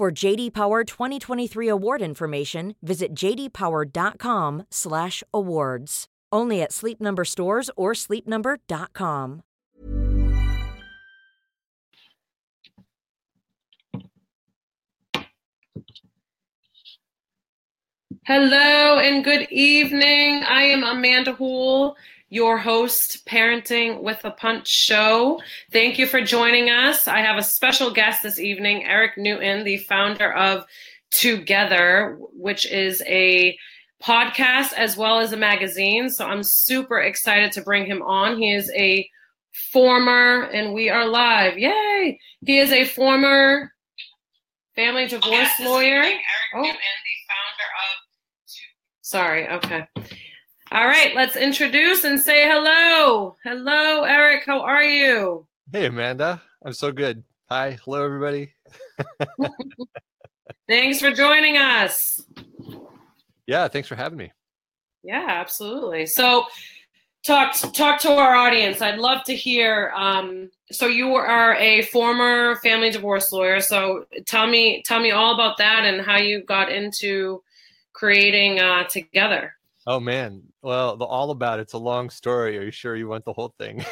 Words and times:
For 0.00 0.08
JD 0.10 0.54
Power 0.54 0.82
2023 0.82 1.68
award 1.68 2.00
information, 2.00 2.74
visit 2.80 3.12
jdpower.com/awards. 3.12 6.06
Only 6.32 6.62
at 6.62 6.72
Sleep 6.72 7.02
Number 7.02 7.26
stores 7.26 7.70
or 7.76 7.92
sleepnumber.com. 7.92 9.42
Hello 18.24 18.98
and 19.00 19.22
good 19.22 19.48
evening. 19.50 20.42
I 20.48 20.62
am 20.62 20.82
Amanda 20.82 21.34
Hool, 21.34 21.94
your 22.30 22.56
host, 22.58 23.26
Parenting 23.26 24.02
with 24.02 24.24
a 24.24 24.30
Punch 24.30 24.68
show. 24.68 25.40
Thank 25.72 25.98
you 25.98 26.06
for 26.06 26.20
joining 26.20 26.70
us. 26.70 27.08
I 27.08 27.18
have 27.20 27.36
a 27.36 27.42
special 27.42 27.92
guest 27.92 28.22
this 28.22 28.38
evening, 28.38 28.84
Erik 28.84 29.18
Newton, 29.18 29.64
the 29.64 29.78
founder 29.78 30.32
of 30.32 30.64
Together, 31.10 32.16
which 32.32 32.70
is 32.70 33.02
a 33.04 33.58
podcast 34.00 34.72
as 34.74 34.96
well 34.96 35.18
as 35.18 35.32
a 35.32 35.36
magazine. 35.36 36.08
So 36.08 36.24
I'm 36.24 36.44
super 36.44 37.00
excited 37.00 37.50
to 37.52 37.62
bring 37.62 37.84
him 37.84 38.00
on. 38.02 38.38
He 38.38 38.54
is 38.54 38.70
a 38.76 39.08
former, 39.72 40.44
and 40.44 40.72
we 40.72 40.88
are 40.88 41.08
live. 41.08 41.58
Yay! 41.58 42.20
He 42.46 42.58
is 42.58 42.70
a 42.70 42.84
former 42.84 43.72
family 44.76 45.08
divorce 45.08 45.50
lawyer. 45.60 46.02
oh. 46.54 46.62
Newton, 46.62 46.76
the 46.76 47.16
founder 47.28 47.70
of 47.74 48.00
Sorry, 49.00 49.48
okay. 49.48 49.88
All 50.72 50.86
right, 50.86 51.12
let's 51.16 51.34
introduce 51.34 52.04
and 52.04 52.20
say 52.20 52.48
hello. 52.48 53.34
Hello, 53.42 54.04
Erik. 54.04 54.44
How 54.46 54.60
are 54.60 54.84
you? 54.84 55.44
Hey, 55.72 55.86
Amanda. 55.86 56.40
I'm 56.64 56.72
so 56.72 56.92
good. 56.92 57.24
Hi. 57.48 57.76
Hello, 57.84 58.04
everybody. 58.04 58.52
Thanks 60.68 61.00
for 61.00 61.10
joining 61.10 61.56
us. 61.56 62.20
Yeah, 63.48 63.66
thanks 63.66 63.88
for 63.88 63.96
having 63.96 64.18
me. 64.18 64.30
Yeah, 65.02 65.26
absolutely. 65.28 66.06
So, 66.06 66.46
talk 67.26 67.56
talk 67.72 67.98
to 68.02 68.12
our 68.12 68.36
audience. 68.36 68.80
I'd 68.80 69.00
love 69.00 69.24
to 69.24 69.34
hear. 69.34 69.92
Um, 69.96 70.52
so, 70.70 70.86
you 70.86 71.16
are 71.16 71.56
a 71.56 71.82
former 71.86 72.54
family 72.62 72.90
divorce 72.90 73.32
lawyer. 73.32 73.60
So, 73.60 74.04
tell 74.24 74.46
me 74.46 74.84
tell 74.86 75.00
me 75.00 75.10
all 75.10 75.34
about 75.34 75.58
that 75.58 75.84
and 75.84 76.00
how 76.00 76.18
you 76.18 76.44
got 76.44 76.70
into 76.70 77.42
creating 77.92 78.60
uh, 78.60 78.84
together. 78.84 79.54
Oh 79.86 79.98
man, 79.98 80.42
well, 80.62 80.96
the 80.96 81.04
all 81.04 81.30
about 81.30 81.58
it's 81.58 81.72
a 81.72 81.78
long 81.78 82.10
story. 82.10 82.58
Are 82.58 82.62
you 82.62 82.70
sure 82.70 82.96
you 82.96 83.08
want 83.08 83.24
the 83.24 83.32
whole 83.32 83.54
thing? 83.58 83.84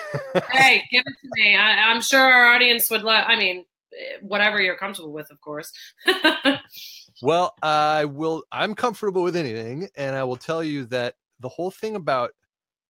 hey, 0.50 0.82
give 0.90 1.04
it 1.06 1.14
to 1.22 1.28
me. 1.32 1.56
I, 1.56 1.90
am 1.90 2.02
sure 2.02 2.20
our 2.20 2.52
audience 2.54 2.90
would 2.90 3.02
let. 3.02 3.28
I 3.28 3.36
mean, 3.36 3.64
eh, 3.98 4.18
whatever 4.20 4.60
you're 4.60 4.76
comfortable 4.76 5.12
with, 5.12 5.30
of 5.30 5.40
course. 5.40 5.72
Well, 7.20 7.54
I 7.62 8.04
will. 8.04 8.44
I'm 8.52 8.74
comfortable 8.74 9.22
with 9.22 9.34
anything, 9.34 9.88
and 9.96 10.14
I 10.14 10.22
will 10.24 10.36
tell 10.36 10.62
you 10.62 10.84
that 10.86 11.14
the 11.40 11.48
whole 11.48 11.70
thing 11.70 11.96
about 11.96 12.30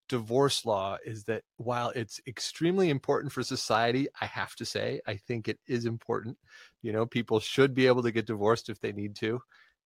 divorce 0.09 0.67
law 0.67 0.97
is 1.05 1.25
that 1.25 1.45
while 1.57 1.91
it's 1.91 2.21
extremely 2.27 2.91
important 2.91 3.33
for 3.33 3.43
society, 3.43 4.09
I 4.21 4.27
have 4.27 4.55
to 4.57 4.65
say, 4.65 5.01
I 5.07 5.17
think 5.17 5.49
it 5.49 5.59
is 5.67 5.87
important. 5.87 6.37
You 6.83 6.93
know, 6.93 7.07
people 7.07 7.41
should 7.41 7.75
be 7.75 7.87
able 7.87 8.03
to 8.03 8.13
get 8.13 8.27
divorced 8.27 8.69
if 8.69 8.81
they 8.81 8.93
need 8.93 9.17
to, 9.17 9.41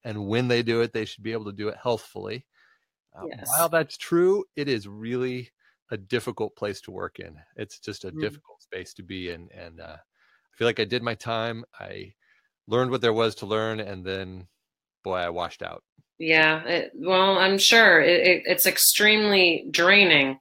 and 0.05 0.27
when 0.27 0.49
they 0.49 0.63
do 0.63 0.81
it, 0.81 0.93
they 0.93 1.05
should 1.05 1.23
be 1.23 1.33
able 1.33 1.47
to 1.47 1.53
do 1.53 1.69
it 1.69 1.77
healthfully. 1.81 2.45
Uh, 3.15 3.27
yes. 3.27 3.49
While 3.57 3.69
that's 3.69 3.97
true, 3.97 4.45
it 4.57 4.69
is 4.69 4.89
really 4.89 5.51
a 5.91 5.97
difficult 5.97 6.57
place 6.57 6.81
to 6.83 6.91
work 6.91 7.19
in. 7.19 7.37
It's 7.57 7.79
just 7.79 8.05
a 8.05 8.11
mm. 8.11 8.21
difficult 8.21 8.63
space 8.63 8.95
to 8.95 9.03
be 9.03 9.31
in, 9.31 9.49
and 9.55 9.81
uh, 9.81 9.97
I 9.97 10.57
feel 10.57 10.67
like 10.67 10.81
I 10.81 10.85
did 10.85 11.03
my 11.03 11.15
time. 11.15 11.65
I 11.79 12.15
learned 12.67 12.91
what 12.91 13.03
there 13.03 13.13
was 13.13 13.35
to 13.37 13.47
learn, 13.47 13.81
and 13.81 14.05
then, 14.05 14.47
boy, 15.05 15.17
I 15.17 15.29
washed 15.29 15.63
out. 15.63 15.83
Yeah, 16.19 16.63
it, 16.65 16.93
well, 16.95 17.39
I'm 17.39 17.59
sure 17.59 18.01
it, 18.01 18.27
it, 18.27 18.43
it's 18.47 18.67
extremely 18.67 19.67
draining. 19.71 20.39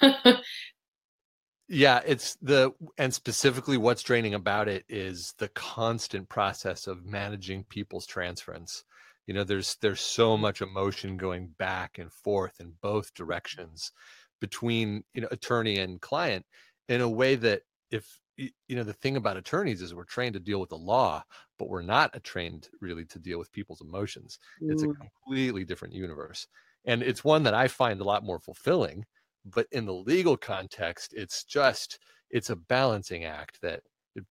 yeah, 1.68 2.00
it's 2.06 2.36
the 2.40 2.72
and 2.96 3.12
specifically 3.12 3.76
what's 3.76 4.02
draining 4.02 4.34
about 4.34 4.68
it 4.68 4.84
is 4.88 5.34
the 5.38 5.48
constant 5.48 6.28
process 6.28 6.86
of 6.86 7.04
managing 7.04 7.64
people's 7.64 8.06
transference. 8.06 8.84
You 9.26 9.34
know, 9.34 9.44
there's 9.44 9.76
there's 9.82 10.00
so 10.00 10.36
much 10.36 10.62
emotion 10.62 11.16
going 11.16 11.48
back 11.58 11.98
and 11.98 12.12
forth 12.12 12.60
in 12.60 12.72
both 12.80 13.14
directions 13.14 13.92
between 14.40 15.02
you 15.14 15.22
know 15.22 15.28
attorney 15.30 15.78
and 15.78 16.00
client 16.00 16.44
in 16.88 17.00
a 17.00 17.08
way 17.08 17.34
that 17.36 17.62
if 17.90 18.20
you 18.36 18.50
know 18.76 18.84
the 18.84 18.92
thing 18.92 19.16
about 19.16 19.36
attorneys 19.36 19.80
is 19.80 19.94
we're 19.94 20.04
trained 20.04 20.34
to 20.34 20.40
deal 20.40 20.60
with 20.60 20.68
the 20.68 20.76
law 20.76 21.24
but 21.58 21.70
we're 21.70 21.80
not 21.80 22.22
trained 22.22 22.68
really 22.82 23.04
to 23.06 23.18
deal 23.18 23.38
with 23.38 23.52
people's 23.52 23.80
emotions. 23.80 24.38
It's 24.60 24.82
a 24.82 24.86
mm. 24.86 24.94
completely 24.96 25.64
different 25.64 25.94
universe. 25.94 26.46
And 26.84 27.02
it's 27.02 27.24
one 27.24 27.42
that 27.44 27.54
i 27.54 27.66
find 27.66 28.00
a 28.00 28.04
lot 28.04 28.24
more 28.24 28.38
fulfilling 28.38 29.04
but 29.44 29.66
in 29.72 29.86
the 29.86 29.94
legal 29.94 30.36
context 30.36 31.14
it's 31.16 31.44
just 31.44 31.98
it's 32.30 32.50
a 32.50 32.56
balancing 32.56 33.24
act 33.24 33.60
that 33.62 33.80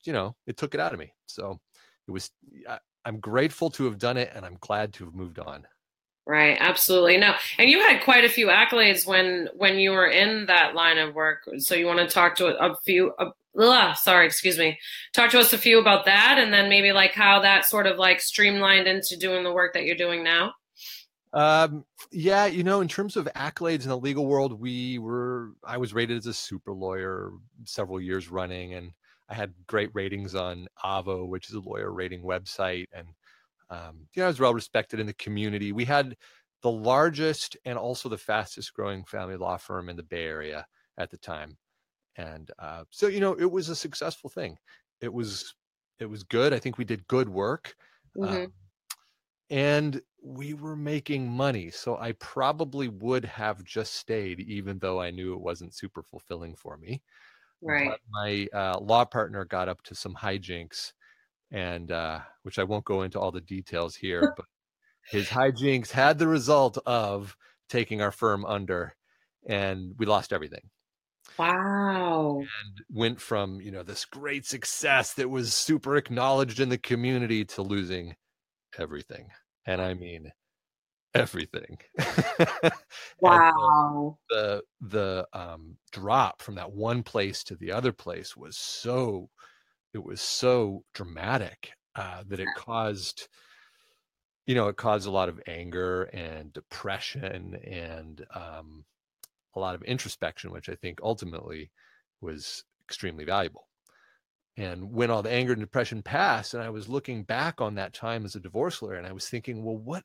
you 0.03 0.13
know 0.13 0.35
it 0.47 0.57
took 0.57 0.73
it 0.73 0.79
out 0.79 0.93
of 0.93 0.99
me. 0.99 1.13
So 1.25 1.59
it 2.07 2.11
was 2.11 2.31
i'm 3.05 3.19
grateful 3.19 3.69
to 3.69 3.85
have 3.85 3.97
done 3.97 4.17
it 4.17 4.31
and 4.35 4.45
i'm 4.45 4.57
glad 4.59 4.93
to 4.93 5.05
have 5.05 5.13
moved 5.13 5.39
on 5.39 5.65
Right, 6.27 6.57
absolutely. 6.59 7.17
No, 7.17 7.35
and 7.59 7.69
you 7.69 7.79
had 7.81 8.03
quite 8.03 8.25
a 8.25 8.29
few 8.29 8.47
accolades 8.47 9.05
when 9.05 9.47
when 9.55 9.77
you 9.77 9.91
were 9.91 10.07
in 10.07 10.47
that 10.47 10.73
line 10.73 10.97
of 10.97 11.13
work. 11.13 11.47
So 11.59 11.75
you 11.75 11.85
want 11.85 11.99
to 11.99 12.07
talk 12.07 12.35
to 12.37 12.47
a, 12.47 12.75
few, 12.83 13.13
a, 13.19 13.27
ugh, 13.59 13.95
sorry, 13.95 14.25
excuse 14.25 14.57
me. 14.57 14.79
Talk 15.13 15.29
to 15.31 15.39
us 15.39 15.53
a 15.53 15.57
few 15.57 15.79
about 15.79 16.05
that, 16.05 16.39
and 16.39 16.51
then 16.51 16.67
maybe 16.67 16.91
like 16.93 17.13
how 17.13 17.41
that 17.41 17.65
sort 17.65 17.85
of 17.85 17.99
like 17.99 18.21
streamlined 18.21 18.87
into 18.87 19.17
doing 19.17 19.43
the 19.43 19.53
work 19.53 19.73
that 19.73 19.83
you're 19.83 19.95
doing 19.95 20.23
now. 20.23 20.53
Um, 21.31 21.85
yeah, 22.11 22.47
you 22.47 22.63
know, 22.63 22.81
in 22.81 22.87
terms 22.87 23.17
of 23.17 23.27
accolades 23.35 23.83
in 23.83 23.89
the 23.89 23.97
legal 23.97 24.25
world, 24.25 24.59
we 24.59 24.97
were 24.97 25.51
I 25.63 25.77
was 25.77 25.93
rated 25.93 26.17
as 26.17 26.25
a 26.25 26.33
super 26.33 26.73
lawyer 26.73 27.33
several 27.65 28.01
years 28.01 28.31
running, 28.31 28.73
and 28.73 28.93
I 29.29 29.33
had 29.35 29.55
great 29.67 29.89
ratings 29.93 30.35
on 30.35 30.67
Avvo, 30.83 31.27
which 31.27 31.49
is 31.49 31.55
a 31.55 31.59
lawyer 31.59 31.91
rating 31.91 32.23
website, 32.23 32.87
and 32.93 33.09
um, 33.69 34.07
you 34.15 34.21
know, 34.21 34.25
I 34.25 34.29
was 34.29 34.39
well 34.39 34.53
respected 34.53 34.99
in 34.99 35.07
the 35.07 35.13
community. 35.15 35.71
We 35.71 35.85
had 35.85 36.17
the 36.61 36.71
largest 36.71 37.57
and 37.65 37.77
also 37.77 38.09
the 38.09 38.17
fastest 38.17 38.73
growing 38.73 39.05
family 39.05 39.37
law 39.37 39.57
firm 39.57 39.89
in 39.89 39.95
the 39.97 40.03
Bay 40.03 40.25
Area 40.25 40.67
at 40.97 41.11
the 41.11 41.17
time. 41.17 41.57
And 42.17 42.51
uh, 42.59 42.85
so, 42.91 43.07
you 43.07 43.19
know, 43.19 43.33
it 43.33 43.51
was 43.51 43.69
a 43.69 43.75
successful 43.75 44.29
thing. 44.29 44.57
It 45.01 45.13
was 45.13 45.55
it 45.99 46.05
was 46.07 46.23
good. 46.23 46.53
I 46.53 46.59
think 46.59 46.77
we 46.77 46.85
did 46.85 47.07
good 47.07 47.29
work. 47.29 47.75
Mhm. 48.15 48.45
Um, 48.45 48.53
and 49.49 50.01
we 50.23 50.53
were 50.53 50.75
making 50.75 51.29
money. 51.31 51.69
So 51.69 51.97
I 51.97 52.13
probably 52.13 52.87
would 52.87 53.25
have 53.25 53.63
just 53.63 53.93
stayed, 53.95 54.39
even 54.39 54.79
though 54.79 54.99
I 55.01 55.11
knew 55.11 55.33
it 55.33 55.41
wasn't 55.41 55.75
super 55.75 56.01
fulfilling 56.03 56.55
for 56.55 56.77
me. 56.77 57.03
Right. 57.65 57.99
My 58.11 58.47
uh, 58.53 58.79
law 58.79 59.05
partner 59.05 59.43
got 59.45 59.67
up 59.69 59.81
to 59.83 59.95
some 59.95 60.13
hijinks, 60.15 60.93
and 61.51 61.91
uh, 61.91 62.19
which 62.43 62.59
I 62.59 62.63
won't 62.63 62.85
go 62.85 63.01
into 63.01 63.19
all 63.19 63.31
the 63.31 63.41
details 63.41 63.95
here, 63.95 64.33
but 64.37 64.45
his 65.09 65.27
hijinks 65.27 65.91
had 65.91 66.19
the 66.19 66.27
result 66.27 66.77
of 66.85 67.35
taking 67.69 68.01
our 68.01 68.11
firm 68.11 68.45
under, 68.45 68.95
and 69.47 69.93
we 69.97 70.05
lost 70.05 70.31
everything 70.33 70.69
Wow. 71.37 72.37
and 72.39 72.81
went 72.89 73.19
from 73.19 73.59
you 73.59 73.71
know 73.71 73.83
this 73.83 74.05
great 74.05 74.45
success 74.45 75.13
that 75.15 75.29
was 75.29 75.53
super 75.53 75.97
acknowledged 75.97 76.59
in 76.59 76.69
the 76.69 76.77
community 76.77 77.43
to 77.45 77.61
losing 77.61 78.15
everything 78.77 79.29
and 79.65 79.81
i 79.81 79.93
mean 79.93 80.31
everything. 81.15 81.77
Wow. 83.21 84.17
the 84.29 84.61
the 84.81 85.27
um 85.33 85.77
drop 85.91 86.41
from 86.41 86.55
that 86.55 86.71
one 86.71 87.03
place 87.03 87.43
to 87.45 87.55
the 87.55 87.71
other 87.71 87.91
place 87.91 88.35
was 88.35 88.57
so 88.57 89.29
it 89.93 90.03
was 90.03 90.21
so 90.21 90.83
dramatic 90.93 91.71
uh 91.95 92.23
that 92.27 92.39
it 92.39 92.47
caused 92.55 93.27
you 94.45 94.55
know 94.55 94.67
it 94.67 94.77
caused 94.77 95.07
a 95.07 95.11
lot 95.11 95.29
of 95.29 95.41
anger 95.47 96.03
and 96.13 96.53
depression 96.53 97.55
and 97.65 98.25
um 98.33 98.85
a 99.55 99.59
lot 99.59 99.75
of 99.75 99.83
introspection 99.83 100.51
which 100.51 100.69
i 100.69 100.75
think 100.75 100.99
ultimately 101.03 101.71
was 102.21 102.63
extremely 102.87 103.25
valuable. 103.25 103.67
And 104.57 104.91
when 104.91 105.11
all 105.11 105.21
the 105.21 105.31
anger 105.31 105.53
and 105.53 105.61
depression 105.61 106.01
passed 106.03 106.53
and 106.53 106.63
i 106.63 106.69
was 106.69 106.89
looking 106.89 107.23
back 107.23 107.61
on 107.61 107.75
that 107.75 107.93
time 107.93 108.25
as 108.25 108.35
a 108.35 108.39
divorce 108.39 108.81
lawyer 108.81 108.95
and 108.95 109.07
i 109.07 109.11
was 109.13 109.27
thinking 109.29 109.63
well 109.63 109.77
what 109.77 110.03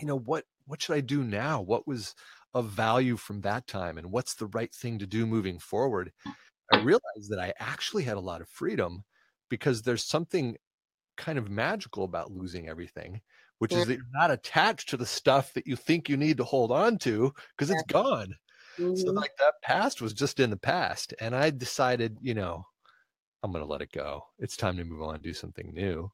you 0.00 0.06
know 0.06 0.18
what 0.18 0.46
what 0.66 0.82
should 0.82 0.96
i 0.96 1.00
do 1.00 1.22
now? 1.24 1.60
What 1.62 1.86
was 1.86 2.14
of 2.54 2.68
value 2.70 3.16
from 3.16 3.40
that 3.42 3.66
time 3.66 3.98
and 3.98 4.10
what's 4.12 4.34
the 4.34 4.46
right 4.48 4.72
thing 4.74 4.98
to 5.00 5.06
do 5.06 5.26
moving 5.26 5.58
forward? 5.58 6.12
I 6.72 6.76
realized 6.76 7.30
that 7.30 7.40
i 7.40 7.54
actually 7.60 8.04
had 8.04 8.16
a 8.18 8.20
lot 8.20 8.40
of 8.42 8.48
freedom 8.50 9.04
because 9.50 9.82
there's 9.82 10.04
something 10.04 10.56
kind 11.16 11.38
of 11.38 11.50
magical 11.50 12.04
about 12.04 12.32
losing 12.32 12.68
everything 12.68 13.22
which 13.58 13.74
Yeah. 13.74 13.76
is 13.76 13.86
that 13.86 13.96
you're 13.96 14.04
not 14.12 14.30
attached 14.32 14.88
to 14.90 14.96
the 14.98 15.06
stuff 15.06 15.52
that 15.54 15.66
you 15.66 15.76
think 15.76 16.08
you 16.08 16.16
need 16.18 16.36
to 16.38 16.44
hold 16.44 16.72
on 16.72 16.98
to 16.98 17.32
because 17.56 17.70
it's 17.70 17.82
gone. 17.84 18.34
So 18.94 19.12
Mhm. 19.12 19.24
like 19.24 19.32
that 19.38 19.54
past 19.62 20.02
was 20.02 20.14
just 20.14 20.40
in 20.40 20.50
the 20.50 20.56
past 20.58 21.14
and 21.20 21.34
i 21.36 21.50
decided 21.50 22.18
you 22.22 22.34
know 22.34 22.64
i'm 23.42 23.52
going 23.52 23.64
to 23.64 23.70
let 23.70 23.82
it 23.82 23.92
go. 23.92 24.22
It's 24.38 24.56
time 24.56 24.76
to 24.78 24.84
move 24.84 25.02
on 25.02 25.20
do 25.22 25.34
something 25.34 25.72
new 25.74 26.10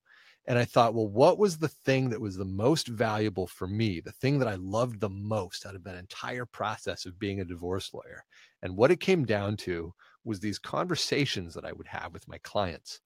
and 0.51 0.59
i 0.59 0.67
thought 0.67 0.95
well 0.95 1.09
what 1.09 1.39
was 1.39 1.59
the 1.59 1.69
thing 1.69 2.11
that 2.11 2.21
was 2.21 2.37
the 2.37 2.45
most 2.45 2.89
valuable 2.89 3.47
for 3.47 3.69
me 3.69 4.01
the 4.01 4.13
thing 4.13 4.41
that 4.41 4.49
i 4.49 4.57
loved 4.57 5.01
the 5.01 5.09
most 5.11 5.67
out 5.67 5.77
of 5.77 5.85
that 5.85 5.97
entire 5.97 6.47
process 6.47 7.07
of 7.07 7.19
being 7.21 7.41
a 7.41 7.47
divorce 7.47 7.95
lawyer 7.95 8.25
and 8.63 8.77
what 8.77 8.91
it 8.91 9.01
came 9.01 9.25
down 9.25 9.57
to 9.57 9.95
was 10.25 10.41
these 10.41 10.59
conversations 10.59 11.55
that 11.55 11.65
i 11.67 11.73
would 11.73 11.89
have 11.89 12.13
with 12.13 12.29
my 12.29 12.39
clients 12.39 13.01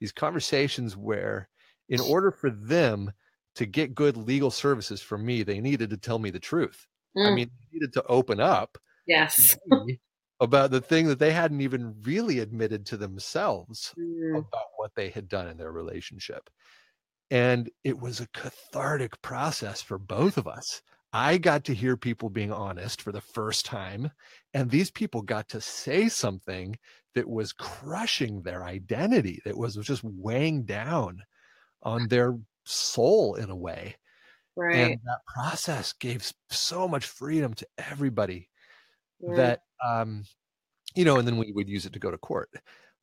these 0.00 0.12
conversations 0.12 0.96
where 0.96 1.50
in 1.88 2.00
order 2.00 2.30
for 2.32 2.50
them 2.50 3.12
to 3.56 3.66
get 3.66 3.94
good 3.96 4.16
legal 4.16 4.52
services 4.52 5.02
from 5.02 5.26
me 5.26 5.42
they 5.42 5.60
needed 5.60 5.90
to 5.90 5.98
tell 5.98 6.20
me 6.20 6.30
the 6.30 6.40
truth 6.40 6.86
i 7.24 7.30
Mm. 7.30 7.36
mean 7.36 7.50
they 7.72 7.78
needed 7.78 7.92
to 7.94 8.04
open 8.06 8.40
up 8.40 8.78
Yes. 9.06 9.56
about 10.40 10.70
the 10.70 10.80
thing 10.80 11.06
that 11.06 11.18
they 11.18 11.32
hadn't 11.32 11.60
even 11.60 11.94
really 12.02 12.40
admitted 12.40 12.86
to 12.86 12.96
themselves 12.96 13.94
Mm. 13.96 14.44
about 14.52 14.66
what 14.76 14.94
they 14.96 15.10
had 15.10 15.28
done 15.28 15.48
in 15.48 15.56
their 15.56 15.72
relationship. 15.72 16.50
And 17.30 17.70
it 17.84 17.98
was 17.98 18.20
a 18.20 18.28
cathartic 18.28 19.20
process 19.22 19.82
for 19.82 19.98
both 19.98 20.36
of 20.36 20.46
us. 20.46 20.82
I 21.12 21.38
got 21.38 21.64
to 21.64 21.74
hear 21.74 21.96
people 21.96 22.28
being 22.28 22.52
honest 22.52 23.00
for 23.02 23.12
the 23.12 23.20
first 23.20 23.64
time, 23.66 24.10
and 24.52 24.70
these 24.70 24.90
people 24.90 25.22
got 25.22 25.48
to 25.50 25.60
say 25.60 26.08
something 26.08 26.76
that 27.14 27.28
was 27.28 27.52
crushing 27.52 28.42
their 28.42 28.64
identity, 28.64 29.40
that 29.44 29.56
was 29.56 29.76
just 29.76 30.02
weighing 30.04 30.64
down 30.64 31.22
on 31.82 32.08
their 32.08 32.38
soul 32.64 33.36
in 33.36 33.50
a 33.50 33.56
way. 33.56 33.96
Right. 34.56 34.92
And 34.92 35.00
that 35.04 35.20
process 35.26 35.92
gave 35.94 36.32
so 36.50 36.88
much 36.88 37.06
freedom 37.06 37.54
to 37.54 37.66
everybody 37.78 38.50
Yeah. 39.20 39.34
that 39.36 39.60
um 39.84 40.24
you 40.96 41.04
know 41.04 41.18
and 41.18 41.26
then 41.28 41.38
we 41.38 41.52
would 41.52 41.68
use 41.68 41.86
it 41.86 41.92
to 41.94 41.98
go 41.98 42.10
to 42.10 42.18
court 42.18 42.50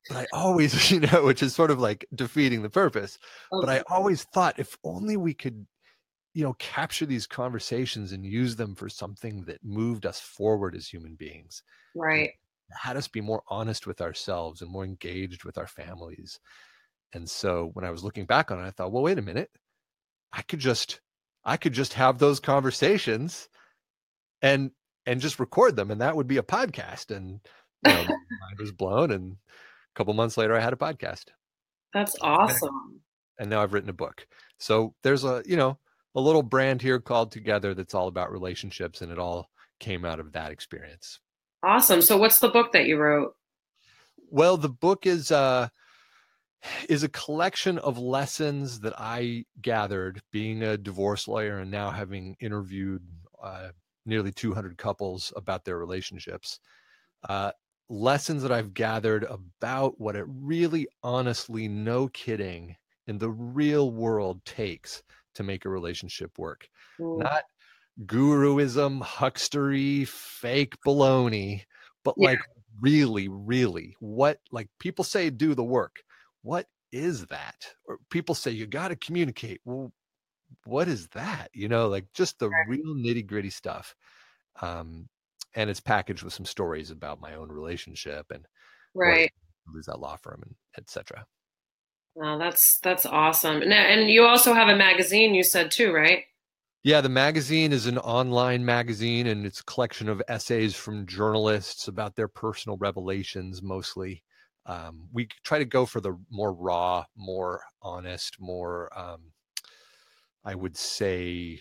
but 0.08 0.16
i 0.16 0.26
always 0.32 0.90
you 0.90 1.00
know 1.00 1.24
which 1.24 1.42
is 1.42 1.54
sort 1.54 1.70
of 1.70 1.78
like 1.80 2.06
defeating 2.14 2.62
the 2.62 2.70
purpose 2.70 3.18
but 3.50 3.68
i 3.68 3.82
always 3.88 4.24
thought 4.24 4.58
if 4.58 4.76
only 4.84 5.16
we 5.16 5.34
could 5.34 5.66
you 6.34 6.42
know 6.42 6.54
capture 6.54 7.06
these 7.06 7.26
conversations 7.26 8.12
and 8.12 8.24
use 8.24 8.56
them 8.56 8.74
for 8.74 8.88
something 8.88 9.44
that 9.44 9.58
moved 9.62 10.06
us 10.06 10.18
forward 10.20 10.74
as 10.74 10.88
human 10.88 11.14
beings 11.14 11.62
Right. 11.94 12.30
had 12.70 12.96
us 12.96 13.06
be 13.08 13.20
more 13.20 13.42
honest 13.48 13.86
with 13.86 14.00
ourselves 14.00 14.62
and 14.62 14.70
more 14.70 14.84
engaged 14.84 15.44
with 15.44 15.58
our 15.58 15.66
families. 15.66 16.40
And 17.12 17.28
so 17.28 17.70
when 17.74 17.84
i 17.84 17.90
was 17.90 18.02
looking 18.02 18.24
back 18.24 18.50
on 18.50 18.58
it 18.58 18.66
i 18.66 18.70
thought 18.70 18.92
well 18.92 19.02
wait 19.02 19.18
a 19.18 19.22
minute. 19.22 19.50
I 20.32 20.40
could 20.42 20.58
just 20.60 21.00
i 21.44 21.56
could 21.58 21.74
just 21.74 21.92
have 21.94 22.18
those 22.18 22.40
conversations 22.40 23.48
and 24.40 24.70
and 25.04 25.20
just 25.20 25.38
record 25.38 25.76
them 25.76 25.90
and 25.90 26.00
that 26.00 26.16
would 26.16 26.28
be 26.28 26.38
a 26.38 26.42
podcast. 26.42 27.14
And 27.14 27.40
you 27.84 27.90
know, 27.92 28.02
my 28.04 28.14
mind 28.14 28.58
was 28.58 28.72
blown 28.72 29.10
and 29.10 29.36
a 29.94 29.98
couple 29.98 30.14
months 30.14 30.36
later 30.36 30.54
i 30.56 30.60
had 30.60 30.72
a 30.72 30.76
podcast 30.76 31.24
That's 31.94 32.16
awesome. 32.20 33.00
and 33.38 33.50
now 33.50 33.62
i've 33.62 33.72
written 33.72 33.90
a 33.90 33.94
book 33.94 34.26
so 34.58 34.94
there's 35.02 35.24
a 35.24 35.42
you 35.46 35.56
know 35.56 35.78
a 36.14 36.20
little 36.20 36.42
brand 36.42 36.82
here 36.82 37.00
called 37.00 37.32
together 37.32 37.74
that's 37.74 37.94
all 37.94 38.08
about 38.08 38.30
relationships 38.32 39.00
and 39.02 39.10
it 39.10 39.18
all 39.18 39.48
came 39.80 40.04
out 40.04 40.20
of 40.20 40.32
that 40.32 40.50
experience 40.52 41.20
Awesome. 41.64 42.02
So 42.02 42.18
what's 42.18 42.40
the 42.40 42.48
book 42.48 42.72
that 42.72 42.86
you 42.86 42.98
wrote? 42.98 43.36
Well, 44.30 44.56
the 44.56 44.68
book 44.68 45.06
is 45.06 45.30
uh 45.30 45.68
is 46.88 47.02
a 47.02 47.08
collection 47.08 47.78
of 47.78 47.98
lessons 47.98 48.80
that 48.80 48.94
I 48.98 49.44
gathered 49.60 50.22
being 50.32 50.62
a 50.62 50.76
divorce 50.76 51.28
lawyer 51.28 51.58
and 51.58 51.70
now 51.70 51.90
having 51.90 52.36
interviewed 52.40 53.02
uh, 53.42 53.68
nearly 54.06 54.32
200 54.32 54.76
couples 54.76 55.32
about 55.36 55.64
their 55.64 55.78
relationships. 55.78 56.58
Uh, 57.28 57.52
lessons 57.92 58.42
that 58.42 58.52
I've 58.52 58.74
gathered 58.74 59.24
about 59.24 60.00
what 60.00 60.16
it 60.16 60.24
really, 60.28 60.88
honestly, 61.02 61.68
no 61.68 62.08
kidding, 62.08 62.76
in 63.06 63.18
the 63.18 63.30
real 63.30 63.90
world 63.92 64.44
takes 64.44 65.02
to 65.34 65.42
make 65.42 65.64
a 65.64 65.68
relationship 65.68 66.38
work. 66.38 66.68
Mm. 66.98 67.18
Not 67.18 67.44
guruism, 68.06 69.02
huckstery, 69.02 70.08
fake 70.08 70.76
baloney, 70.86 71.64
but 72.04 72.16
Yeah. 72.16 72.28
like 72.28 72.40
really, 72.80 73.28
really 73.28 73.94
what 74.00 74.40
like 74.50 74.68
people 74.78 75.04
say 75.04 75.30
do 75.30 75.54
the 75.54 75.64
work. 75.64 76.02
What 76.42 76.68
is 76.92 77.26
that? 77.26 77.74
Or 77.86 77.98
people 78.10 78.34
say 78.34 78.50
you 78.52 78.66
got 78.66 78.88
to 78.88 78.96
communicate. 78.96 79.60
Well, 79.64 79.92
what 80.64 80.88
is 80.88 81.08
that? 81.08 81.50
You 81.54 81.68
know, 81.68 81.88
like 81.88 82.12
just 82.14 82.38
the 82.38 82.50
Right. 82.50 82.68
real 82.68 82.94
nitty 82.94 83.26
gritty 83.26 83.50
stuff. 83.50 83.94
Um, 84.60 85.08
and 85.54 85.70
it's 85.70 85.80
packaged 85.80 86.22
with 86.22 86.32
some 86.32 86.46
stories 86.46 86.90
about 86.90 87.20
my 87.20 87.34
own 87.34 87.50
relationship 87.50 88.26
and 88.30 88.46
Right. 88.94 89.30
lose 89.66 89.86
that 89.86 90.00
law 90.00 90.16
firm 90.16 90.42
and 90.44 90.54
etc. 90.78 91.26
Wow, 92.14 92.38
that's 92.38 92.78
that's 92.78 93.06
awesome. 93.06 93.62
And 93.62 93.72
and 93.72 94.10
you 94.10 94.24
also 94.24 94.52
have 94.54 94.68
a 94.68 94.76
magazine 94.76 95.34
you 95.34 95.42
said 95.42 95.70
too, 95.70 95.92
right? 95.92 96.24
Yeah, 96.84 97.00
the 97.00 97.08
magazine 97.08 97.72
is 97.72 97.86
an 97.86 97.98
online 97.98 98.64
magazine 98.64 99.26
and 99.28 99.46
it's 99.46 99.60
a 99.60 99.64
collection 99.64 100.08
of 100.08 100.22
essays 100.28 100.74
from 100.74 101.06
journalists 101.06 101.86
about 101.88 102.16
their 102.16 102.28
personal 102.28 102.76
revelations 102.76 103.62
mostly. 103.62 104.22
Um, 104.66 105.08
we 105.12 105.28
try 105.44 105.58
to 105.58 105.64
go 105.64 105.86
for 105.86 106.00
the 106.00 106.18
more 106.30 106.52
raw, 106.52 107.04
more 107.16 107.62
honest, 107.82 108.40
more, 108.40 108.96
um, 108.98 109.32
I 110.44 110.54
would 110.54 110.76
say, 110.76 111.60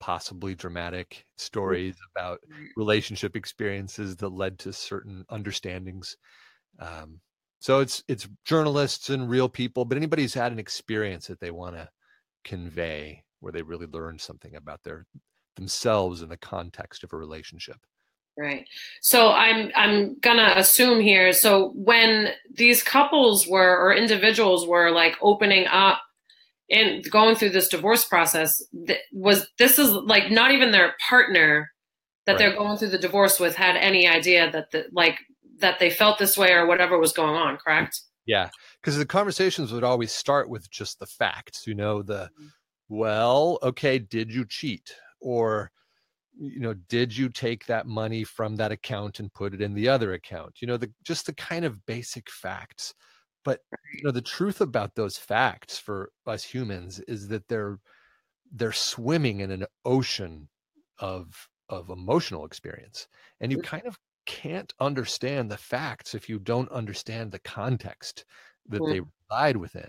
possibly 0.00 0.54
dramatic 0.54 1.24
stories 1.36 1.96
about 2.14 2.40
relationship 2.76 3.36
experiences 3.36 4.16
that 4.16 4.30
led 4.30 4.58
to 4.58 4.72
certain 4.72 5.24
understandings. 5.28 6.16
Um, 6.80 7.20
so 7.60 7.80
it's 7.80 8.02
it's 8.08 8.28
journalists 8.44 9.10
and 9.10 9.28
real 9.28 9.48
people, 9.48 9.84
but 9.84 9.96
anybody 9.96 10.22
who's 10.22 10.34
had 10.34 10.52
an 10.52 10.58
experience 10.58 11.26
that 11.26 11.40
they 11.40 11.50
want 11.50 11.76
to 11.76 11.88
convey 12.44 13.22
where 13.40 13.52
they 13.52 13.62
really 13.62 13.86
learned 13.86 14.20
something 14.20 14.56
about 14.56 14.82
their 14.82 15.06
themselves 15.56 16.22
in 16.22 16.28
the 16.30 16.36
context 16.38 17.04
of 17.04 17.12
a 17.12 17.16
relationship. 17.16 17.76
Right. 18.38 18.66
So 19.02 19.32
I'm 19.32 19.70
I'm 19.74 20.18
gonna 20.20 20.54
assume 20.56 21.00
here. 21.00 21.32
So 21.32 21.72
when 21.74 22.30
these 22.54 22.82
couples 22.82 23.46
were 23.46 23.76
or 23.76 23.92
individuals 23.92 24.66
were 24.66 24.90
like 24.90 25.16
opening 25.20 25.66
up 25.66 26.00
and 26.70 27.08
going 27.10 27.34
through 27.34 27.50
this 27.50 27.68
divorce 27.68 28.04
process, 28.04 28.62
th- 28.86 29.00
was 29.12 29.48
this 29.58 29.78
is 29.78 29.90
like 29.90 30.30
not 30.30 30.52
even 30.52 30.70
their 30.70 30.94
partner 31.08 31.70
that 32.26 32.38
they're 32.38 32.56
going 32.56 32.76
through 32.78 32.90
the 32.90 32.98
divorce 32.98 33.40
with 33.40 33.56
had 33.56 33.76
any 33.76 34.06
idea 34.06 34.50
that 34.50 34.70
the 34.70 34.86
like 34.92 35.18
that 35.58 35.78
they 35.78 35.90
felt 35.90 36.18
this 36.18 36.38
way 36.38 36.52
or 36.52 36.66
whatever 36.66 36.98
was 36.98 37.12
going 37.12 37.34
on. 37.34 37.56
Correct. 37.56 38.00
Yeah, 38.26 38.50
because 38.80 38.96
the 38.96 39.06
conversations 39.06 39.72
would 39.72 39.84
always 39.84 40.12
start 40.12 40.48
with 40.48 40.70
just 40.70 40.98
the 40.98 41.06
facts. 41.06 41.66
You 41.66 41.74
know, 41.74 42.02
the 42.02 42.30
Mm-hmm. 42.38 42.46
well, 42.88 43.58
okay, 43.62 43.98
did 43.98 44.32
you 44.32 44.44
cheat 44.44 44.94
or 45.20 45.70
you 46.38 46.60
know, 46.60 46.74
did 46.88 47.14
you 47.14 47.28
take 47.28 47.66
that 47.66 47.86
money 47.86 48.24
from 48.24 48.56
that 48.56 48.72
account 48.72 49.20
and 49.20 49.32
put 49.32 49.52
it 49.52 49.60
in 49.60 49.74
the 49.74 49.88
other 49.88 50.14
account? 50.14 50.62
You 50.62 50.68
know, 50.68 50.76
the 50.76 50.90
just 51.04 51.26
the 51.26 51.34
kind 51.34 51.64
of 51.64 51.84
basic 51.86 52.30
facts. 52.30 52.94
But 53.44 53.60
you 53.94 54.04
know, 54.04 54.10
the 54.10 54.20
truth 54.20 54.60
about 54.60 54.94
those 54.94 55.16
facts 55.16 55.78
for 55.78 56.12
us 56.26 56.44
humans 56.44 57.00
is 57.00 57.28
that 57.28 57.48
they're 57.48 57.78
they're 58.52 58.72
swimming 58.72 59.40
in 59.40 59.50
an 59.50 59.66
ocean 59.84 60.48
of 60.98 61.48
of 61.68 61.88
emotional 61.88 62.44
experience 62.44 63.06
and 63.40 63.52
you 63.52 63.58
kind 63.58 63.86
of 63.86 63.98
can't 64.26 64.74
understand 64.80 65.50
the 65.50 65.56
facts 65.56 66.14
if 66.14 66.28
you 66.28 66.38
don't 66.38 66.70
understand 66.70 67.30
the 67.30 67.38
context 67.40 68.24
that 68.68 68.82
mm. 68.82 68.88
they 68.92 69.00
reside 69.30 69.56
within 69.56 69.88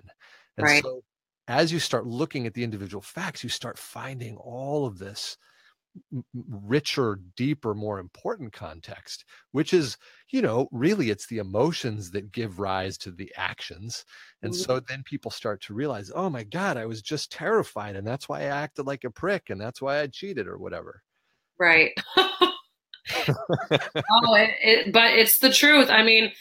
and 0.57 0.67
Right. 0.67 0.83
so 0.83 1.01
as 1.47 1.73
you 1.73 1.79
start 1.79 2.05
looking 2.05 2.45
at 2.45 2.53
the 2.53 2.63
individual 2.63 3.01
facts 3.01 3.43
you 3.43 3.49
start 3.49 3.77
finding 3.77 4.37
all 4.37 4.85
of 4.85 4.99
this 4.99 5.37
richer 6.33 7.19
deeper 7.35 7.73
more 7.73 7.99
important 7.99 8.53
context 8.53 9.25
which 9.51 9.73
is 9.73 9.97
you 10.29 10.41
know 10.41 10.69
really 10.71 11.09
it's 11.09 11.27
the 11.27 11.37
emotions 11.39 12.11
that 12.11 12.31
give 12.31 12.59
rise 12.59 12.97
to 12.97 13.11
the 13.11 13.29
actions 13.35 14.05
and 14.41 14.53
Mhm. 14.53 14.55
so 14.55 14.79
then 14.79 15.03
people 15.03 15.29
start 15.29 15.61
to 15.61 15.73
realize 15.73 16.09
oh 16.15 16.29
my 16.29 16.43
god 16.43 16.77
i 16.77 16.85
was 16.85 17.01
just 17.01 17.29
terrified 17.29 17.97
and 17.97 18.07
that's 18.07 18.29
why 18.29 18.39
i 18.39 18.45
acted 18.45 18.87
like 18.87 19.03
a 19.03 19.09
prick 19.11 19.49
and 19.49 19.59
that's 19.59 19.81
why 19.81 19.99
i 19.99 20.07
cheated 20.07 20.47
or 20.47 20.57
whatever 20.57 21.03
Right. 21.61 21.91
oh, 22.17 22.51
it, 24.33 24.49
it, 24.63 24.93
but 24.93 25.11
it's 25.13 25.37
the 25.37 25.51
truth. 25.51 25.91
I 25.91 26.01
mean, 26.01 26.31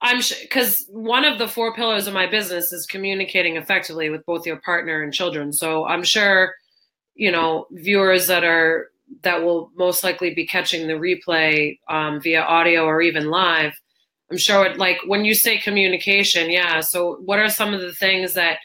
I'm 0.00 0.20
because 0.42 0.86
one 0.88 1.24
of 1.24 1.38
the 1.38 1.48
four 1.48 1.74
pillars 1.74 2.06
of 2.06 2.14
my 2.14 2.28
business 2.28 2.72
is 2.72 2.86
communicating 2.86 3.56
effectively 3.56 4.10
with 4.10 4.24
both 4.26 4.46
your 4.46 4.60
partner 4.60 5.02
and 5.02 5.12
children. 5.12 5.52
So 5.52 5.86
I'm 5.86 6.04
sure, 6.04 6.54
you 7.20 7.30
know, 7.30 7.66
viewers 7.70 8.28
that 8.28 8.44
are 8.44 8.90
that 9.22 9.42
will 9.42 9.70
most 9.76 10.02
likely 10.02 10.32
be 10.32 10.46
catching 10.46 10.86
the 10.86 10.94
replay 10.94 11.78
um, 11.88 12.18
via 12.20 12.40
audio 12.40 12.84
or 12.84 13.02
even 13.02 13.30
live. 13.30 13.74
I'm 14.30 14.38
sure, 14.38 14.64
it, 14.64 14.78
like 14.78 14.98
when 15.06 15.26
you 15.26 15.34
say 15.34 15.58
communication, 15.58 16.48
yeah. 16.48 16.80
So 16.80 17.16
what 17.16 17.38
are 17.38 17.50
some 17.50 17.74
of 17.74 17.82
the 17.82 17.92
things 17.92 18.32
that 18.34 18.58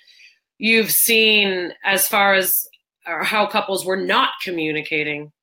you've 0.57 0.91
seen 0.91 1.73
as 1.83 2.07
far 2.07 2.33
as 2.33 2.65
how 3.03 3.45
couples 3.45 3.85
were 3.85 3.97
not 3.97 4.29
communicating? 4.41 5.33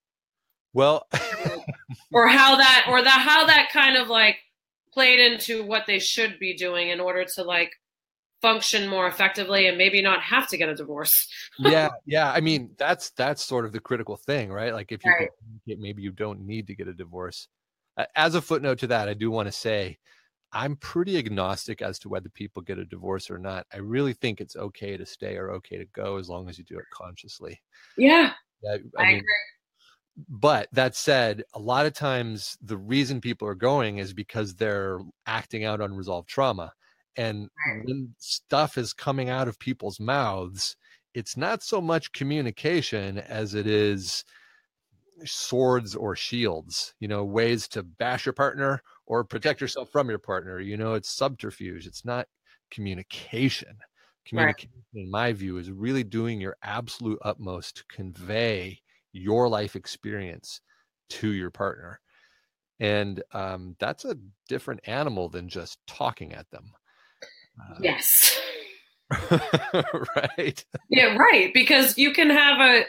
well 0.72 1.06
or 2.14 2.26
how 2.28 2.56
that 2.56 2.86
or 2.88 3.02
that 3.02 3.20
how 3.20 3.44
that 3.44 3.68
kind 3.70 3.94
of 3.96 4.08
like 4.08 4.38
played 4.92 5.20
into 5.20 5.62
what 5.62 5.84
they 5.86 5.98
should 5.98 6.38
be 6.38 6.56
doing 6.56 6.88
in 6.88 6.98
order 6.98 7.24
to 7.24 7.42
like 7.42 7.72
function 8.42 8.88
more 8.88 9.06
effectively 9.06 9.68
and 9.68 9.78
maybe 9.78 10.02
not 10.02 10.20
have 10.20 10.48
to 10.48 10.56
get 10.56 10.68
a 10.68 10.74
divorce. 10.74 11.28
yeah 11.60 11.88
yeah 12.06 12.32
i 12.32 12.40
mean 12.40 12.70
that's 12.78 13.10
that's 13.10 13.42
sort 13.42 13.64
of 13.64 13.72
the 13.72 13.80
critical 13.80 14.16
thing 14.16 14.50
right 14.50 14.72
like 14.74 14.90
if 14.92 15.04
you 15.04 15.12
Right. 15.18 15.78
maybe 15.78 16.02
you 16.02 16.10
don't 16.10 16.40
need 16.40 16.66
to 16.66 16.74
get 16.74 16.88
a 16.88 16.92
divorce 16.94 17.48
as 18.16 18.34
a 18.34 18.40
footnote 18.42 18.78
to 18.78 18.86
that 18.86 19.08
i 19.08 19.14
do 19.14 19.30
want 19.30 19.46
to 19.46 19.52
say 19.52 19.96
i'm 20.52 20.76
pretty 20.76 21.18
agnostic 21.18 21.82
as 21.82 21.98
to 21.98 22.08
whether 22.08 22.28
people 22.30 22.62
get 22.62 22.78
a 22.78 22.84
divorce 22.86 23.30
or 23.30 23.38
not 23.38 23.66
i 23.72 23.76
really 23.78 24.14
think 24.14 24.40
it's 24.40 24.56
okay 24.56 24.96
to 24.96 25.06
stay 25.06 25.36
or 25.36 25.50
okay 25.50 25.76
to 25.78 25.84
go 25.94 26.16
as 26.16 26.28
long 26.28 26.48
as 26.48 26.58
you 26.58 26.64
do 26.64 26.78
it 26.78 26.84
consciously 26.92 27.60
Yeah, 27.96 28.32
yeah, 28.62 28.76
I, 28.98 29.04
mean, 29.04 29.16
agree. 29.18 29.24
but 30.28 30.68
that 30.72 30.94
said, 30.94 31.42
a 31.54 31.58
lot 31.58 31.86
of 31.86 31.94
times 31.94 32.56
the 32.62 32.76
reason 32.76 33.20
people 33.20 33.48
are 33.48 33.54
going 33.54 33.98
is 33.98 34.12
because 34.12 34.54
they're 34.54 35.00
acting 35.26 35.64
out 35.64 35.80
unresolved 35.80 36.28
trauma. 36.28 36.72
And 37.16 37.48
when 37.84 38.14
stuff 38.18 38.78
is 38.78 38.92
coming 38.92 39.28
out 39.28 39.48
of 39.48 39.58
people's 39.58 40.00
mouths, 40.00 40.76
it's 41.14 41.36
not 41.36 41.62
so 41.62 41.80
much 41.80 42.12
communication 42.12 43.18
as 43.18 43.54
it 43.54 43.66
is 43.66 44.24
swords 45.24 45.94
or 45.94 46.16
shields, 46.16 46.94
you 47.00 47.08
know, 47.08 47.24
ways 47.24 47.68
to 47.68 47.82
bash 47.82 48.26
your 48.26 48.32
partner 48.32 48.82
or 49.06 49.24
protect 49.24 49.60
yourself 49.60 49.90
from 49.90 50.08
your 50.08 50.18
partner. 50.18 50.60
You 50.60 50.76
know, 50.76 50.94
it's 50.94 51.10
subterfuge, 51.10 51.86
it's 51.86 52.04
not 52.04 52.28
communication. 52.70 53.76
Communication, 54.24 54.70
in 54.94 55.10
my 55.10 55.32
view, 55.32 55.58
is 55.58 55.70
really 55.70 56.04
doing 56.04 56.40
your 56.40 56.56
absolute 56.62 57.18
utmost 57.22 57.76
to 57.78 57.84
convey 57.90 58.80
your 59.12 59.48
life 59.48 59.76
experience 59.76 60.60
to 61.10 61.32
your 61.32 61.50
partner. 61.50 62.00
And 62.80 63.22
um, 63.32 63.76
that's 63.78 64.04
a 64.04 64.16
different 64.48 64.80
animal 64.88 65.28
than 65.28 65.48
just 65.48 65.78
talking 65.86 66.32
at 66.32 66.50
them. 66.50 66.72
Uh, 67.60 67.74
Yes. 67.80 68.40
right. 69.30 70.64
Yeah, 70.88 71.16
right. 71.16 71.50
Because 71.52 71.98
you 71.98 72.12
can 72.12 72.30
have 72.30 72.60
a, 72.60 72.84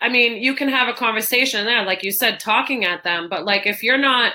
I 0.00 0.08
mean, 0.08 0.42
you 0.42 0.54
can 0.54 0.68
have 0.68 0.88
a 0.88 0.92
conversation 0.92 1.64
there, 1.64 1.84
like 1.84 2.02
you 2.02 2.10
said, 2.10 2.40
talking 2.40 2.84
at 2.84 3.04
them. 3.04 3.28
But 3.30 3.44
like, 3.44 3.66
if 3.66 3.82
you're 3.82 3.98
not 3.98 4.32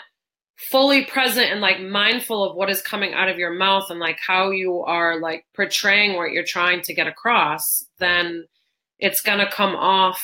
fully 0.57 1.03
present 1.05 1.51
and 1.51 1.62
like 1.62 1.79
mindful 1.81 2.43
of 2.43 2.55
what 2.55 2.69
is 2.69 2.81
coming 2.81 3.13
out 3.13 3.27
of 3.29 3.38
your 3.38 3.53
mouth 3.53 3.89
and 3.89 4.00
like 4.00 4.19
how 4.25 4.51
you 4.51 4.79
are 4.81 5.19
like 5.19 5.45
portraying 5.55 6.15
what 6.15 6.31
you're 6.31 6.43
trying 6.43 6.81
to 6.81 6.93
get 6.93 7.07
across, 7.07 7.83
then 8.00 8.45
it's 9.00 9.22
gonna 9.22 9.50
come 9.51 9.75
off. 9.75 10.24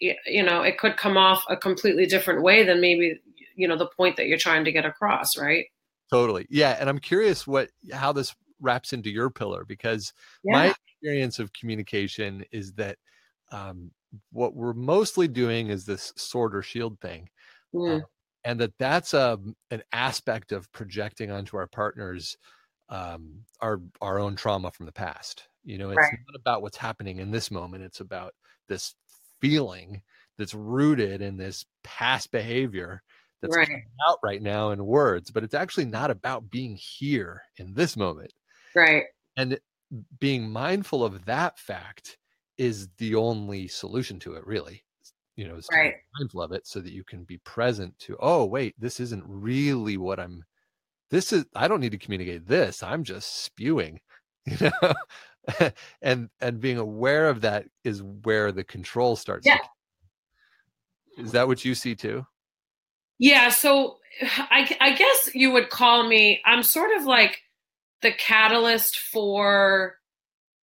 You 0.00 0.42
know, 0.42 0.62
it 0.62 0.78
could 0.78 0.96
come 0.96 1.16
off 1.16 1.44
a 1.48 1.56
completely 1.56 2.06
different 2.06 2.42
way 2.42 2.64
than 2.64 2.80
maybe 2.80 3.20
you 3.56 3.68
know 3.68 3.76
the 3.76 3.88
point 3.96 4.16
that 4.16 4.26
you're 4.26 4.38
trying 4.38 4.64
to 4.64 4.72
get 4.72 4.84
across, 4.84 5.36
right? 5.36 5.66
Totally. 6.10 6.46
Yeah. 6.50 6.76
And 6.78 6.88
I'm 6.90 6.98
curious 6.98 7.46
what 7.46 7.70
how 7.92 8.12
this 8.12 8.34
wraps 8.62 8.92
into 8.92 9.10
your 9.10 9.30
pillar 9.30 9.64
because 9.66 10.12
my 10.48 10.68
experience 10.68 11.38
of 11.38 11.52
communication 11.52 12.44
is 12.52 12.72
that 12.74 12.98
um, 13.50 13.92
what 14.30 14.54
we're 14.54 14.72
mostly 14.74 15.28
doing 15.28 15.68
is 15.68 15.84
this 15.86 16.12
sword 16.16 16.54
or 16.56 16.62
shield 16.62 17.00
thing. 17.00 17.28
Mm, 17.74 18.02
uh, 18.02 18.06
and 18.44 18.60
that 18.60 18.76
that's 18.78 19.14
a 19.14 19.38
an 19.70 19.82
aspect 19.92 20.52
of 20.52 20.70
projecting 20.72 21.30
onto 21.30 21.56
our 21.56 21.66
partners 21.68 22.36
um, 22.90 23.44
our 23.60 23.80
our 24.02 24.18
own 24.20 24.36
trauma 24.36 24.70
from 24.70 24.86
the 24.86 24.92
past. 24.92 25.48
You 25.64 25.78
know, 25.78 25.90
it's 25.90 26.10
Right. 26.10 26.18
not 26.28 26.36
about 26.36 26.62
what's 26.62 26.76
happening 26.76 27.18
in 27.18 27.30
this 27.30 27.50
moment. 27.50 27.84
It's 27.84 28.00
about 28.00 28.34
this 28.68 28.94
feeling 29.40 30.02
that's 30.38 30.54
rooted 30.54 31.22
in 31.22 31.36
this 31.36 31.64
past 31.84 32.30
behavior 32.32 33.02
that's 33.40 33.56
Right. 33.56 33.68
coming 33.68 34.08
out 34.08 34.18
right 34.24 34.42
now 34.42 34.70
in 34.70 34.84
words. 34.86 35.30
But 35.30 35.44
it's 35.44 35.54
actually 35.54 35.86
not 35.86 36.10
about 36.10 36.50
being 36.50 36.76
here 36.76 37.42
in 37.58 37.74
this 37.74 37.96
moment. 37.96 38.32
Right. 38.74 39.04
And 39.36 39.58
being 40.20 40.50
mindful 40.50 41.04
of 41.04 41.24
that 41.26 41.58
fact 41.58 42.18
is 42.58 42.88
the 42.98 43.14
only 43.14 43.68
solution 43.68 44.18
to 44.20 44.34
it, 44.34 44.46
really. 44.46 44.82
You 45.36 45.48
know, 45.48 45.56
is 45.56 45.66
to 45.68 45.76
Right. 45.76 45.94
mindful 46.18 46.42
of 46.42 46.52
it 46.52 46.66
so 46.66 46.80
that 46.80 46.92
you 46.92 47.04
can 47.04 47.24
be 47.24 47.38
present 47.38 47.98
to, 48.00 48.16
oh, 48.20 48.44
wait, 48.44 48.74
this 48.78 49.00
isn't 49.00 49.24
really 49.26 49.96
what 49.96 50.20
I'm, 50.20 50.44
this 51.10 51.32
is, 51.32 51.46
I 51.54 51.68
don't 51.68 51.80
need 51.80 51.92
to 51.92 51.98
communicate 51.98 52.46
this. 52.46 52.82
I'm 52.82 53.02
just 53.04 53.44
spewing, 53.44 54.00
you 54.46 54.70
know? 54.82 54.94
and, 56.02 56.28
and 56.40 56.60
being 56.60 56.78
aware 56.78 57.28
of 57.28 57.40
that 57.40 57.66
is 57.84 58.02
where 58.02 58.52
the 58.52 58.64
control 58.64 59.16
starts. 59.16 59.46
Yeah. 59.46 59.56
kick. 59.56 59.66
Is 61.18 61.32
that 61.32 61.46
what 61.46 61.64
you 61.64 61.74
see 61.74 61.94
too? 61.94 62.26
Yeah, 63.18 63.50
so 63.50 63.98
I, 64.20 64.76
I 64.80 64.92
guess 64.94 65.30
you 65.34 65.50
would 65.52 65.70
call 65.70 66.08
me, 66.08 66.40
I'm 66.44 66.62
sort 66.62 66.90
of 66.96 67.04
like 67.04 67.38
the 68.02 68.12
catalyst 68.12 68.98
for 68.98 69.96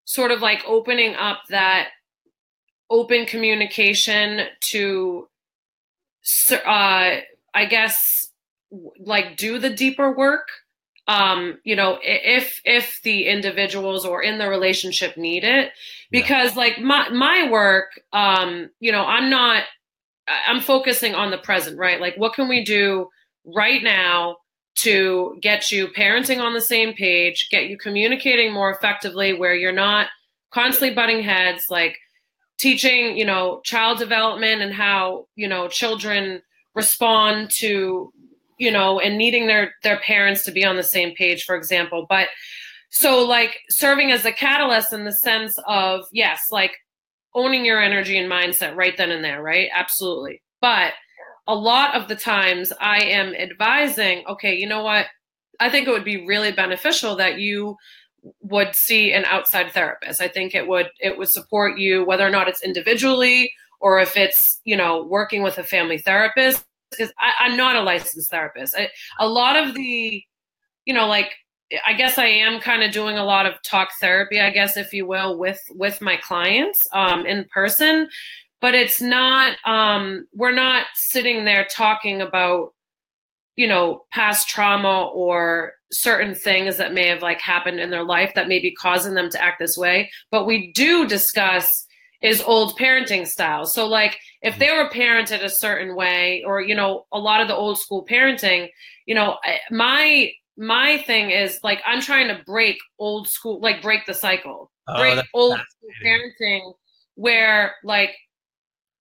sort 0.04 0.30
of 0.30 0.40
like 0.40 0.62
opening 0.66 1.14
up 1.14 1.42
that 1.50 1.88
open 2.90 3.26
communication 3.26 4.47
to, 4.61 5.28
uh, 6.52 7.16
I 7.54 7.64
guess, 7.68 8.28
like 8.99 9.37
do 9.37 9.59
the 9.59 9.71
deeper 9.71 10.11
work. 10.14 10.49
Um, 11.07 11.59
you 11.64 11.75
know, 11.75 11.99
if 12.02 12.61
if 12.64 13.00
the 13.02 13.26
individuals 13.28 14.04
or 14.04 14.23
in 14.23 14.38
the 14.38 14.49
relationship 14.49 15.16
need 15.16 15.42
it, 15.42 15.73
Yeah. 16.11 16.21
because 16.21 16.54
like 16.57 16.78
my 16.78 17.09
my 17.09 17.49
work, 17.50 17.99
um, 18.12 18.68
you 18.80 18.92
know, 18.92 19.04
I'm 19.04 19.30
not 19.30 19.64
I'm 20.47 20.61
focusing 20.61 21.14
on 21.14 21.30
the 21.30 21.38
present, 21.38 21.78
right? 21.78 21.99
Like, 22.00 22.16
what 22.16 22.35
can 22.35 22.49
we 22.49 22.62
do 22.62 23.09
right 23.47 23.83
now 23.83 24.37
to 24.83 25.37
get 25.41 25.71
you 25.71 25.89
parenting 25.89 26.41
on 26.41 26.55
the 26.55 26.61
same 26.61 26.93
page, 26.93 27.49
get 27.51 27.69
you 27.69 27.77
communicating 27.77 28.53
more 28.53 28.71
effectively, 28.71 29.33
where 29.33 29.55
you're 29.55 29.73
not 29.73 30.09
constantly 30.51 30.95
butting 30.95 31.23
heads, 31.23 31.67
like 31.71 31.97
teaching, 32.59 33.17
you 33.17 33.25
know, 33.25 33.61
child 33.65 33.99
development 33.99 34.63
and 34.63 34.73
how 34.73 35.27
you 35.37 35.49
know 35.49 35.69
children 35.69 36.43
respond 36.75 37.51
to, 37.51 38.13
you 38.59 38.71
know, 38.71 39.01
and 39.01 39.19
needing 39.19 39.47
their 39.47 39.75
their 39.83 39.99
parents 40.01 40.45
to 40.45 40.53
be 40.53 40.65
on 40.65 40.77
the 40.77 40.83
same 40.83 41.15
page, 41.15 41.45
for 41.45 41.57
example. 41.57 42.07
But 42.09 42.29
so, 42.91 43.25
like, 43.25 43.61
serving 43.69 44.13
as 44.13 44.25
a 44.25 44.33
catalyst 44.33 44.93
in 44.93 45.05
the 45.05 45.13
sense 45.13 45.59
of 45.67 46.05
yes, 46.13 46.47
like 46.51 46.73
owning 47.35 47.65
your 47.65 47.83
energy 47.83 48.17
and 48.17 48.31
mindset 48.31 48.75
right 48.77 48.97
then 48.97 49.11
and 49.11 49.23
there, 49.23 49.43
right? 49.43 49.69
Absolutely. 49.75 50.43
But 50.61 50.95
a 51.49 51.55
lot 51.55 51.97
of 51.97 52.09
the 52.09 52.14
times 52.14 52.73
I 52.78 53.00
am 53.00 53.35
advising, 53.35 54.23
okay, 54.28 54.55
you 54.55 54.69
know 54.69 54.85
what? 54.85 55.07
I 55.59 55.71
think 55.71 55.88
it 55.88 55.90
would 55.90 56.05
be 56.05 56.26
really 56.26 56.52
beneficial 56.52 57.17
that 57.17 57.38
you 57.40 57.76
would 58.43 58.75
see 58.75 59.12
an 59.12 59.25
outside 59.25 59.73
therapist. 59.73 60.21
I 60.21 60.28
think 60.28 60.55
it 60.55 60.69
would 60.69 60.90
it 61.00 61.17
would 61.17 61.31
support 61.31 61.78
you 61.78 62.05
whether 62.05 62.26
or 62.26 62.31
not 62.31 62.49
it's 62.49 62.62
individually 62.62 63.50
or 63.81 63.99
if 63.99 64.17
it's 64.17 64.61
you 64.64 64.76
know 64.76 65.02
working 65.05 65.43
with 65.43 65.59
a 65.59 65.64
family 65.64 65.99
therapist. 65.99 66.64
Because 66.90 67.12
I'm 67.38 67.57
not 67.57 67.76
a 67.76 67.83
licensed 67.83 68.31
therapist. 68.31 68.75
I, 68.75 68.88
a 69.19 69.28
lot 69.28 69.57
of 69.57 69.75
the, 69.75 70.23
you 70.87 70.95
know, 70.95 71.07
like 71.07 71.35
I 71.87 71.93
guess 71.93 72.17
I 72.17 72.25
am 72.26 72.61
kind 72.61 72.83
of 72.83 72.93
doing 72.93 73.19
a 73.19 73.25
lot 73.25 73.45
of 73.45 73.62
talk 73.62 73.90
therapy, 74.00 74.40
I 74.40 74.50
guess 74.50 74.76
if 74.76 74.93
you 74.95 75.07
will, 75.07 75.38
with 75.38 75.61
with 75.71 76.00
my 76.00 76.17
clients 76.17 76.78
um, 76.93 77.26
in 77.26 77.45
person. 77.52 78.09
But 78.61 78.75
it's 78.75 79.00
not. 79.00 79.57
Um, 79.65 80.27
we're 80.35 80.53
not 80.53 80.87
sitting 80.95 81.45
there 81.45 81.67
talking 81.71 82.21
about 82.21 82.75
you 83.57 83.67
know 83.67 84.05
past 84.12 84.49
trauma 84.49 85.07
or 85.15 85.73
certain 85.91 86.35
things 86.35 86.77
that 86.77 86.93
may 86.93 87.07
have 87.09 87.23
like 87.23 87.41
happened 87.41 87.81
in 87.81 87.91
their 87.91 88.05
life 88.05 88.33
that 88.35 88.49
may 88.49 88.59
be 88.59 88.75
causing 88.75 89.15
them 89.15 89.31
to 89.31 89.43
act 89.43 89.59
this 89.59 89.77
way. 89.77 90.11
But 90.31 90.47
we 90.47 90.73
do 90.73 91.07
discuss 91.07 91.87
is 92.21 92.43
old 92.43 92.77
parenting 92.77 93.25
styles 93.25 93.73
so 93.73 93.87
like 93.87 94.19
if 94.43 94.59
they 94.59 94.73
were 94.73 94.91
parented 94.91 95.41
a 95.45 95.49
certain 95.49 95.95
way 95.95 96.43
or 96.45 96.61
you 96.61 96.75
know 96.75 97.07
a 97.12 97.19
lot 97.19 97.41
of 97.41 97.47
the 97.47 97.55
old 97.55 97.79
school 97.79 98.05
parenting 98.05 98.69
you 99.07 99.15
know 99.15 99.37
my 99.71 100.29
my 100.57 100.99
thing 101.07 101.31
is 101.31 101.61
like 101.62 101.81
i'm 101.87 102.00
trying 102.00 102.27
to 102.27 102.43
break 102.45 102.77
old 102.99 103.29
school 103.29 103.61
like 103.61 103.81
break 103.81 104.05
the 104.07 104.15
cycle. 104.15 104.71
Oh, 104.88 104.99
break 104.99 105.25
old 105.33 105.61
school 105.71 105.91
parenting 106.05 106.73
where 107.15 107.77
like 107.85 108.17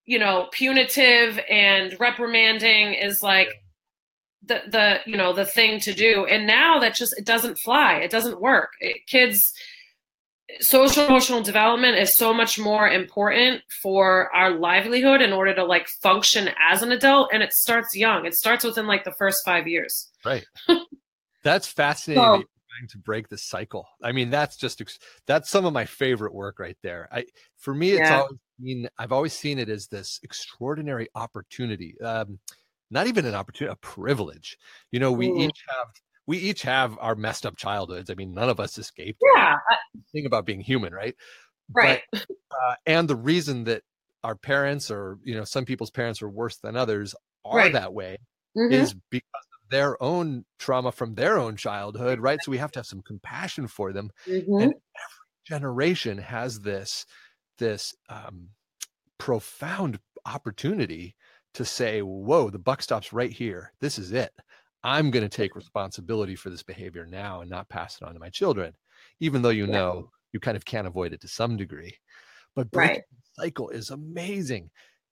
you 0.08 0.18
know 0.18 0.48
punitive 0.52 1.40
and 1.48 1.96
reprimanding 2.00 2.96
is 2.96 3.22
like 3.22 3.50
the 4.48 4.62
the 4.68 5.00
you 5.06 5.18
know 5.18 5.34
the 5.34 5.46
thing 5.46 5.80
to 5.82 5.94
do. 5.94 6.26
And 6.26 6.48
now 6.48 6.80
that 6.80 6.96
just 6.96 7.14
it 7.18 7.26
doesn't 7.26 7.60
fly. 7.60 7.96
It 7.96 8.10
doesn't 8.10 8.42
work. 8.42 8.70
It, 8.80 9.06
kids 9.06 9.54
social 10.62 11.06
emotional 11.06 11.44
development 11.44 11.98
is 11.98 12.16
so 12.16 12.34
much 12.34 12.58
more 12.58 12.88
important 12.88 13.62
for 13.82 14.34
our 14.34 14.58
livelihood 14.58 15.22
in 15.22 15.34
order 15.34 15.54
to 15.54 15.66
like 15.66 15.88
function 16.02 16.50
as 16.58 16.82
an 16.82 16.94
adult 16.94 17.30
and 17.34 17.44
it 17.44 17.54
starts 17.54 17.96
young. 17.96 18.26
It 18.26 18.34
starts 18.34 18.64
within 18.64 18.88
like 18.88 19.04
the 19.04 19.14
first 19.20 19.44
five 19.44 19.68
years. 19.68 20.10
Right. 20.26 20.46
That's 21.44 21.68
fascinating 21.68 22.24
so, 22.24 22.44
trying 22.78 22.88
to 22.90 22.98
break 22.98 23.28
the 23.28 23.38
cycle. 23.38 23.88
I 24.02 24.14
mean 24.14 24.30
that's 24.30 24.56
just 24.58 24.82
that's 25.26 25.50
some 25.50 25.66
of 25.66 25.74
my 25.74 25.86
favorite 25.86 26.34
work 26.34 26.60
right 26.60 26.78
there. 26.82 27.08
I 27.12 27.26
for 27.58 27.74
me 27.74 27.92
it's 27.92 28.10
yeah. 28.10 28.22
always 28.22 28.40
been 28.62 28.90
i've 28.98 29.12
always 29.12 29.34
seen 29.34 29.60
it 29.60 29.70
as 29.70 29.88
this 29.88 30.20
extraordinary 30.24 31.08
opportunity 31.16 31.96
um 32.02 32.40
not 32.90 33.08
even 33.08 33.26
an 33.26 33.36
opportunity, 33.36 33.74
a 33.74 33.76
privilege. 33.78 34.58
You 34.92 35.00
know, 35.00 35.12
we 35.12 35.30
mm. 35.30 35.42
each 35.42 35.64
have 35.70 35.88
we 36.26 36.38
each 36.38 36.62
have 36.64 36.98
our 37.00 37.16
messed 37.16 37.46
up 37.46 37.58
childhoods. 37.58 38.10
I 38.10 38.16
mean, 38.16 38.34
none 38.34 38.50
of 38.50 38.60
us 38.60 38.78
escaped. 38.78 39.22
Yeah. 39.36 39.58
Thing 40.12 40.26
about 40.26 40.46
being 40.46 40.60
human, 40.60 40.94
right? 40.94 41.16
Right. 41.74 42.02
But, 42.12 42.26
uh, 42.52 42.76
and 42.86 43.08
the 43.08 43.16
reason 43.16 43.66
that 43.66 43.84
our 44.24 44.36
parents, 44.36 44.92
or 44.92 45.20
you 45.24 45.36
know, 45.36 45.44
some 45.44 45.66
people's 45.66 45.92
parents 45.92 46.22
are 46.22 46.30
worse 46.30 46.58
than 46.58 46.76
others, 46.76 47.16
are 47.46 47.58
right. 47.58 47.74
that 47.74 47.94
way, 47.94 48.18
mm-hmm. 48.58 48.74
is 48.74 48.94
because 49.10 49.24
of 49.64 49.70
their 49.70 50.02
own 50.02 50.46
trauma 50.60 50.92
from 50.92 51.16
their 51.16 51.38
own 51.38 51.56
childhood, 51.56 52.20
right? 52.20 52.40
So 52.42 52.52
we 52.52 52.58
have 52.58 52.72
to 52.74 52.80
have 52.80 52.86
some 52.86 53.02
compassion 53.02 53.68
for 53.68 53.94
them. 53.94 54.12
Mm-hmm. 54.28 54.54
And 54.54 54.74
every 54.74 55.46
generation 55.46 56.18
has 56.18 56.60
this 56.60 57.06
this 57.58 57.96
um, 58.10 58.50
profound 59.18 60.00
opportunity 60.26 61.16
to 61.54 61.66
say, 61.66 62.02
whoa, 62.02 62.50
the 62.50 62.60
buck 62.60 62.82
stops 62.82 63.14
right 63.14 63.32
here. 63.32 63.74
This 63.80 63.98
is 63.98 64.12
it. 64.12 64.32
I'm 64.84 65.12
going 65.12 65.28
to 65.28 65.38
take 65.38 65.56
responsibility 65.56 66.36
for 66.36 66.50
this 66.50 66.64
behavior 66.64 67.06
now 67.06 67.42
and 67.42 67.50
not 67.50 67.70
pass 67.70 67.98
it 68.00 68.06
on 68.06 68.14
to 68.14 68.20
my 68.20 68.30
children, 68.30 68.74
even 69.20 69.42
though 69.42 69.50
you 69.50 69.66
yeah. 69.66 69.74
know 69.74 70.12
you 70.34 70.40
kind 70.40 70.56
of 70.56 70.66
can't 70.66 70.88
avoid 70.88 71.14
it 71.14 71.22
to 71.22 71.28
some 71.28 71.58
degree. 71.58 71.96
But 72.56 72.72
breaking 72.72 72.96
right. 72.96 73.04
the 73.36 73.44
cycle 73.44 73.70
is 73.70 73.90
amazing. 73.90 74.70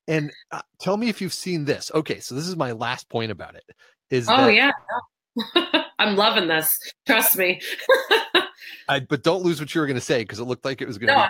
And 0.08 0.32
uh, 0.52 0.62
tell 0.80 0.98
me 0.98 1.10
if 1.10 1.20
you've 1.20 1.34
seen 1.34 1.66
this. 1.66 1.92
Okay, 1.94 2.20
so 2.20 2.36
this 2.36 2.48
is 2.48 2.56
my 2.56 2.74
last 2.74 3.10
point 3.10 3.32
about 3.32 3.56
it. 3.56 3.64
Is 4.12 4.28
oh 4.30 4.48
yeah, 4.48 4.72
I'm 6.00 6.16
loving 6.16 6.48
this. 6.48 6.80
Trust 7.06 7.38
me. 7.38 7.62
I, 8.90 9.00
but 9.00 9.24
don't 9.24 9.44
lose 9.44 9.60
what 9.60 9.74
you 9.74 9.82
were 9.82 9.88
going 9.88 9.96
to 9.96 10.02
say 10.02 10.20
because 10.20 10.40
it 10.40 10.46
looked 10.46 10.66
like 10.66 10.82
it 10.82 10.88
was 10.88 10.98
going 10.98 11.14
to. 11.14 11.30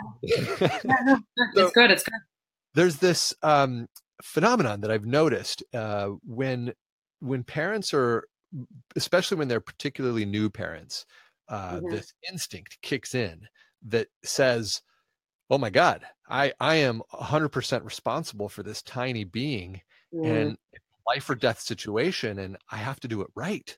No, 0.84 0.98
no, 1.06 1.20
it's 1.56 1.72
good. 1.72 1.91
It's 1.91 2.04
good. 2.04 2.20
There's 2.74 2.98
this 2.98 3.34
um, 3.41 3.88
phenomenon 4.22 4.82
that 4.82 4.91
I've 4.91 5.06
noticed 5.06 5.63
uh, 5.74 6.10
when 6.26 6.74
when 7.20 7.44
parents 7.44 7.94
are, 7.94 8.28
especially 8.96 9.38
when 9.38 9.48
they're 9.48 9.62
particularly 9.62 10.26
new 10.26 10.50
parents, 10.50 11.06
uh, 11.48 11.76
mm-hmm. 11.76 11.91
this 11.91 12.13
instinct 12.30 12.78
kicks 12.82 13.15
in 13.15 13.48
that 13.88 14.08
says, 14.24 14.82
"Oh 15.50 15.58
my 15.58 15.70
God, 15.70 16.02
I 16.30 16.52
I 16.60 16.76
am 16.76 17.02
100% 17.13 17.86
responsible 17.86 18.50
for 18.50 18.63
this 18.63 18.82
tiny 18.82 19.24
being, 19.24 19.82
mm-hmm. 20.13 20.30
and 20.30 20.58
life 21.08 21.30
or 21.30 21.36
death 21.36 21.62
situation, 21.62 22.39
and 22.39 22.58
I 22.70 22.78
have 22.78 23.00
to 23.02 23.08
do 23.08 23.22
it 23.22 23.28
right." 23.36 23.78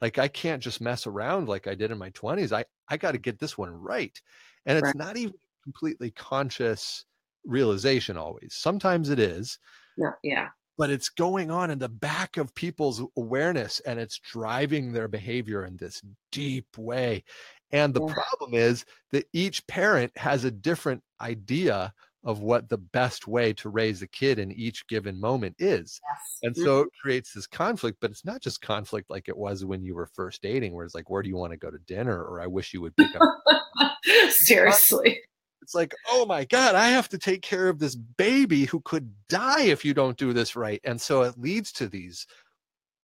Like 0.00 0.18
I 0.18 0.28
can't 0.28 0.62
just 0.62 0.80
mess 0.80 1.06
around 1.06 1.48
like 1.48 1.66
I 1.66 1.74
did 1.74 1.90
in 1.90 1.98
my 1.98 2.10
20s. 2.10 2.52
I 2.52 2.64
I 2.88 2.96
got 2.96 3.12
to 3.12 3.18
get 3.18 3.38
this 3.38 3.56
one 3.56 3.70
right. 3.70 4.20
And 4.66 4.78
it's 4.78 4.86
right. 4.86 4.96
not 4.96 5.16
even 5.16 5.34
completely 5.64 6.10
conscious 6.10 7.04
realization 7.44 8.16
always. 8.16 8.54
Sometimes 8.54 9.10
it 9.10 9.18
is. 9.18 9.58
No, 9.96 10.10
yeah. 10.22 10.48
But 10.78 10.90
it's 10.90 11.08
going 11.08 11.50
on 11.50 11.70
in 11.70 11.78
the 11.78 11.88
back 11.88 12.36
of 12.36 12.54
people's 12.54 13.02
awareness 13.16 13.80
and 13.80 13.98
it's 13.98 14.18
driving 14.18 14.92
their 14.92 15.08
behavior 15.08 15.64
in 15.64 15.76
this 15.78 16.02
deep 16.30 16.76
way. 16.76 17.24
And 17.72 17.94
the 17.94 18.04
yeah. 18.06 18.14
problem 18.14 18.54
is 18.54 18.84
that 19.10 19.26
each 19.32 19.66
parent 19.66 20.12
has 20.16 20.44
a 20.44 20.50
different 20.50 21.02
idea 21.20 21.94
of 22.26 22.40
what 22.40 22.68
the 22.68 22.76
best 22.76 23.26
way 23.26 23.54
to 23.54 23.70
raise 23.70 24.02
a 24.02 24.06
kid 24.06 24.38
in 24.38 24.52
each 24.52 24.86
given 24.88 25.18
moment 25.18 25.56
is. 25.58 25.98
Yes. 26.10 26.38
And 26.42 26.54
so 26.54 26.80
mm-hmm. 26.80 26.88
it 26.88 26.92
creates 27.00 27.32
this 27.32 27.46
conflict, 27.46 27.96
but 28.00 28.10
it's 28.10 28.26
not 28.26 28.42
just 28.42 28.60
conflict 28.60 29.08
like 29.08 29.28
it 29.28 29.36
was 29.36 29.64
when 29.64 29.82
you 29.82 29.94
were 29.94 30.10
first 30.14 30.42
dating, 30.42 30.74
where 30.74 30.84
it's 30.84 30.94
like, 30.94 31.08
where 31.08 31.22
do 31.22 31.30
you 31.30 31.36
want 31.36 31.52
to 31.52 31.56
go 31.56 31.70
to 31.70 31.78
dinner? 31.86 32.22
Or 32.22 32.42
I 32.42 32.46
wish 32.46 32.74
you 32.74 32.82
would 32.82 32.96
pick 32.96 33.14
up. 33.16 33.92
Seriously 34.28 35.20
it's 35.66 35.74
like, 35.74 35.96
oh 36.08 36.24
my 36.26 36.44
God, 36.44 36.76
I 36.76 36.90
have 36.90 37.08
to 37.08 37.18
take 37.18 37.42
care 37.42 37.68
of 37.68 37.80
this 37.80 37.96
baby 37.96 38.66
who 38.66 38.78
could 38.82 39.12
die 39.28 39.62
if 39.62 39.84
you 39.84 39.94
don't 39.94 40.16
do 40.16 40.32
this 40.32 40.54
right. 40.54 40.80
And 40.84 41.00
so 41.00 41.22
it 41.22 41.36
leads 41.36 41.72
to 41.72 41.88
these 41.88 42.24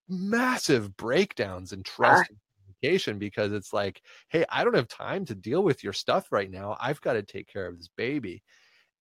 massive 0.09 0.97
breakdowns 0.97 1.73
in 1.73 1.83
trust 1.83 2.31
and 2.31 2.39
communication 2.55 3.19
because 3.19 3.53
it's 3.53 3.73
like, 3.73 4.01
hey, 4.29 4.45
I 4.49 4.63
don't 4.63 4.77
have 4.77 4.87
time 4.87 5.25
to 5.25 5.35
deal 5.35 5.65
with 5.65 5.83
your 5.83 5.93
stuff 5.93 6.31
right 6.31 6.49
now. 6.49 6.77
I've 6.81 7.01
got 7.01 7.15
to 7.15 7.25
take 7.25 7.49
care 7.49 7.67
of 7.67 7.79
this 7.79 7.89
baby. 7.97 8.45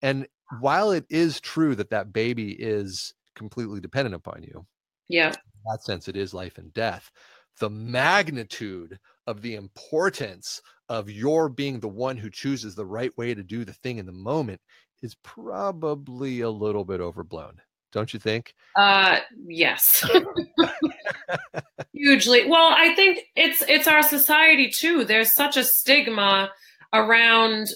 And 0.01 0.27
while 0.59 0.91
it 0.91 1.05
is 1.09 1.39
true 1.39 1.75
that 1.75 1.89
that 1.91 2.13
baby 2.13 2.51
is 2.51 3.13
completely 3.35 3.79
dependent 3.79 4.15
upon 4.15 4.43
you, 4.43 4.65
yeah, 5.07 5.29
in 5.29 5.71
that 5.71 5.83
sense, 5.83 6.07
it 6.07 6.15
is 6.15 6.33
life 6.33 6.57
and 6.57 6.73
death. 6.73 7.11
The 7.59 7.69
magnitude 7.69 8.99
of 9.27 9.41
the 9.41 9.55
importance 9.55 10.61
of 10.89 11.09
your 11.09 11.49
being 11.49 11.79
the 11.79 11.87
one 11.87 12.17
who 12.17 12.29
chooses 12.29 12.75
the 12.75 12.85
right 12.85 13.15
way 13.17 13.33
to 13.33 13.43
do 13.43 13.63
the 13.63 13.73
thing 13.73 13.97
in 13.97 14.05
the 14.05 14.11
moment 14.11 14.61
is 15.01 15.15
probably 15.23 16.41
a 16.41 16.49
little 16.49 16.85
bit 16.85 17.01
overblown 17.01 17.61
don't 17.91 18.13
you 18.13 18.19
think? 18.19 18.53
Uh 18.75 19.17
yes. 19.47 20.05
Hugely. 21.93 22.47
Well 22.47 22.73
i 22.75 22.93
think 22.95 23.19
it's 23.35 23.61
it's 23.67 23.87
our 23.87 24.01
society 24.01 24.69
too. 24.69 25.03
There's 25.03 25.33
such 25.33 25.57
a 25.57 25.63
stigma 25.63 26.51
around 26.93 27.67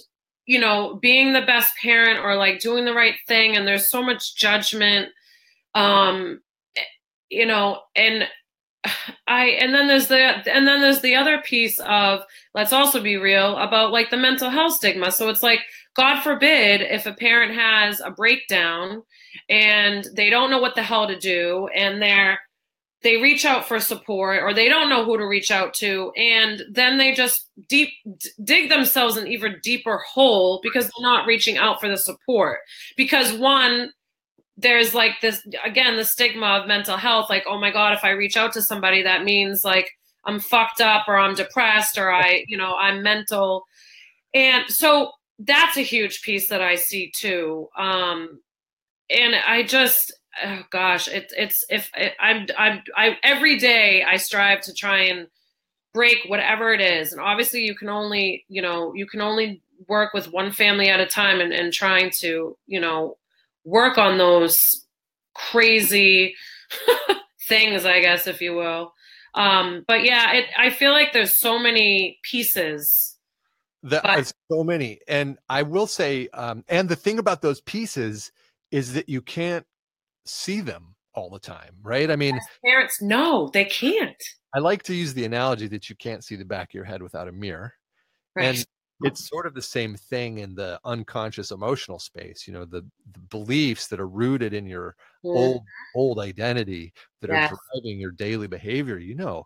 you 0.45 0.59
know 0.59 0.95
being 1.01 1.33
the 1.33 1.41
best 1.41 1.73
parent 1.81 2.19
or 2.23 2.35
like 2.35 2.59
doing 2.59 2.85
the 2.85 2.93
right 2.93 3.15
thing 3.27 3.55
and 3.55 3.67
there's 3.67 3.89
so 3.89 4.01
much 4.01 4.35
judgment 4.35 5.09
um 5.73 6.41
you 7.29 7.45
know 7.45 7.79
and 7.95 8.27
I 9.27 9.45
and 9.59 9.73
then 9.73 9.87
there's 9.87 10.07
the 10.07 10.17
and 10.17 10.67
then 10.67 10.81
there's 10.81 11.01
the 11.01 11.15
other 11.15 11.39
piece 11.41 11.79
of 11.79 12.21
let's 12.53 12.73
also 12.73 13.01
be 13.01 13.17
real 13.17 13.57
about 13.57 13.91
like 13.91 14.09
the 14.09 14.17
mental 14.17 14.49
health 14.49 14.73
stigma. 14.73 15.11
So 15.11 15.29
it's 15.29 15.43
like 15.43 15.59
God 15.95 16.21
forbid 16.21 16.81
if 16.81 17.05
a 17.05 17.13
parent 17.13 17.53
has 17.53 17.99
a 17.99 18.11
breakdown 18.11 19.03
and 19.49 20.07
they 20.13 20.29
don't 20.29 20.49
know 20.49 20.59
what 20.59 20.75
the 20.75 20.83
hell 20.83 21.07
to 21.07 21.17
do 21.17 21.67
and 21.75 22.01
they're 22.01 22.39
they 23.05 23.21
reach 23.21 23.45
out 23.45 23.67
for 23.67 23.79
support 23.79 24.41
or 24.41 24.51
they 24.51 24.67
don't 24.67 24.89
know 24.89 25.05
who 25.05 25.15
to 25.15 25.27
reach 25.27 25.51
out 25.51 25.75
to 25.75 26.11
and 26.17 26.63
then 26.71 26.97
they 26.97 27.13
just 27.13 27.51
deep 27.69 27.89
dig 28.43 28.67
themselves 28.67 29.15
an 29.15 29.27
even 29.27 29.57
deeper 29.61 30.01
hole 30.11 30.59
because 30.63 30.85
they're 30.85 31.07
not 31.07 31.27
reaching 31.27 31.55
out 31.55 31.79
for 31.79 31.87
the 31.87 31.97
support. 31.97 32.57
Because 32.97 33.31
one 33.31 33.91
there's 34.57 34.95
like 34.95 35.11
this 35.21 35.45
again 35.63 35.97
the 35.97 36.03
stigma 36.03 36.47
of 36.47 36.67
mental 36.67 36.97
health 36.97 37.29
like 37.29 37.43
oh 37.47 37.59
my 37.59 37.69
god 37.69 37.93
if 37.93 38.03
i 38.03 38.09
reach 38.09 38.37
out 38.37 38.53
to 38.53 38.61
somebody 38.61 39.03
that 39.03 39.23
means 39.23 39.63
like 39.65 39.91
i'm 40.23 40.39
fucked 40.39 40.79
up 40.81 41.03
or 41.07 41.17
i'm 41.17 41.35
depressed 41.35 41.97
or 41.99 42.11
i 42.11 42.43
you 42.47 42.57
know 42.57 42.75
i'm 42.75 43.03
mental. 43.03 43.63
And 44.33 44.63
so 44.67 45.11
that's 45.37 45.77
a 45.77 45.81
huge 45.81 46.23
piece 46.23 46.49
that 46.49 46.61
i 46.61 46.73
see 46.73 47.11
too. 47.15 47.67
Um 47.77 48.39
and 49.11 49.35
i 49.35 49.61
just 49.61 50.11
oh 50.43 50.61
gosh. 50.69 51.07
It, 51.07 51.31
it's 51.37 51.63
if 51.69 51.91
it, 51.95 52.13
i'm 52.19 52.47
i'm 52.57 52.83
i 52.95 53.17
every 53.23 53.57
day 53.57 54.03
i 54.03 54.17
strive 54.17 54.61
to 54.61 54.73
try 54.73 55.03
and 55.03 55.27
break 55.93 56.17
whatever 56.27 56.73
it 56.73 56.81
is. 56.81 57.11
And 57.11 57.21
obviously 57.21 57.61
you 57.61 57.75
can 57.75 57.89
only 57.89 58.45
you 58.47 58.61
know 58.61 58.93
you 58.93 59.05
can 59.05 59.21
only 59.21 59.61
work 59.87 60.13
with 60.13 60.31
one 60.31 60.51
family 60.51 60.89
at 60.89 60.99
a 60.99 61.05
time 61.05 61.39
and, 61.39 61.53
and 61.53 61.71
trying 61.73 62.11
to 62.19 62.57
you 62.67 62.79
know 62.79 63.17
work 63.63 63.97
on 63.97 64.17
those 64.17 64.85
crazy 65.33 66.35
things 67.47 67.85
i 67.85 67.99
guess 67.99 68.27
if 68.27 68.41
you 68.41 68.55
will. 68.55 68.93
Um 69.33 69.83
but 69.87 70.03
yeah 70.03 70.33
it, 70.33 70.45
i 70.57 70.69
feel 70.69 70.91
like 70.91 71.13
there's 71.13 71.39
so 71.39 71.59
many 71.59 72.19
pieces. 72.23 73.17
That 73.83 74.03
but, 74.03 74.33
so 74.51 74.63
many. 74.63 74.99
And 75.07 75.37
i 75.49 75.63
will 75.63 75.87
say 75.87 76.27
um 76.33 76.63
and 76.67 76.89
the 76.89 76.95
thing 76.95 77.19
about 77.19 77.41
those 77.41 77.61
pieces 77.61 78.31
is 78.71 78.93
that 78.93 79.07
you 79.07 79.21
can't 79.21 79.65
see 80.25 80.61
them 80.61 80.95
all 81.13 81.29
the 81.29 81.39
time 81.39 81.75
right 81.81 82.11
i 82.11 82.15
mean 82.15 82.37
parents 82.63 83.01
no 83.01 83.49
they 83.53 83.65
can't 83.65 84.21
i 84.53 84.59
like 84.59 84.83
to 84.83 84.93
use 84.93 85.13
the 85.13 85.25
analogy 85.25 85.67
that 85.67 85.89
you 85.89 85.95
can't 85.95 86.23
see 86.23 86.35
the 86.35 86.43
back 86.45 86.69
of 86.69 86.73
your 86.73 86.83
head 86.83 87.01
without 87.01 87.27
a 87.27 87.31
mirror 87.31 87.73
right. 88.35 88.45
and 88.45 88.65
it's 89.01 89.27
sort 89.27 89.45
of 89.45 89.53
the 89.53 89.61
same 89.61 89.95
thing 89.95 90.37
in 90.39 90.55
the 90.55 90.79
unconscious 90.85 91.51
emotional 91.51 91.99
space 91.99 92.47
you 92.47 92.53
know 92.53 92.65
the, 92.65 92.81
the 93.13 93.19
beliefs 93.29 93.87
that 93.87 93.99
are 93.99 94.07
rooted 94.07 94.53
in 94.53 94.65
your 94.65 94.95
mm-hmm. 95.23 95.37
old 95.37 95.61
old 95.95 96.19
identity 96.19 96.93
that 97.21 97.29
yes. 97.29 97.51
are 97.51 97.57
driving 97.73 97.99
your 97.99 98.11
daily 98.11 98.47
behavior 98.47 98.97
you 98.97 99.15
know 99.15 99.45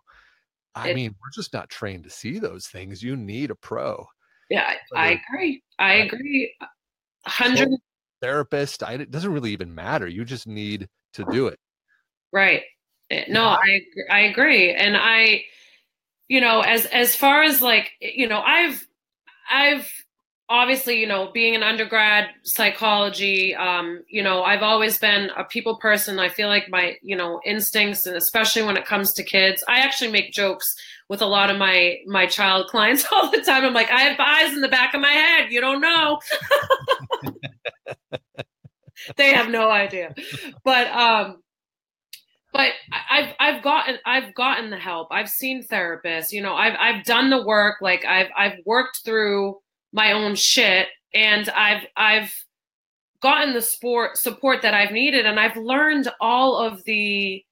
i 0.74 0.90
it, 0.90 0.96
mean 0.96 1.14
we're 1.20 1.40
just 1.40 1.52
not 1.52 1.68
trained 1.68 2.04
to 2.04 2.10
see 2.10 2.38
those 2.38 2.66
things 2.66 3.02
you 3.02 3.16
need 3.16 3.50
a 3.50 3.56
pro 3.56 4.04
yeah 4.48 4.74
i 4.94 5.20
agree 5.28 5.62
i 5.78 5.94
agree 5.94 6.52
100 7.24 7.68
therapist 8.20 8.82
I, 8.82 8.94
it 8.94 9.10
doesn't 9.10 9.32
really 9.32 9.52
even 9.52 9.74
matter 9.74 10.06
you 10.06 10.24
just 10.24 10.46
need 10.46 10.88
to 11.14 11.24
do 11.30 11.46
it 11.46 11.58
right 12.32 12.62
eh, 13.10 13.24
no 13.28 13.44
i 13.44 13.80
i 14.10 14.20
agree 14.20 14.72
and 14.72 14.96
i 14.96 15.42
you 16.28 16.40
know 16.40 16.60
as 16.60 16.86
as 16.86 17.16
far 17.16 17.42
as 17.42 17.60
like 17.60 17.90
you 18.00 18.28
know 18.28 18.40
i've 18.40 18.86
I've 19.50 19.90
obviously, 20.48 21.00
you 21.00 21.06
know, 21.06 21.30
being 21.32 21.54
an 21.54 21.62
undergrad 21.62 22.26
psychology, 22.42 23.54
um, 23.54 24.02
you 24.08 24.22
know, 24.22 24.42
I've 24.42 24.62
always 24.62 24.98
been 24.98 25.30
a 25.36 25.44
people 25.44 25.76
person. 25.76 26.18
I 26.18 26.28
feel 26.28 26.48
like 26.48 26.68
my, 26.68 26.96
you 27.02 27.16
know, 27.16 27.40
instincts, 27.44 28.06
and 28.06 28.16
especially 28.16 28.62
when 28.62 28.76
it 28.76 28.84
comes 28.84 29.12
to 29.14 29.22
kids, 29.22 29.62
I 29.68 29.78
actually 29.78 30.10
make 30.10 30.32
jokes 30.32 30.74
with 31.08 31.22
a 31.22 31.26
lot 31.26 31.50
of 31.50 31.58
my 31.58 31.98
my 32.06 32.26
child 32.26 32.68
clients 32.68 33.06
all 33.12 33.30
the 33.30 33.40
time. 33.40 33.64
I'm 33.64 33.74
like, 33.74 33.90
I 33.90 34.00
have 34.00 34.18
eyes 34.18 34.52
in 34.52 34.60
the 34.60 34.68
back 34.68 34.94
of 34.94 35.00
my 35.00 35.12
head. 35.12 35.50
You 35.50 35.60
don't 35.60 35.80
know. 35.80 36.20
they 39.16 39.32
have 39.32 39.48
no 39.48 39.70
idea. 39.70 40.14
But 40.64 40.88
um, 40.88 41.42
but 42.52 42.70
I've 43.10 43.34
I've 43.38 43.62
gotten 43.62 43.98
I've 44.04 44.34
gotten 44.34 44.70
the 44.70 44.78
help. 44.78 45.08
I've 45.10 45.28
seen 45.28 45.62
therapists. 45.66 46.32
You 46.32 46.42
know, 46.42 46.54
I've 46.54 46.74
I've 46.78 47.04
done 47.04 47.30
the 47.30 47.44
work. 47.44 47.76
Like 47.80 48.04
I've 48.04 48.28
I've 48.36 48.58
worked 48.64 49.00
through 49.04 49.58
my 49.92 50.12
own 50.12 50.34
shit, 50.34 50.88
and 51.14 51.48
I've 51.50 51.86
I've 51.96 52.32
gotten 53.20 53.54
the 53.54 53.62
sport 53.62 54.16
support 54.16 54.62
that 54.62 54.74
I've 54.74 54.92
needed, 54.92 55.26
and 55.26 55.38
I've 55.38 55.56
learned 55.56 56.08
all 56.20 56.56
of 56.56 56.82
the 56.84 57.44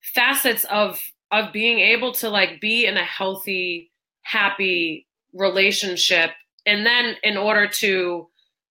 facets 0.00 0.64
of 0.64 1.00
of 1.30 1.52
being 1.52 1.80
able 1.80 2.12
to 2.12 2.30
like 2.30 2.60
be 2.60 2.86
in 2.86 2.96
a 2.96 3.04
healthy, 3.04 3.90
happy 4.22 5.06
relationship, 5.34 6.30
and 6.64 6.86
then 6.86 7.16
in 7.22 7.36
order 7.36 7.68
to 7.68 8.28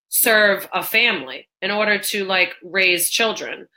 serve 0.10 0.68
a 0.74 0.82
family, 0.82 1.47
in 1.62 1.72
order 1.72 1.98
to 2.00 2.26
like 2.26 2.54
raise 2.64 3.10
children. 3.10 3.68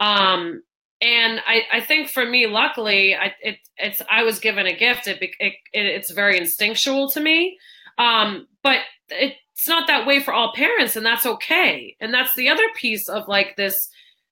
Um, 0.00 0.62
and 1.00 1.40
I, 1.46 1.62
I 1.72 1.80
think 1.80 2.08
for 2.08 2.24
me, 2.24 2.46
luckily, 2.46 3.16
I, 3.16 3.34
it, 3.42 3.58
it's 3.76 4.00
I 4.08 4.22
was 4.22 4.38
given 4.38 4.66
a 4.66 4.76
gift. 4.76 5.08
It, 5.08 5.18
it, 5.20 5.54
it's 5.72 6.12
very 6.12 6.38
instinctual 6.38 7.10
to 7.10 7.20
me, 7.20 7.58
um, 7.98 8.46
but 8.62 8.78
it's 9.08 9.68
not 9.68 9.88
that 9.88 10.06
way 10.06 10.20
for 10.20 10.32
all 10.32 10.52
parents, 10.54 10.94
and 10.94 11.04
that's 11.04 11.26
okay. 11.26 11.96
And 12.00 12.14
that's 12.14 12.34
the 12.34 12.48
other 12.48 12.62
piece 12.76 13.08
of 13.08 13.26
like 13.26 13.56
this 13.56 13.88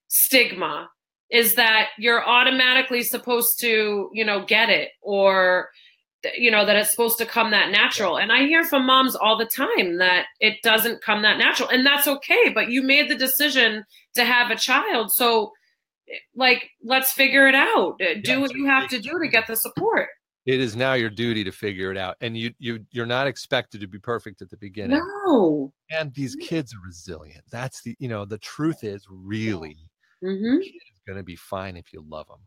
stigma 0.09 0.91
is 1.31 1.55
that 1.55 1.89
you're 1.99 2.27
automatically 2.27 3.03
supposed 3.03 3.61
to, 3.61 4.11
you 4.13 4.25
know, 4.25 4.45
get 4.45 4.69
it 4.69 4.91
or 5.01 5.71
you 6.37 6.51
know 6.51 6.67
that 6.67 6.77
it's 6.77 6.91
supposed 6.91 7.19
to 7.19 7.27
come 7.27 7.51
that 7.51 7.71
natural. 7.71 8.19
And 8.19 8.33
i 8.33 8.45
hear 8.45 8.65
from 8.65 8.87
moms 8.87 9.17
all 9.17 9.39
the 9.39 9.47
time 9.47 9.99
that 9.99 10.27
it 10.41 10.63
doesn't 10.63 11.03
come 11.03 11.23
that 11.23 11.39
natural 11.39 11.69
and 11.69 11.87
that's 11.87 12.07
okay 12.07 12.51
but 12.55 12.71
you 12.71 12.83
made 12.83 13.09
the 13.11 13.15
decision 13.15 13.85
to 14.15 14.25
have 14.25 14.51
a 14.51 14.57
child 14.57 15.13
so 15.13 15.53
like 16.35 16.71
let's 16.83 17.13
figure 17.13 17.47
it 17.47 17.55
out. 17.55 18.01
Uh, 18.01 18.15
do 18.23 18.33
yeah, 18.33 18.39
what 18.39 18.55
you 18.55 18.67
have 18.67 18.89
to 18.89 19.01
do 19.01 19.19
to 19.19 19.29
get 19.29 19.47
the 19.47 19.57
support. 19.57 20.09
It 20.47 20.61
is 20.61 20.75
now 20.75 20.95
your 20.95 21.11
duty 21.11 21.45
to 21.45 21.53
figure 21.53 21.91
it 21.91 21.97
out 21.97 22.17
and 22.21 22.37
you 22.37 22.53
you 22.59 22.85
you're 22.91 23.07
not 23.07 23.27
expected 23.27 23.81
to 23.81 23.87
be 23.87 23.99
perfect 23.99 24.43
at 24.43 24.51
the 24.51 24.57
beginning. 24.57 25.01
No. 25.27 25.73
And 25.91 26.13
these 26.15 26.35
kids 26.37 26.75
are 26.75 26.85
resilient. 26.85 27.45
That's 27.51 27.83
the 27.83 27.95
you 27.99 28.09
know 28.09 28.25
the 28.25 28.39
truth 28.39 28.83
is 28.83 29.07
really 29.09 29.77
mm-hmm. 30.25 30.59
going 31.07 31.19
to 31.19 31.23
be 31.23 31.37
fine 31.37 31.77
if 31.77 31.93
you 31.93 32.05
love 32.09 32.27
them 32.27 32.39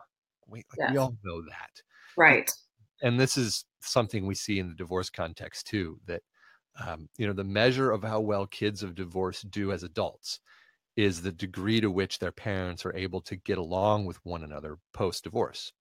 we, 0.47 0.59
like, 0.59 0.65
yes. 0.77 0.91
we 0.91 0.97
all 0.97 1.15
know 1.23 1.41
that. 1.43 1.71
Right 2.17 2.51
and 3.03 3.19
this 3.19 3.37
is 3.37 3.65
something 3.81 4.25
we 4.25 4.33
see 4.33 4.57
in 4.57 4.69
the 4.69 4.75
divorce 4.75 5.09
context 5.09 5.67
too 5.67 5.99
that 6.07 6.21
um, 6.83 7.07
you 7.17 7.27
know 7.27 7.33
the 7.33 7.43
measure 7.43 7.91
of 7.91 8.03
how 8.03 8.19
well 8.19 8.47
kids 8.47 8.81
of 8.81 8.95
divorce 8.95 9.41
do 9.41 9.71
as 9.71 9.83
adults 9.83 10.39
is 10.95 11.21
the 11.21 11.31
degree 11.31 11.81
to 11.81 11.91
which 11.91 12.19
their 12.19 12.31
parents 12.31 12.85
are 12.85 12.95
able 12.95 13.21
to 13.21 13.35
get 13.35 13.57
along 13.57 14.05
with 14.05 14.19
one 14.23 14.43
another 14.43 14.77
post 14.93 15.23
divorce. 15.23 15.71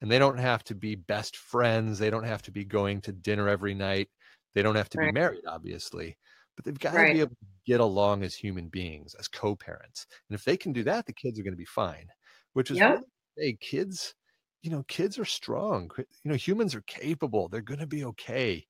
And 0.00 0.10
they 0.10 0.18
don't 0.18 0.38
have 0.38 0.62
to 0.64 0.74
be 0.74 0.94
best 0.94 1.36
friends. 1.36 1.98
They 1.98 2.10
don't 2.10 2.24
have 2.24 2.42
to 2.42 2.52
be 2.52 2.64
going 2.64 3.00
to 3.02 3.12
dinner 3.12 3.48
every 3.48 3.74
night. 3.74 4.08
They 4.54 4.62
don't 4.62 4.76
have 4.76 4.90
to 4.90 4.98
right. 4.98 5.06
be 5.06 5.18
married, 5.18 5.44
obviously, 5.46 6.16
but 6.56 6.64
they've 6.64 6.78
got 6.78 6.94
right. 6.94 7.08
to 7.08 7.14
be 7.14 7.20
able 7.20 7.30
to 7.30 7.46
get 7.66 7.80
along 7.80 8.22
as 8.22 8.34
human 8.34 8.68
beings, 8.68 9.14
as 9.18 9.28
co 9.28 9.56
parents. 9.56 10.06
And 10.28 10.38
if 10.38 10.44
they 10.44 10.56
can 10.56 10.72
do 10.72 10.84
that, 10.84 11.06
the 11.06 11.12
kids 11.12 11.38
are 11.38 11.42
going 11.42 11.54
to 11.54 11.58
be 11.58 11.64
fine, 11.64 12.06
which 12.52 12.70
is 12.70 12.78
yep. 12.78 13.02
hey, 13.36 13.56
kids, 13.60 14.14
you 14.62 14.70
know, 14.70 14.84
kids 14.88 15.18
are 15.18 15.24
strong. 15.24 15.90
You 15.96 16.04
know, 16.24 16.34
humans 16.34 16.74
are 16.74 16.82
capable. 16.82 17.48
They're 17.48 17.60
going 17.60 17.80
to 17.80 17.86
be 17.86 18.04
okay. 18.04 18.66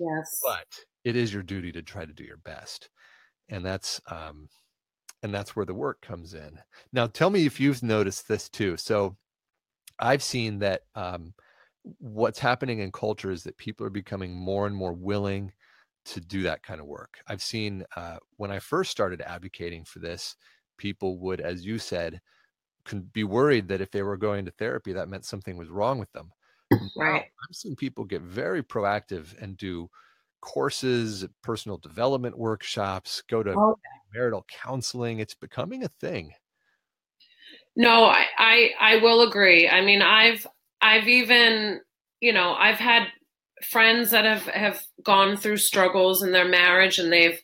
Yes. 0.00 0.40
But 0.44 0.66
it 1.04 1.16
is 1.16 1.32
your 1.32 1.42
duty 1.42 1.72
to 1.72 1.82
try 1.82 2.04
to 2.04 2.12
do 2.12 2.24
your 2.24 2.38
best. 2.38 2.88
And 3.48 3.64
that's, 3.64 4.00
um, 4.10 4.48
and 5.22 5.34
that's 5.34 5.56
where 5.56 5.66
the 5.66 5.74
work 5.74 6.00
comes 6.00 6.34
in. 6.34 6.58
Now, 6.92 7.06
tell 7.06 7.30
me 7.30 7.46
if 7.46 7.58
you've 7.58 7.82
noticed 7.82 8.28
this 8.28 8.48
too. 8.48 8.76
So, 8.76 9.16
I've 10.00 10.22
seen 10.22 10.60
that 10.60 10.82
um, 10.94 11.34
what's 11.98 12.38
happening 12.38 12.78
in 12.80 12.92
culture 12.92 13.30
is 13.30 13.42
that 13.44 13.56
people 13.58 13.84
are 13.86 13.90
becoming 13.90 14.32
more 14.34 14.66
and 14.66 14.76
more 14.76 14.92
willing 14.92 15.52
to 16.04 16.20
do 16.20 16.42
that 16.42 16.62
kind 16.62 16.80
of 16.80 16.86
work. 16.86 17.18
I've 17.26 17.42
seen 17.42 17.84
uh, 17.96 18.18
when 18.36 18.50
I 18.50 18.60
first 18.60 18.90
started 18.90 19.20
advocating 19.22 19.84
for 19.84 19.98
this, 19.98 20.36
people 20.78 21.18
would, 21.18 21.40
as 21.40 21.66
you 21.66 21.78
said, 21.78 22.20
could 22.88 23.12
be 23.12 23.24
worried 23.24 23.68
that 23.68 23.80
if 23.80 23.90
they 23.90 24.02
were 24.02 24.16
going 24.16 24.44
to 24.46 24.50
therapy, 24.52 24.92
that 24.94 25.08
meant 25.08 25.24
something 25.24 25.56
was 25.56 25.68
wrong 25.68 25.98
with 25.98 26.12
them. 26.12 26.32
Right. 26.96 27.22
I've 27.22 27.56
seen 27.56 27.76
people 27.76 28.04
get 28.04 28.20
very 28.20 28.62
proactive 28.62 29.40
and 29.40 29.56
do 29.56 29.88
courses, 30.40 31.24
personal 31.42 31.78
development 31.78 32.36
workshops, 32.36 33.22
go 33.28 33.42
to 33.42 33.50
okay. 33.52 33.80
marital 34.14 34.44
counseling. 34.50 35.18
It's 35.18 35.34
becoming 35.34 35.84
a 35.84 35.88
thing. 35.88 36.32
No, 37.74 38.04
I, 38.04 38.26
I 38.36 38.70
I 38.78 38.96
will 38.96 39.22
agree. 39.22 39.68
I 39.68 39.80
mean, 39.80 40.02
I've 40.02 40.46
I've 40.82 41.08
even 41.08 41.80
you 42.20 42.32
know 42.32 42.52
I've 42.52 42.78
had 42.78 43.06
friends 43.62 44.10
that 44.10 44.24
have 44.24 44.42
have 44.46 44.82
gone 45.02 45.36
through 45.36 45.58
struggles 45.58 46.22
in 46.22 46.32
their 46.32 46.48
marriage 46.48 46.98
and 46.98 47.12
they've 47.12 47.40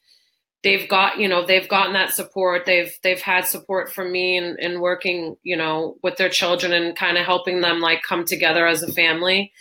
they've 0.64 0.88
got 0.88 1.18
you 1.18 1.28
know 1.28 1.46
they've 1.46 1.68
gotten 1.68 1.92
that 1.92 2.12
support 2.12 2.64
they've 2.66 2.92
they've 3.04 3.20
had 3.20 3.46
support 3.46 3.92
from 3.92 4.10
me 4.10 4.36
in, 4.36 4.56
in 4.58 4.80
working 4.80 5.36
you 5.44 5.56
know 5.56 5.96
with 6.02 6.16
their 6.16 6.28
children 6.28 6.72
and 6.72 6.96
kind 6.96 7.16
of 7.16 7.24
helping 7.24 7.60
them 7.60 7.80
like 7.80 8.02
come 8.02 8.24
together 8.24 8.66
as 8.66 8.82
a 8.82 8.92
family 8.92 9.52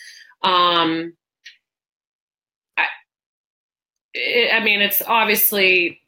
um 0.41 1.13
it, 4.13 4.53
I 4.53 4.63
mean, 4.63 4.81
it's 4.81 5.01
obviously 5.05 5.99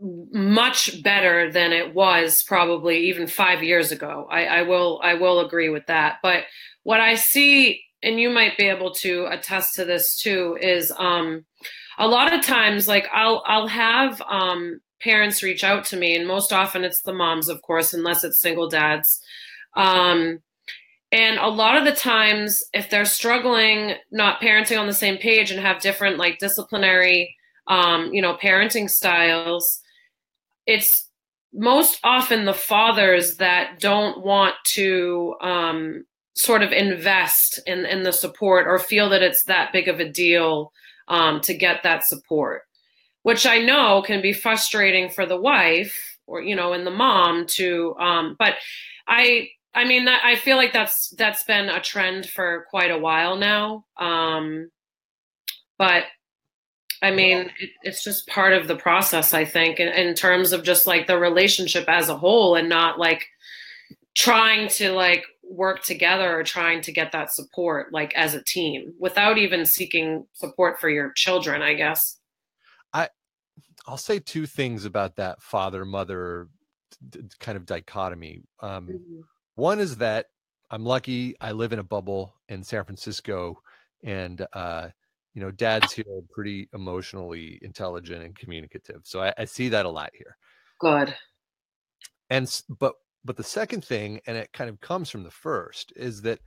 much 0.00 1.02
better 1.02 1.52
than 1.52 1.72
it 1.72 1.94
was 1.94 2.42
probably 2.42 3.08
even 3.08 3.26
five 3.26 3.62
years 3.62 3.92
ago. 3.92 4.26
I, 4.30 4.46
I 4.46 4.62
will 4.62 5.00
I 5.02 5.14
will 5.14 5.40
agree 5.40 5.68
with 5.68 5.86
that. 5.86 6.16
But 6.22 6.44
what 6.82 7.00
I 7.00 7.14
see, 7.14 7.82
and 8.02 8.18
you 8.18 8.30
might 8.30 8.56
be 8.56 8.68
able 8.68 8.92
to 8.94 9.26
attest 9.30 9.74
to 9.76 9.84
this 9.84 10.20
too, 10.20 10.58
is 10.60 10.92
um, 10.96 11.44
a 11.98 12.06
lot 12.06 12.32
of 12.32 12.44
times 12.44 12.88
like 12.88 13.06
I'll 13.12 13.42
I'll 13.46 13.68
have 13.68 14.20
um, 14.22 14.80
parents 15.00 15.42
reach 15.42 15.64
out 15.64 15.84
to 15.86 15.96
me, 15.96 16.14
and 16.16 16.26
most 16.26 16.52
often 16.52 16.84
it's 16.84 17.02
the 17.02 17.12
moms, 17.12 17.48
of 17.48 17.62
course, 17.62 17.92
unless 17.92 18.24
it's 18.24 18.40
single 18.40 18.68
dads. 18.68 19.20
Um, 19.76 20.40
and 21.10 21.38
a 21.38 21.48
lot 21.48 21.76
of 21.76 21.84
the 21.84 21.92
times, 21.92 22.64
if 22.72 22.88
they're 22.88 23.04
struggling 23.04 23.94
not 24.10 24.40
parenting 24.40 24.80
on 24.80 24.86
the 24.86 24.94
same 24.94 25.18
page 25.18 25.50
and 25.50 25.60
have 25.60 25.80
different 25.80 26.16
like 26.16 26.38
disciplinary 26.38 27.36
um, 27.68 28.12
you 28.12 28.20
know, 28.20 28.36
parenting 28.36 28.88
styles, 28.88 29.80
it's 30.66 31.08
most 31.52 31.98
often 32.02 32.44
the 32.44 32.54
fathers 32.54 33.36
that 33.36 33.78
don't 33.78 34.24
want 34.24 34.54
to 34.64 35.34
um, 35.40 36.04
sort 36.34 36.62
of 36.62 36.72
invest 36.72 37.60
in 37.66 37.84
in 37.84 38.02
the 38.02 38.12
support 38.12 38.66
or 38.66 38.78
feel 38.78 39.08
that 39.10 39.22
it's 39.22 39.44
that 39.44 39.72
big 39.72 39.88
of 39.88 40.00
a 40.00 40.08
deal 40.08 40.72
um, 41.12 41.42
to 41.42 41.54
get 41.54 41.82
that 41.82 42.04
support, 42.04 42.62
which 43.22 43.46
I 43.46 43.58
know 43.58 44.02
can 44.02 44.22
be 44.22 44.32
frustrating 44.32 45.10
for 45.10 45.26
the 45.26 45.40
wife 45.40 46.18
or 46.26 46.42
you 46.42 46.56
know 46.56 46.72
and 46.72 46.86
the 46.86 46.90
mom 46.90 47.46
to. 47.46 47.94
Um, 48.00 48.34
but 48.38 48.54
I 49.06 49.50
I 49.74 49.84
mean 49.84 50.08
I 50.08 50.36
feel 50.36 50.56
like 50.56 50.72
that's 50.72 51.10
that's 51.18 51.44
been 51.44 51.68
a 51.68 51.80
trend 51.80 52.26
for 52.26 52.66
quite 52.70 52.90
a 52.90 52.98
while 52.98 53.36
now. 53.36 53.84
Um, 53.98 54.70
but 55.78 56.04
I 57.02 57.10
mean, 57.10 57.50
it, 57.58 57.70
it's 57.82 58.04
just 58.04 58.28
part 58.28 58.52
of 58.52 58.68
the 58.68 58.76
process, 58.76 59.34
I 59.34 59.44
think, 59.44 59.80
in, 59.80 59.88
in 59.88 60.14
terms 60.14 60.52
of 60.52 60.62
just 60.62 60.86
like 60.86 61.08
the 61.08 61.18
relationship 61.18 61.86
as 61.88 62.08
a 62.08 62.16
whole 62.16 62.54
and 62.54 62.68
not 62.68 62.98
like 62.98 63.26
trying 64.14 64.68
to 64.68 64.92
like 64.92 65.24
work 65.52 65.82
together 65.82 66.42
trying 66.44 66.80
to 66.82 66.92
get 66.92 67.12
that 67.12 67.32
support 67.32 67.92
like 67.92 68.14
as 68.14 68.34
a 68.34 68.42
team 68.42 68.94
without 68.98 69.38
even 69.38 69.66
seeking 69.66 70.26
support 70.32 70.80
for 70.80 70.88
your 70.88 71.12
children, 71.14 71.62
I 71.62 71.74
guess. 71.74 72.18
I 72.92 73.08
I'll 73.86 73.96
say 73.96 74.18
two 74.18 74.46
things 74.46 74.84
about 74.84 75.16
that 75.16 75.42
father 75.42 75.84
mother 75.84 76.48
kind 77.40 77.56
of 77.56 77.66
dichotomy. 77.66 78.42
Um, 78.60 78.88
mm-hmm. 78.88 79.20
One 79.56 79.80
is 79.80 79.96
that 79.98 80.26
I'm 80.70 80.84
lucky 80.84 81.36
I 81.40 81.52
live 81.52 81.72
in 81.72 81.78
a 81.78 81.84
bubble 81.84 82.34
in 82.48 82.62
San 82.62 82.84
Francisco 82.84 83.60
and 84.02 84.46
uh, 84.52 84.88
you 85.34 85.40
know, 85.40 85.50
dads 85.50 85.92
here 85.92 86.04
pretty 86.30 86.68
emotionally 86.74 87.58
intelligent 87.62 88.22
and 88.22 88.36
communicative. 88.36 89.00
So 89.04 89.22
I, 89.22 89.32
I 89.38 89.44
see 89.44 89.68
that 89.70 89.86
a 89.86 89.90
lot 89.90 90.10
here. 90.14 90.36
Good. 90.80 91.14
And 92.28 92.62
but 92.78 92.94
but 93.24 93.36
the 93.36 93.44
second 93.44 93.84
thing, 93.84 94.20
and 94.26 94.36
it 94.36 94.52
kind 94.52 94.70
of 94.70 94.80
comes 94.80 95.10
from 95.10 95.22
the 95.22 95.30
first, 95.30 95.92
is 95.96 96.22
that 96.22 96.40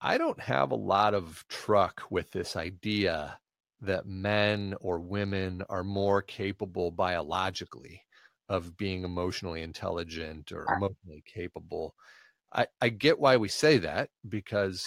I 0.00 0.18
don't 0.18 0.40
have 0.40 0.70
a 0.70 0.76
lot 0.76 1.14
of 1.14 1.44
truck 1.48 2.02
with 2.10 2.30
this 2.30 2.56
idea 2.56 3.38
that 3.82 4.06
men 4.06 4.74
or 4.80 4.98
women 4.98 5.62
are 5.68 5.84
more 5.84 6.22
capable 6.22 6.90
biologically 6.90 8.02
of 8.48 8.76
being 8.76 9.04
emotionally 9.04 9.62
intelligent 9.62 10.52
or 10.52 10.66
emotionally 10.76 11.22
capable. 11.26 11.94
I, 12.52 12.66
I 12.80 12.88
get 12.88 13.20
why 13.20 13.36
we 13.36 13.48
say 13.48 13.78
that 13.78 14.10
because 14.28 14.84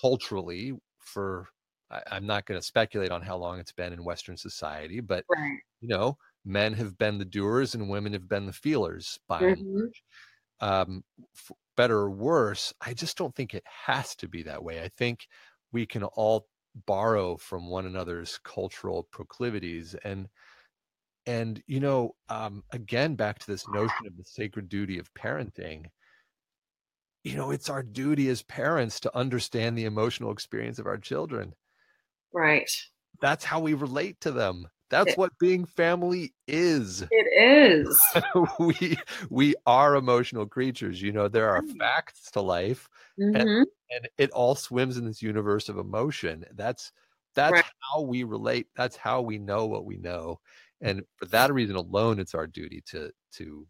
culturally, 0.00 0.72
for 0.98 1.48
I, 1.90 2.16
am 2.16 2.26
not 2.26 2.46
going 2.46 2.58
to 2.58 2.66
speculate 2.66 3.10
on 3.10 3.20
how 3.20 3.36
long 3.36 3.58
it's 3.60 3.72
been 3.72 3.92
in 3.92 4.02
Western 4.02 4.36
society, 4.36 5.00
but 5.00 5.24
right. 5.28 5.58
you 5.80 5.88
know, 5.88 6.16
men 6.44 6.72
have 6.74 6.98
been 6.98 7.18
the 7.18 7.24
doers 7.24 7.74
and 7.74 7.88
women 7.88 8.12
have 8.12 8.28
been 8.28 8.46
the 8.46 8.52
feelers 8.52 9.18
by 9.28 9.40
mm-hmm. 9.42 9.52
and 9.52 9.74
large. 9.74 10.02
Um, 10.60 11.04
better 11.76 11.98
or 11.98 12.10
worse, 12.10 12.72
I 12.80 12.94
just 12.94 13.16
don't 13.16 13.34
think 13.34 13.54
it 13.54 13.64
has 13.86 14.14
to 14.16 14.28
be 14.28 14.44
that 14.44 14.62
way. 14.62 14.82
I 14.82 14.90
think 14.96 15.26
we 15.72 15.86
can 15.86 16.04
all 16.04 16.46
borrow 16.86 17.36
from 17.36 17.68
one 17.68 17.86
another's 17.86 18.38
cultural 18.44 19.06
proclivities 19.10 19.94
and 20.04 20.28
and 21.26 21.62
you 21.66 21.80
know 21.80 22.14
um, 22.30 22.64
again 22.72 23.14
back 23.14 23.38
to 23.38 23.46
this 23.46 23.68
notion 23.68 24.06
of 24.06 24.16
the 24.16 24.24
sacred 24.24 24.70
duty 24.70 24.98
of 24.98 25.12
parenting 25.12 25.84
you 27.24 27.36
know 27.36 27.50
it's 27.50 27.68
our 27.68 27.82
duty 27.82 28.30
as 28.30 28.42
parents 28.44 28.98
to 29.00 29.14
understand 29.14 29.76
the 29.76 29.84
emotional 29.84 30.32
experience 30.32 30.78
of 30.78 30.86
our 30.86 30.96
children 30.96 31.54
Right. 32.32 32.70
That's 33.20 33.44
how 33.44 33.60
we 33.60 33.74
relate 33.74 34.20
to 34.22 34.30
them. 34.30 34.66
That's 34.92 35.12
it, 35.12 35.18
what 35.18 35.38
being 35.38 35.64
family 35.64 36.34
is. 36.46 37.02
It 37.10 37.78
is. 37.80 37.98
we 38.58 38.98
we 39.30 39.54
are 39.64 39.96
emotional 39.96 40.44
creatures. 40.44 41.00
You 41.00 41.12
know, 41.12 41.28
there 41.28 41.48
are 41.48 41.62
mm. 41.62 41.78
facts 41.78 42.30
to 42.32 42.42
life, 42.42 42.90
mm-hmm. 43.18 43.34
and, 43.34 43.48
and 43.90 44.08
it 44.18 44.30
all 44.32 44.54
swims 44.54 44.98
in 44.98 45.06
this 45.06 45.22
universe 45.22 45.70
of 45.70 45.78
emotion. 45.78 46.44
That's 46.52 46.92
that's 47.34 47.52
right. 47.52 47.64
how 47.90 48.02
we 48.02 48.24
relate. 48.24 48.66
That's 48.76 48.94
how 48.94 49.22
we 49.22 49.38
know 49.38 49.64
what 49.64 49.86
we 49.86 49.96
know, 49.96 50.40
and 50.82 51.02
for 51.16 51.24
that 51.26 51.54
reason 51.54 51.76
alone, 51.76 52.20
it's 52.20 52.34
our 52.34 52.46
duty 52.46 52.82
to 52.88 53.10
to 53.36 53.66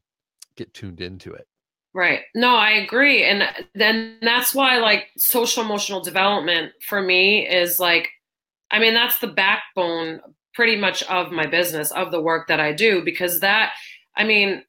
get 0.57 0.75
tuned 0.75 1.01
into 1.01 1.33
it. 1.35 1.47
Right. 1.95 2.23
No, 2.35 2.57
I 2.57 2.71
agree, 2.73 3.23
and 3.23 3.45
then 3.77 4.19
that's 4.23 4.57
why 4.57 4.79
like 4.79 5.07
social 5.19 5.63
emotional 5.63 6.01
development 6.01 6.73
for 6.81 7.01
me 7.01 7.47
is 7.47 7.79
like 7.79 8.09
I 8.73 8.81
mean, 8.81 8.95
that's 8.95 9.19
the 9.19 9.29
backbone 9.29 10.21
pretty 10.55 10.77
much 10.77 11.03
of 11.05 11.33
my 11.33 11.47
business, 11.47 11.91
of 11.93 12.11
the 12.11 12.21
work 12.21 12.49
that 12.49 12.61
I 12.61 12.73
do, 12.73 13.03
because 13.05 13.41
that, 13.41 13.73
I 14.17 14.25
mean, 14.25 14.63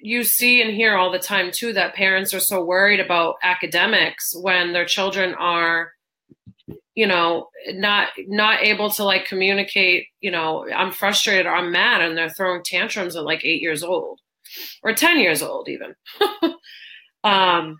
you 0.00 0.22
see 0.22 0.62
and 0.62 0.74
hear 0.74 0.96
all 0.96 1.10
the 1.10 1.18
time 1.18 1.50
too 1.50 1.72
that 1.72 1.94
parents 1.94 2.32
are 2.32 2.40
so 2.40 2.64
worried 2.64 3.00
about 3.00 3.36
academics 3.42 4.34
when 4.36 4.72
their 4.72 4.84
children 4.84 5.34
are 5.34 5.92
you 6.94 7.08
know 7.08 7.48
not 7.72 8.10
not 8.28 8.62
able 8.62 8.88
to 8.88 9.02
like 9.02 9.26
communicate 9.26 10.06
you 10.20 10.30
know 10.30 10.64
i'm 10.74 10.92
frustrated 10.92 11.44
or 11.44 11.54
i'm 11.56 11.72
mad 11.72 12.00
and 12.00 12.16
they're 12.16 12.30
throwing 12.30 12.62
tantrums 12.62 13.16
at 13.16 13.24
like 13.24 13.44
eight 13.44 13.60
years 13.60 13.82
old 13.82 14.20
or 14.84 14.94
10 14.94 15.18
years 15.18 15.42
old 15.42 15.68
even 15.68 15.92
um 17.24 17.76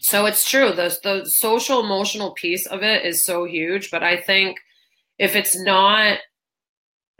so 0.00 0.26
it's 0.26 0.48
true. 0.48 0.72
The 0.72 0.96
the 1.02 1.24
social 1.24 1.80
emotional 1.80 2.32
piece 2.32 2.66
of 2.66 2.82
it 2.82 3.04
is 3.04 3.24
so 3.24 3.44
huge, 3.44 3.90
but 3.90 4.02
I 4.02 4.16
think 4.16 4.58
if 5.18 5.34
it's 5.36 5.58
not 5.58 6.18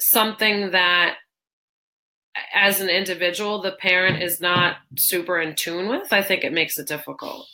something 0.01 0.71
that 0.73 1.17
as 2.55 2.81
an 2.81 2.89
individual 2.91 3.63
the 3.63 3.73
parent 3.73 4.23
is 4.23 4.41
not 4.41 4.77
super 4.99 5.41
in 5.41 5.55
tune 5.55 5.89
with, 5.89 6.13
I 6.13 6.23
think 6.23 6.45
it 6.45 6.53
makes 6.53 6.79
it 6.79 6.89
difficult. 6.89 7.49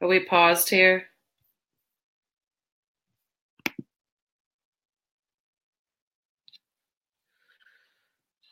Are 0.00 0.08
we 0.08 0.24
paused 0.24 0.68
here? 0.68 1.06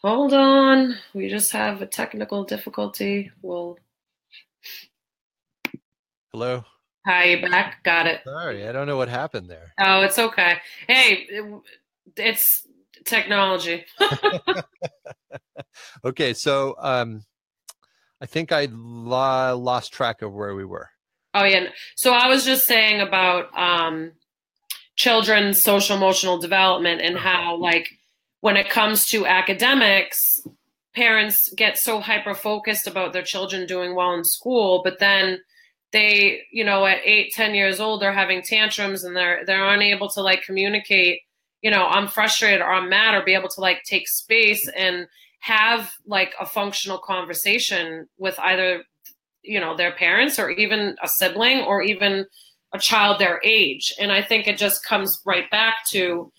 Hold 0.02 0.32
on. 0.32 0.96
We 1.12 1.28
just 1.28 1.52
have 1.52 1.82
a 1.82 1.86
technical 1.86 2.44
difficulty. 2.44 3.30
We'll. 3.42 3.78
Hello. 6.33 6.64
Hi, 7.07 7.40
back. 7.40 7.83
Got 7.83 8.07
it. 8.07 8.21
Sorry, 8.25 8.69
I 8.69 8.71
don't 8.71 8.87
know 8.87 8.97
what 8.97 9.09
happened 9.09 9.51
there. 9.51 9.73
Oh, 9.81 10.03
it's 10.03 10.19
okay. 10.19 10.59
Hey, 10.87 11.27
it, 11.29 11.62
it's 12.16 12.69
technology. 13.05 13.85
okay, 16.05 16.33
so 16.33 16.77
um, 16.79 17.25
I 18.21 18.27
think 18.27 18.53
I 18.53 18.69
lo- 18.71 19.59
lost 19.59 19.93
track 19.93 20.23
of 20.23 20.33
where 20.33 20.55
we 20.55 20.64
were. 20.64 20.88
Oh 21.35 21.45
yeah. 21.45 21.66
So 21.97 22.12
I 22.12 22.29
was 22.29 22.45
just 22.45 22.64
saying 22.64 23.01
about 23.01 23.47
um, 23.59 24.12
children's 24.95 25.64
social 25.64 25.97
emotional 25.97 26.38
development 26.38 27.01
and 27.01 27.16
how 27.16 27.57
like 27.57 27.88
when 28.40 28.57
it 28.57 28.71
comes 28.71 29.07
to 29.09 29.27
academics, 29.27 30.38
parents 30.95 31.53
get 31.57 31.77
so 31.77 31.99
hyper 31.99 32.35
focused 32.35 32.87
about 32.87 33.12
their 33.12 33.23
children 33.23 33.66
doing 33.66 33.97
well 33.97 34.14
in 34.14 34.23
school, 34.23 34.83
but 34.85 35.01
then 35.01 35.40
they, 35.92 36.42
you 36.53 36.64
know, 36.64 36.87
at 36.87 36.98
eight, 37.05 37.33
ten 37.33 37.55
years 37.55 37.81
old, 37.81 38.00
they're 38.00 38.12
having 38.12 38.42
tantrums 38.42 39.05
and 39.05 39.16
they're 39.16 39.44
they're 39.46 39.68
unable 39.68 40.09
to 40.11 40.22
like 40.22 40.42
communicate, 40.42 41.20
you 41.62 41.70
know, 41.70 41.87
I'm 41.87 42.09
frustrated 42.09 42.61
or 42.61 42.72
I'm 42.72 42.88
mad 42.88 43.14
or 43.14 43.24
be 43.24 43.35
able 43.35 43.48
to 43.50 43.61
like 43.61 43.83
take 43.85 44.09
space 44.09 44.68
and 44.76 45.07
have 45.40 45.90
like 46.07 46.35
a 46.40 46.46
functional 46.46 46.98
conversation 46.98 48.07
with 48.18 48.38
either, 48.40 48.85
you 49.42 49.59
know, 49.59 49.76
their 49.76 49.92
parents 49.92 50.38
or 50.38 50.50
even 50.50 50.96
a 51.03 51.09
sibling 51.09 51.62
or 51.62 51.83
even 51.83 52.26
a 52.72 52.79
child 52.79 53.18
their 53.18 53.40
age. 53.44 53.92
And 53.98 54.12
I 54.12 54.22
think 54.22 54.46
it 54.46 54.59
just 54.59 54.85
comes 54.85 55.20
right 55.24 55.50
back 55.50 55.76
to 55.90 56.31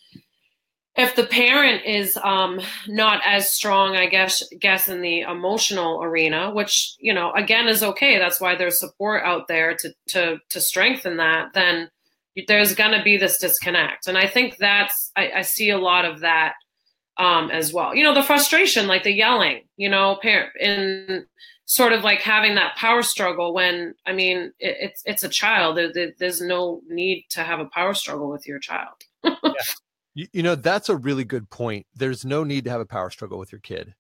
if 0.96 1.16
the 1.16 1.26
parent 1.26 1.86
is 1.86 2.18
um, 2.18 2.60
not 2.88 3.22
as 3.26 3.52
strong, 3.52 3.96
I 3.96 4.08
guess, 4.08 4.44
guess 4.60 4.88
in 4.90 5.02
the 5.02 5.22
emotional 5.22 6.04
arena, 6.04 6.52
which 6.52 6.96
you 7.00 7.14
know, 7.14 7.32
again, 7.32 7.68
is 7.68 7.84
okay. 7.84 8.18
That's 8.18 8.42
why 8.42 8.56
there's 8.56 8.80
support 8.80 9.24
out 9.24 9.48
there 9.48 9.76
to 9.76 9.94
to 10.10 10.38
to 10.50 10.62
strengthen 10.62 11.18
that. 11.18 11.54
Then 11.54 11.90
there's 12.48 12.76
going 12.76 12.98
to 12.98 13.04
be 13.04 13.18
this 13.18 13.38
disconnect, 13.38 14.08
and 14.08 14.18
I 14.18 14.28
think 14.28 14.58
that's 14.58 15.12
I, 15.16 15.32
I 15.38 15.42
see 15.42 15.70
a 15.70 15.78
lot 15.78 16.06
of 16.06 16.20
that 16.22 16.54
um, 17.18 17.50
as 17.52 17.74
well. 17.74 17.96
You 17.96 18.04
know, 18.04 18.14
the 18.14 18.24
frustration, 18.24 18.88
like 18.88 19.04
the 19.04 19.14
yelling. 19.14 19.62
You 19.78 19.90
know, 19.90 20.18
parent 20.22 20.52
in 20.60 21.26
sort 21.66 21.94
of 21.94 22.04
like 22.04 22.20
having 22.20 22.56
that 22.56 22.76
power 22.76 23.02
struggle 23.02 23.54
when 23.54 23.96
I 24.06 24.12
mean 24.12 24.52
it, 24.60 24.76
it's 24.82 25.04
it's 25.06 25.24
a 25.24 25.30
child. 25.30 25.78
There, 25.78 25.94
there, 25.94 26.12
there's 26.20 26.42
no 26.42 26.82
need 26.90 27.28
to 27.30 27.44
have 27.44 27.62
a 27.62 27.66
power 27.66 27.94
struggle 27.94 28.30
with 28.30 28.46
your 28.46 28.60
child. 28.60 28.96
yeah. 29.24 29.54
You, 30.14 30.28
you 30.34 30.44
know, 30.44 30.56
that's 30.56 30.90
a 30.90 30.96
really 30.96 31.24
good 31.24 31.50
point. 31.50 31.86
There's 31.96 32.26
no 32.26 32.44
need 32.44 32.66
to 32.66 32.70
have 32.70 32.82
a 32.82 32.86
power 32.86 33.10
struggle 33.10 33.40
with 33.40 33.52
your 33.52 33.62
kid. 33.62 33.94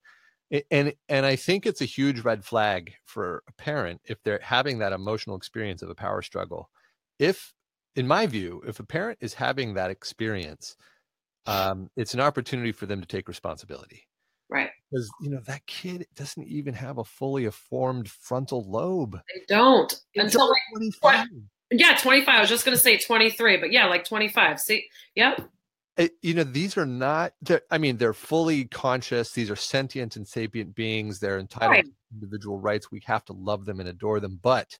And 0.69 0.93
and 1.08 1.26
I 1.26 1.38
think 1.38 1.65
it's 1.65 1.82
a 1.82 1.86
huge 1.86 2.21
red 2.21 2.43
flag 2.43 2.93
for 3.06 3.41
a 3.47 3.54
parent 3.54 4.02
if 4.04 4.21
they're 4.24 4.41
having 4.43 4.80
that 4.80 4.91
emotional 4.91 5.38
experience 5.38 5.82
of 5.82 5.89
a 5.89 5.95
power 5.95 6.21
struggle. 6.21 6.69
If 7.19 7.54
in 7.95 8.06
my 8.06 8.28
view, 8.28 8.62
if 8.67 8.80
a 8.80 8.86
parent 8.86 9.19
is 9.21 9.34
having 9.34 9.76
that 9.76 9.91
experience, 9.91 10.76
um, 11.45 11.89
it's 11.95 12.13
an 12.13 12.19
opportunity 12.19 12.74
for 12.74 12.86
them 12.86 13.00
to 13.00 13.08
take 13.08 13.30
responsibility. 13.30 14.08
Right. 14.50 14.69
because 14.91 15.10
you 15.21 15.30
know 15.30 15.39
that 15.47 15.65
kid 15.65 16.06
doesn't 16.17 16.45
even 16.45 16.74
have 16.74 16.97
a 16.97 17.06
fully 17.06 17.50
formed 17.50 18.10
frontal 18.10 18.69
lobe. 18.69 19.17
They 19.34 19.43
don't 19.47 19.93
until 20.17 20.50
like 20.50 20.60
25. 21.02 21.28
yeah, 21.71 21.95
25. 21.95 22.28
I 22.28 22.41
was 22.41 22.50
just 22.50 22.65
gonna 22.65 22.76
say 22.76 22.97
23, 22.97 23.58
but 23.58 23.71
yeah, 23.71 23.86
like 23.86 24.04
25. 24.04 24.60
See, 24.60 24.88
yep. 25.15 25.50
It- 26.02 26.18
you 26.22 26.34
know 26.34 26.44
these 26.44 26.78
are 26.78 26.86
not 26.86 27.34
i 27.70 27.78
mean 27.78 27.98
they're 27.98 28.14
fully 28.14 28.66
conscious 28.66 29.34
these 29.34 29.50
are 29.52 29.56
sentient 29.56 30.16
and 30.16 30.28
sapient 30.28 30.74
beings 30.76 31.20
they're 31.20 31.38
entitled 31.40 31.82
Right. 31.82 31.86
to 31.86 31.92
individual 32.14 32.60
rights 32.60 32.90
we 32.92 33.02
have 33.06 33.26
to 33.26 33.34
love 33.34 33.66
them 33.66 33.80
and 33.80 33.90
adore 33.90 34.20
them 34.20 34.40
but 34.42 34.80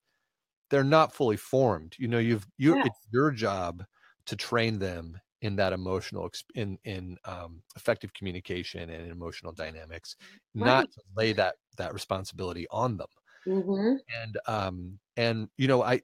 they're 0.70 0.84
not 0.84 1.14
fully 1.16 1.38
formed 1.38 1.96
you 2.00 2.08
know 2.08 2.20
you've 2.20 2.48
you 2.58 2.78
Yes. 2.78 2.86
it's 2.86 3.00
your 3.12 3.32
job 3.32 3.86
to 4.26 4.36
train 4.36 4.80
them 4.80 5.20
in 5.42 5.56
that 5.58 5.74
emotional 5.74 6.30
in 6.56 6.80
in 6.86 7.18
um, 7.26 7.64
effective 7.76 8.14
communication 8.14 8.90
and 8.90 9.12
emotional 9.12 9.54
dynamics 9.54 10.16
not 10.56 10.92
to 10.94 11.02
lay 11.18 11.34
that 11.34 11.58
that 11.78 11.94
responsibility 11.94 12.68
on 12.72 12.98
them 12.98 13.10
hmm 13.46 14.02
and 14.22 14.38
um 14.48 15.00
and 15.18 15.50
you 15.58 15.68
know 15.68 15.82
i 15.84 16.02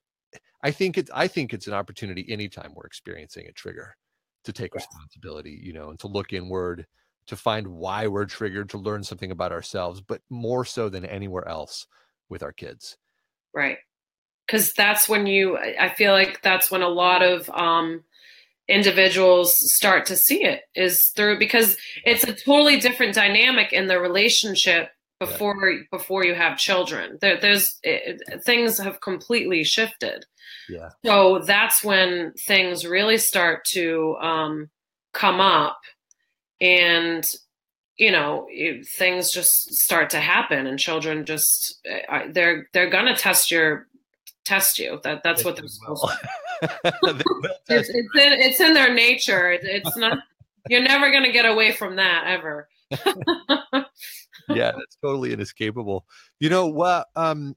i 0.64 0.72
think 0.72 0.98
it's 0.98 1.12
i 1.14 1.28
think 1.28 1.54
it's 1.54 1.68
an 1.68 1.74
opportunity 1.74 2.26
anytime 2.32 2.74
we're 2.76 2.86
experiencing 2.88 3.48
a 3.48 3.54
trigger 3.54 3.96
to 4.48 4.54
take 4.54 4.74
Yes. 4.74 4.88
responsibility 4.88 5.60
you 5.62 5.74
know 5.74 5.90
and 5.92 6.00
to 6.00 6.08
look 6.08 6.34
inward 6.34 6.88
to 7.28 7.36
find 7.36 7.68
why 7.68 8.08
we're 8.08 8.26
triggered 8.26 8.70
to 8.70 8.78
learn 8.78 9.04
something 9.04 9.32
about 9.32 9.52
ourselves 9.52 10.02
but 10.02 10.22
more 10.30 10.66
so 10.66 10.90
than 10.90 11.06
anywhere 11.06 11.48
else 11.48 11.86
with 12.30 12.42
our 12.42 12.52
kids 12.52 12.98
Right. 13.54 13.80
Because 14.46 14.74
that's 14.74 15.10
when 15.10 15.28
you, 15.28 15.58
I 15.58 15.76
I 15.80 15.90
feel 15.90 16.14
like 16.14 16.42
that's 16.42 16.70
when 16.72 16.84
a 16.84 16.88
lot 16.88 17.24
of 17.24 17.50
um, 17.50 18.04
individuals 18.68 19.56
start 19.74 20.06
to 20.08 20.16
see 20.16 20.44
it 20.44 20.62
is 20.76 21.08
through 21.08 21.40
because 21.40 21.78
it's 22.06 22.24
a 22.24 22.34
totally 22.34 22.80
different 22.80 23.16
dynamic 23.16 23.74
in 23.74 23.88
the 23.88 24.00
relationship 24.00 24.92
before 25.20 25.74
before 25.92 26.24
you 26.26 26.36
have 26.36 26.58
children. 26.58 27.18
There, 27.22 27.40
there's 27.40 27.80
it, 27.84 28.22
things 28.46 28.78
have 28.78 29.02
completely 29.02 29.64
shifted. 29.64 30.26
yeah 30.70 30.90
So 31.06 31.40
that's 31.40 31.84
when 31.84 32.34
things 32.48 32.86
really 32.86 33.18
start 33.18 33.66
to 33.74 34.16
um, 34.22 34.70
come 35.14 35.40
up, 35.40 35.80
and 36.62 37.26
you 37.98 38.12
know 38.12 38.46
it- 38.50 38.86
things 38.88 39.32
just 39.32 39.74
start 39.76 40.10
to 40.12 40.20
happen, 40.20 40.68
and 40.68 40.78
children 40.80 41.26
just 41.26 41.80
uh, 42.10 42.24
they're 42.32 42.68
they're 42.74 42.90
gonna 42.90 43.16
test 43.16 43.50
your 43.52 43.88
test 44.46 44.80
you. 44.80 45.00
That 45.04 45.24
that's 45.24 45.44
what 45.44 45.56
they're 45.56 45.68
supposed 45.68 46.04
to. 46.04 46.18
They 47.04 47.76
It's, 47.80 47.90
it's 47.90 48.16
in 48.16 48.34
it's 48.34 48.60
in 48.60 48.74
their 48.74 48.94
nature. 48.94 49.52
It, 49.52 49.62
it's 49.64 49.96
not. 49.98 50.20
You're 50.70 50.82
never 50.82 51.12
gonna 51.12 51.32
get 51.32 51.46
away 51.46 51.72
from 51.74 51.98
that 51.98 52.24
ever. 52.28 52.68
yeah 54.50 54.72
that's 54.72 54.98
totally 55.04 55.34
inescapable 55.34 56.06
you 56.40 56.50
know 56.50 56.68
what 56.68 57.08
um 57.16 57.56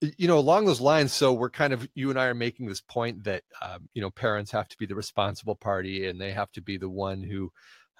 you 0.00 0.26
know 0.26 0.38
along 0.38 0.64
those 0.64 0.80
lines 0.80 1.12
so 1.12 1.32
we're 1.32 1.50
kind 1.50 1.72
of 1.72 1.86
you 1.94 2.10
and 2.10 2.18
i 2.18 2.26
are 2.26 2.34
making 2.34 2.66
this 2.66 2.80
point 2.80 3.22
that 3.24 3.42
um, 3.62 3.88
you 3.92 4.00
know 4.00 4.10
parents 4.10 4.50
have 4.50 4.68
to 4.68 4.76
be 4.78 4.86
the 4.86 4.94
responsible 4.94 5.54
party 5.54 6.06
and 6.06 6.20
they 6.20 6.32
have 6.32 6.50
to 6.52 6.62
be 6.62 6.76
the 6.76 6.88
one 6.88 7.22
who 7.22 7.52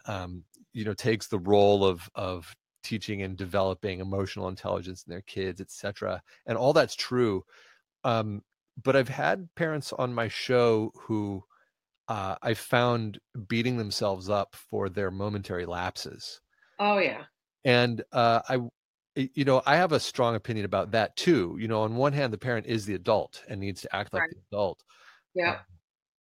um, 0.07 0.45
you 0.73 0.85
know 0.85 0.95
takes 0.95 1.29
the 1.29 1.39
role 1.39 1.85
of 1.85 2.09
of 2.15 2.55
teaching 2.83 3.23
and 3.23 3.37
developing 3.37 4.01
emotional 4.01 4.49
intelligence 4.49 5.05
in 5.07 5.11
their 5.11 5.23
kids 5.23 5.61
etc 5.61 6.23
and 6.47 6.57
all 6.57 6.73
that's 6.73 6.97
true 6.97 7.45
um, 8.05 8.43
but 8.83 8.97
i've 8.97 9.09
had 9.09 9.49
parents 9.55 9.93
on 9.93 10.15
my 10.15 10.29
show 10.29 10.91
who 10.95 11.45
uh, 12.09 12.37
i 12.43 12.55
found 12.55 13.19
beating 13.47 13.77
themselves 13.77 14.31
up 14.31 14.57
for 14.57 14.89
their 14.89 15.11
momentary 15.11 15.67
lapses 15.67 16.41
Oh 16.81 16.97
yeah. 16.97 17.25
And 17.65 18.03
uh, 18.13 18.41
I, 18.49 18.61
you 19.17 19.45
know, 19.45 19.63
I 19.67 19.77
have 19.77 19.93
a 19.93 20.01
strong 20.01 20.35
opinion 20.37 20.65
about 20.65 20.93
that 20.93 21.17
too. 21.17 21.57
You 21.61 21.69
know, 21.69 21.83
on 21.83 21.97
one 21.97 22.13
hand, 22.13 22.33
the 22.33 22.39
parent 22.39 22.67
is 22.67 22.87
the 22.87 22.95
adult 22.95 23.43
and 23.49 23.61
needs 23.61 23.83
to 23.83 23.95
act 23.95 24.13
like 24.15 24.23
Right. 24.23 24.31
the 24.31 24.57
adult. 24.57 24.83
Yeah. 25.35 25.61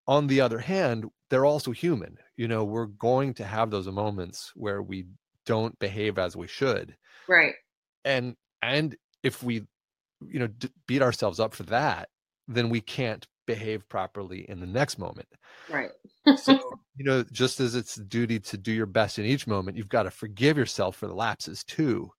On 0.07 0.27
the 0.27 0.41
other 0.41 0.59
hand, 0.59 1.07
they're 1.31 1.45
also 1.47 1.73
human. 1.73 2.19
You 2.37 2.49
know, 2.49 2.65
we're 2.65 2.87
going 2.87 3.35
to 3.35 3.45
have 3.45 3.71
those 3.71 3.87
moments 3.89 4.53
where 4.57 4.83
we 4.83 5.07
don't 5.47 5.79
behave 5.79 6.19
as 6.19 6.37
we 6.37 6.47
should, 6.49 6.97
Right. 7.29 7.55
and 8.05 8.37
and 8.63 8.97
if 9.23 9.43
we, 9.43 9.67
you 10.23 10.39
know, 10.41 10.47
d- 10.49 10.71
beat 10.87 11.03
ourselves 11.03 11.41
up 11.41 11.55
for 11.55 11.65
that, 11.65 12.09
then 12.49 12.71
we 12.71 12.81
can't 12.81 13.27
behave 13.53 13.89
properly 13.89 14.49
in 14.49 14.61
the 14.61 14.67
next 14.67 14.99
moment. 14.99 15.29
Right. 15.69 15.91
So, 16.37 16.59
you 16.97 17.05
know, 17.05 17.25
just 17.33 17.61
as 17.61 17.75
it's 17.75 17.97
duty 17.97 18.39
to 18.41 18.57
do 18.57 18.73
your 18.73 18.87
best 18.87 19.19
in 19.19 19.25
each 19.25 19.47
moment, 19.47 19.77
you've 19.77 19.89
got 19.89 20.05
to 20.05 20.11
forgive 20.11 20.57
yourself 20.57 20.97
for 20.97 21.07
the 21.07 21.15
lapses 21.15 21.65
too. 21.65 22.11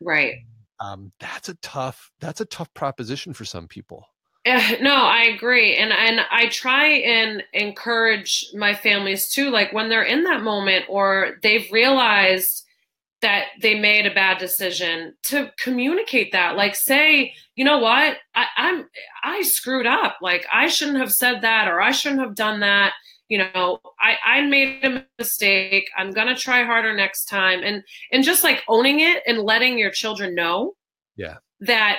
right. 0.00 0.34
um, 0.80 1.12
that's 1.20 1.48
a 1.48 1.54
tough 1.56 2.10
that's 2.20 2.40
a 2.40 2.46
tough 2.46 2.72
proposition 2.74 3.32
for 3.32 3.44
some 3.44 3.68
people 3.68 4.04
Eh, 4.46 4.78
no, 4.80 4.94
I 4.94 5.24
agree, 5.24 5.76
and 5.76 5.92
and 5.92 6.20
I 6.30 6.46
try 6.46 6.86
and 6.86 7.42
encourage 7.52 8.46
my 8.54 8.72
families 8.72 9.28
too. 9.28 9.50
Like 9.50 9.74
when 9.74 9.90
they're 9.90 10.02
in 10.02 10.24
that 10.24 10.42
moment 10.42 10.86
or 10.88 11.38
they've 11.42 11.70
realized 11.70 12.64
that 13.22 13.46
they 13.60 13.78
made 13.78 14.06
a 14.06 14.14
bad 14.14 14.38
decision, 14.38 15.14
to 15.24 15.50
communicate 15.58 16.32
that. 16.32 16.56
Like 16.56 16.74
say, 16.74 17.34
you 17.54 17.64
know 17.64 17.78
what, 17.78 18.16
I, 18.34 18.46
I'm 18.56 18.88
I 19.22 19.42
screwed 19.42 19.86
up. 19.86 20.18
Like 20.22 20.46
I 20.52 20.68
shouldn't 20.68 20.98
have 20.98 21.12
said 21.12 21.42
that, 21.42 21.68
or 21.68 21.80
I 21.80 21.90
shouldn't 21.90 22.22
have 22.22 22.34
done 22.34 22.60
that. 22.60 22.92
You 23.28 23.38
know, 23.38 23.80
I 24.00 24.16
I 24.24 24.40
made 24.42 24.84
a 24.84 25.04
mistake. 25.18 25.88
I'm 25.96 26.10
gonna 26.10 26.36
try 26.36 26.64
harder 26.64 26.94
next 26.94 27.26
time, 27.26 27.60
and 27.62 27.82
and 28.12 28.24
just 28.24 28.42
like 28.42 28.62
owning 28.68 29.00
it 29.00 29.22
and 29.26 29.38
letting 29.38 29.78
your 29.78 29.90
children 29.90 30.34
know. 30.34 30.74
Yeah. 31.16 31.36
That 31.60 31.98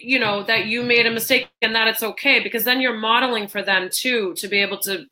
you 0.00 0.18
know 0.18 0.42
that 0.44 0.66
you 0.66 0.82
made 0.82 1.06
a 1.06 1.10
mistake 1.10 1.48
and 1.62 1.74
that 1.74 1.86
it's 1.86 2.02
okay 2.02 2.40
because 2.42 2.64
then 2.64 2.80
you're 2.80 2.96
modeling 2.96 3.46
for 3.46 3.62
them 3.62 3.88
too 3.92 4.34
to 4.34 4.48
be 4.48 4.60
able 4.60 4.78
to 4.78 5.04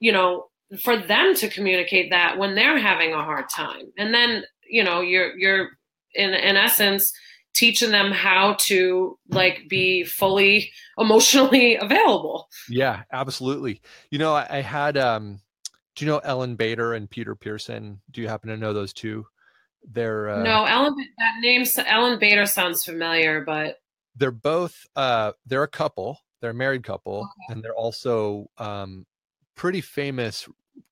you 0.00 0.10
know 0.10 0.48
for 0.82 0.96
them 0.96 1.34
to 1.36 1.48
communicate 1.48 2.10
that 2.10 2.38
when 2.38 2.54
they're 2.54 2.78
having 2.78 3.12
a 3.12 3.22
hard 3.22 3.46
time. 3.48 3.92
And 3.96 4.14
then 4.14 4.44
you 4.68 4.82
know 4.82 5.00
you're 5.00 5.36
you're 5.38 5.68
in 6.14 6.34
in 6.34 6.56
essence 6.56 7.12
teaching 7.54 7.92
them 7.92 8.10
how 8.10 8.56
to 8.58 9.16
like 9.28 9.62
be 9.68 10.04
fully 10.04 10.70
emotionally 10.98 11.76
available. 11.76 12.48
Yeah 12.68 13.02
absolutely. 13.12 13.80
You 14.10 14.18
know 14.18 14.34
i, 14.34 14.46
I 14.48 14.60
had 14.60 14.96
um 14.96 15.40
do 15.94 16.04
you 16.04 16.10
know 16.10 16.18
ellen 16.18 16.56
bader 16.56 16.94
and 16.94 17.08
peter 17.08 17.34
pearson? 17.34 18.00
Do 18.10 18.20
you 18.20 18.28
happen 18.28 18.48
to 18.50 18.56
know 18.56 18.72
those 18.72 18.92
two? 18.92 19.26
They're 19.92 20.30
uh, 20.30 20.42
no 20.42 20.64
ellen 20.64 20.94
that 21.18 21.40
name 21.40 21.64
ellen 21.86 22.18
bader 22.18 22.46
sounds 22.46 22.84
familiar 22.84 23.44
but 23.44 23.76
they're 24.16 24.30
both 24.30 24.86
uh 24.96 25.32
they're 25.46 25.62
a 25.62 25.68
couple. 25.68 26.18
They're 26.40 26.50
a 26.50 26.54
married 26.54 26.84
couple 26.84 27.28
and 27.48 27.62
they're 27.62 27.74
also 27.74 28.50
um 28.58 29.06
pretty 29.54 29.80
famous 29.80 30.48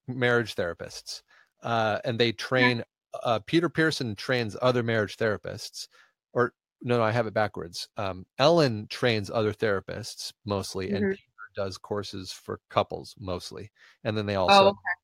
marriage 0.06 0.54
therapists 0.54 1.22
uh 1.62 2.00
and 2.04 2.18
they 2.18 2.32
train 2.32 2.82
uh 3.22 3.38
peter 3.46 3.68
pearson 3.68 4.14
trains 4.14 4.56
other 4.62 4.82
marriage 4.82 5.16
therapists 5.16 5.88
or 6.32 6.54
no, 6.82 6.98
no 6.98 7.02
i 7.04 7.10
have 7.10 7.26
it 7.26 7.34
backwards 7.34 7.88
um 7.96 8.26
ellen 8.38 8.86
trains 8.88 9.30
other 9.30 9.52
therapists 9.52 10.32
mostly 10.44 10.92
and 10.92 11.08
Mhm. 11.08 11.10
peter 11.10 11.22
does 11.54 11.78
courses 11.78 12.32
for 12.32 12.60
couples 12.70 13.14
mostly 13.18 13.70
and 14.04 14.16
then 14.16 14.26
they 14.26 14.36
oh 14.48 14.66
also 14.66 14.68
okay. 14.68 15.02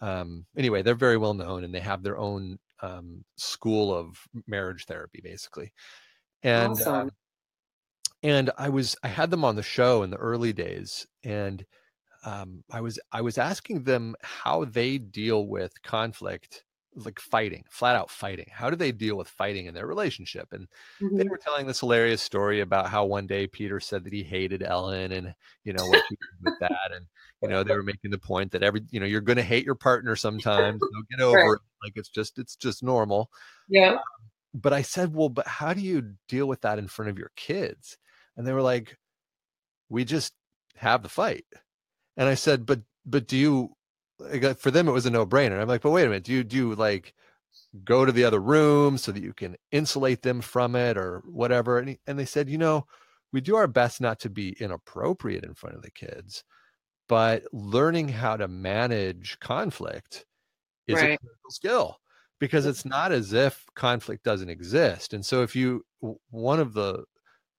um 0.00 0.46
anyway 0.56 0.82
they're 0.82 0.94
very 0.94 1.16
well 1.16 1.34
known 1.34 1.64
and 1.64 1.74
they 1.74 1.80
have 1.80 2.02
their 2.02 2.18
own 2.18 2.58
um 2.82 3.24
school 3.36 3.94
of 3.94 4.28
marriage 4.46 4.84
therapy 4.86 5.20
basically 5.22 5.72
and 6.42 6.82
Awesome. 6.82 6.82
um, 6.82 7.10
and 8.22 8.50
i 8.58 8.68
was 8.68 8.96
i 9.02 9.08
had 9.08 9.30
them 9.30 9.44
on 9.44 9.56
the 9.56 9.62
show 9.62 10.02
in 10.02 10.10
the 10.10 10.16
early 10.16 10.52
days 10.52 11.06
and 11.22 11.64
um 12.28 12.62
i 12.70 12.80
was 12.80 12.98
i 13.12 13.20
was 13.20 13.38
asking 13.38 13.82
them 13.84 14.14
how 14.22 14.64
they 14.64 14.98
deal 14.98 15.46
with 15.46 15.72
conflict 15.82 16.64
like 17.04 17.20
fighting 17.20 17.64
flat 17.70 17.96
out 17.96 18.10
fighting. 18.10 18.46
How 18.50 18.70
do 18.70 18.76
they 18.76 18.92
deal 18.92 19.16
with 19.16 19.28
fighting 19.28 19.66
in 19.66 19.74
their 19.74 19.86
relationship? 19.86 20.48
And 20.52 20.66
they 21.16 21.24
Mhm. 21.24 21.30
were 21.30 21.38
telling 21.38 21.66
this 21.66 21.80
hilarious 21.80 22.22
story 22.22 22.60
about 22.60 22.88
how 22.88 23.04
one 23.04 23.26
day 23.26 23.46
Peter 23.46 23.80
said 23.80 24.04
that 24.04 24.12
he 24.12 24.22
hated 24.22 24.62
Ellen 24.62 25.12
and 25.12 25.34
you 25.64 25.72
know 25.72 25.86
what 25.86 26.00
she 26.08 26.16
did 26.16 26.42
with 26.42 26.54
that. 26.60 26.92
And 26.94 27.06
you 27.42 27.48
know 27.48 27.62
they 27.62 27.74
were 27.74 27.82
making 27.82 28.10
the 28.10 28.18
point 28.18 28.50
that 28.52 28.62
every 28.62 28.82
you 28.90 29.00
know 29.00 29.06
you're 29.06 29.20
going 29.20 29.36
to 29.36 29.42
hate 29.42 29.64
your 29.64 29.74
partner 29.74 30.16
sometimes. 30.16 30.80
So 30.80 31.02
get 31.10 31.20
over 31.24 31.36
Right. 31.36 31.54
it. 31.54 31.60
Like 31.84 31.92
it's 31.96 32.08
just 32.08 32.38
it's 32.38 32.56
just 32.56 32.82
normal. 32.82 33.30
Yeah. 33.68 33.98
But 34.54 34.72
I 34.72 34.82
said 34.82 35.14
well 35.14 35.28
but 35.28 35.46
how 35.46 35.74
do 35.74 35.80
you 35.80 36.14
deal 36.28 36.46
with 36.46 36.62
that 36.62 36.78
in 36.78 36.88
front 36.88 37.10
of 37.10 37.18
your 37.18 37.30
kids? 37.36 37.96
And 38.36 38.46
they 38.46 38.52
were 38.52 38.62
like 38.62 38.96
we 39.88 40.04
just 40.04 40.32
have 40.76 41.02
the 41.02 41.08
fight 41.08 41.44
and 42.18 42.28
I 42.28 42.34
said 42.34 42.66
but 42.66 42.82
but 43.06 43.26
do 43.26 43.38
you 43.38 43.70
like, 44.18 44.58
for 44.58 44.70
them 44.70 44.88
it 44.88 44.92
was 44.92 45.06
a 45.06 45.10
no-brainer. 45.10 45.58
I'm 45.58 45.68
like 45.68 45.80
but 45.80 45.90
wait 45.90 46.04
a 46.04 46.08
minute 46.08 46.24
do 46.24 46.32
you 46.32 46.44
do 46.44 46.56
you 46.56 46.74
like 46.74 47.14
go 47.84 48.04
to 48.04 48.12
the 48.12 48.24
other 48.24 48.40
room 48.40 48.98
so 48.98 49.10
that 49.12 49.22
you 49.22 49.32
can 49.32 49.56
insulate 49.72 50.20
them 50.20 50.42
from 50.42 50.76
it 50.76 50.98
or 50.98 51.22
whatever? 51.26 51.78
And, 51.78 51.88
he, 51.88 51.98
and 52.06 52.18
they 52.18 52.26
said 52.26 52.50
you 52.50 52.58
know 52.58 52.86
we 53.32 53.40
do 53.40 53.56
our 53.56 53.66
best 53.66 54.02
not 54.02 54.20
to 54.20 54.30
be 54.30 54.56
inappropriate 54.60 55.44
in 55.44 55.54
front 55.54 55.76
of 55.76 55.82
the 55.82 55.90
kids 55.90 56.44
but 57.08 57.42
learning 57.52 58.08
how 58.08 58.36
to 58.36 58.46
manage 58.46 59.38
conflict 59.40 60.26
is 60.86 60.98
a 60.98 61.16
critical 61.16 61.50
skill 61.50 61.96
because 62.38 62.66
it's 62.66 62.84
not 62.84 63.12
as 63.12 63.32
if 63.32 63.64
conflict 63.74 64.24
doesn't 64.24 64.50
exist. 64.50 65.12
And 65.12 65.24
so 65.24 65.42
if 65.42 65.56
you 65.56 65.84
one 66.30 66.60
of 66.60 66.72
the 66.74 67.04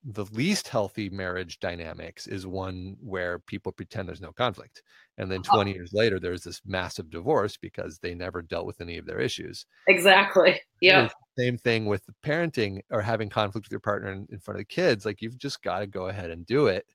the 0.04 0.26
least 0.32 0.68
healthy 0.68 1.10
marriage 1.10 1.60
dynamics 1.60 2.26
is 2.26 2.48
one 2.48 2.96
where 3.02 3.40
people 3.40 3.72
pretend 3.72 4.08
there's 4.08 4.22
no 4.22 4.32
conflict 4.32 4.82
and 5.18 5.30
then 5.30 5.42
uh-huh. 5.42 5.58
20 5.58 5.74
years 5.74 5.92
later 5.94 6.20
there's 6.20 6.44
this 6.44 6.62
massive 6.66 7.10
divorce 7.10 7.58
because 7.58 8.00
they 8.00 8.16
never 8.16 8.42
dealt 8.42 8.66
with 8.66 8.80
any 8.80 8.98
of 8.98 9.06
their 9.06 9.20
issues. 9.20 9.66
Exactly 9.88 10.62
yeah. 10.82 11.10
same 11.38 11.58
thing 11.58 11.86
with 11.86 12.04
parenting 12.26 12.80
or 12.92 13.02
having 13.02 13.30
conflict 13.30 13.68
with 13.68 13.72
your 13.72 13.80
partner 13.80 14.12
in, 14.12 14.28
in 14.32 14.40
front 14.40 14.56
of 14.60 14.62
the 14.62 14.74
kids 14.74 15.06
like 15.06 15.22
you've 15.22 15.38
just 15.38 15.62
got 15.62 15.80
to 15.80 15.88
go 15.88 16.08
ahead 16.08 16.30
and 16.30 16.46
do 16.46 16.68
it 16.68 16.86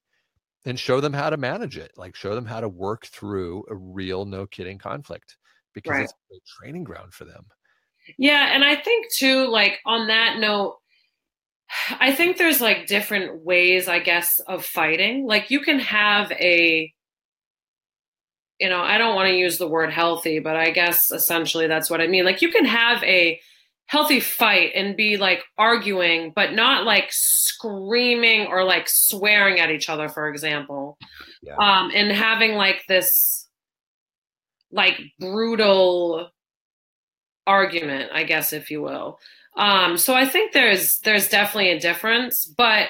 and 0.65 0.79
show 0.79 1.01
them 1.01 1.13
how 1.13 1.29
to 1.29 1.37
manage 1.37 1.77
it 1.77 1.93
like 1.97 2.17
show 2.17 2.35
them 2.35 2.47
how 2.47 2.61
to 2.61 2.69
work 2.69 3.07
through 3.07 3.65
a 3.71 3.75
real 3.75 4.25
no 4.25 4.47
kidding 4.47 4.79
conflict 4.79 5.37
because 5.75 5.91
right. 5.91 6.05
it's 6.05 6.13
a 6.33 6.39
training 6.59 6.85
ground 6.85 7.13
for 7.13 7.25
them. 7.25 7.45
Yeah 8.19 8.55
and 8.55 8.65
i 8.65 8.77
think 8.77 9.11
too 9.13 9.49
like 9.49 9.79
on 9.87 10.09
that 10.09 10.39
note 10.39 10.77
I 12.01 12.13
think 12.13 12.37
there's 12.37 12.61
like 12.61 12.87
different 12.87 13.45
ways, 13.45 13.89
I 13.89 13.99
guess, 13.99 14.41
of 14.41 14.65
fighting. 14.65 15.27
Like 15.27 15.51
you 15.51 15.61
can 15.61 15.79
have 15.81 16.31
a, 16.33 16.93
you 18.59 18.69
know, 18.69 18.81
I 18.81 18.99
don't 18.99 19.15
want 19.15 19.29
to 19.29 19.37
use 19.37 19.59
the 19.59 19.69
word 19.69 19.93
healthy, 19.93 20.39
but 20.39 20.57
I 20.57 20.71
guess 20.71 21.11
essentially 21.11 21.67
that's 21.67 21.91
what 21.91 22.01
I 22.01 22.07
mean. 22.07 22.25
Like 22.25 22.43
you 22.43 22.51
can 22.51 22.65
have 22.65 23.03
a 23.03 23.41
healthy 23.87 24.21
fight 24.21 24.73
and 24.75 24.97
be 24.97 25.17
like 25.17 25.45
arguing, 25.59 26.33
but 26.35 26.53
not 26.53 26.85
like 26.85 27.09
screaming 27.11 28.47
or 28.47 28.65
like 28.65 28.89
swearing 28.89 29.61
at 29.61 29.71
each 29.71 29.89
other, 29.89 30.09
for 30.09 30.29
example. 30.29 30.97
Yeah. 31.43 31.57
Um, 31.57 31.91
and 31.95 32.11
having 32.11 32.55
like 32.55 32.85
this 32.89 33.49
like 34.73 35.01
brutal 35.21 36.31
argument, 37.47 38.11
I 38.13 38.25
guess, 38.25 38.53
if 38.53 38.71
you 38.71 38.83
will. 38.83 39.19
Um, 39.57 39.97
so 39.97 40.15
I 40.15 40.27
think 40.27 40.53
there's 40.53 40.99
there's 41.01 41.29
definitely 41.29 41.71
a 41.71 41.81
difference, 41.81 42.45
but 42.45 42.89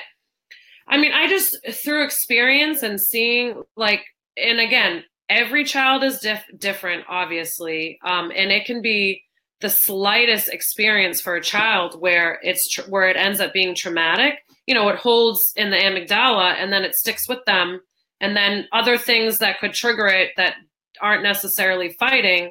I 0.87 0.99
mean, 0.99 1.13
I 1.13 1.29
just 1.29 1.57
through 1.73 2.05
experience 2.05 2.83
and 2.83 3.01
seeing 3.01 3.63
like, 3.77 4.05
and 4.37 4.61
again, 4.61 5.05
every 5.29 5.65
child 5.65 6.03
is 6.05 6.19
diff- 6.19 6.59
different, 6.59 7.05
obviously, 7.09 7.99
um, 8.05 8.31
and 8.35 8.51
it 8.51 8.67
can 8.67 8.83
be 8.83 9.23
the 9.61 9.71
slightest 9.71 10.49
experience 10.49 11.21
for 11.21 11.37
a 11.37 11.43
child 11.43 12.01
where 12.01 12.39
it's 12.43 12.69
tr- 12.69 12.89
where 12.91 13.09
it 13.09 13.17
ends 13.17 13.41
up 13.41 13.53
being 13.53 13.75
traumatic. 13.75 14.35
You 14.67 14.75
know, 14.75 14.89
it 14.89 14.97
holds 14.97 15.53
in 15.57 15.71
the 15.71 15.77
amygdala, 15.77 16.55
and 16.59 16.73
then 16.73 16.85
it 16.85 16.95
sticks 16.95 17.29
with 17.29 17.45
them, 17.47 17.81
and 18.21 18.37
then 18.37 18.67
other 18.73 18.99
things 18.99 19.39
that 19.39 19.61
could 19.61 19.73
trigger 19.73 20.07
it 20.07 20.33
that 20.37 20.55
aren't 21.01 21.23
necessarily 21.23 21.91
fighting, 21.99 22.51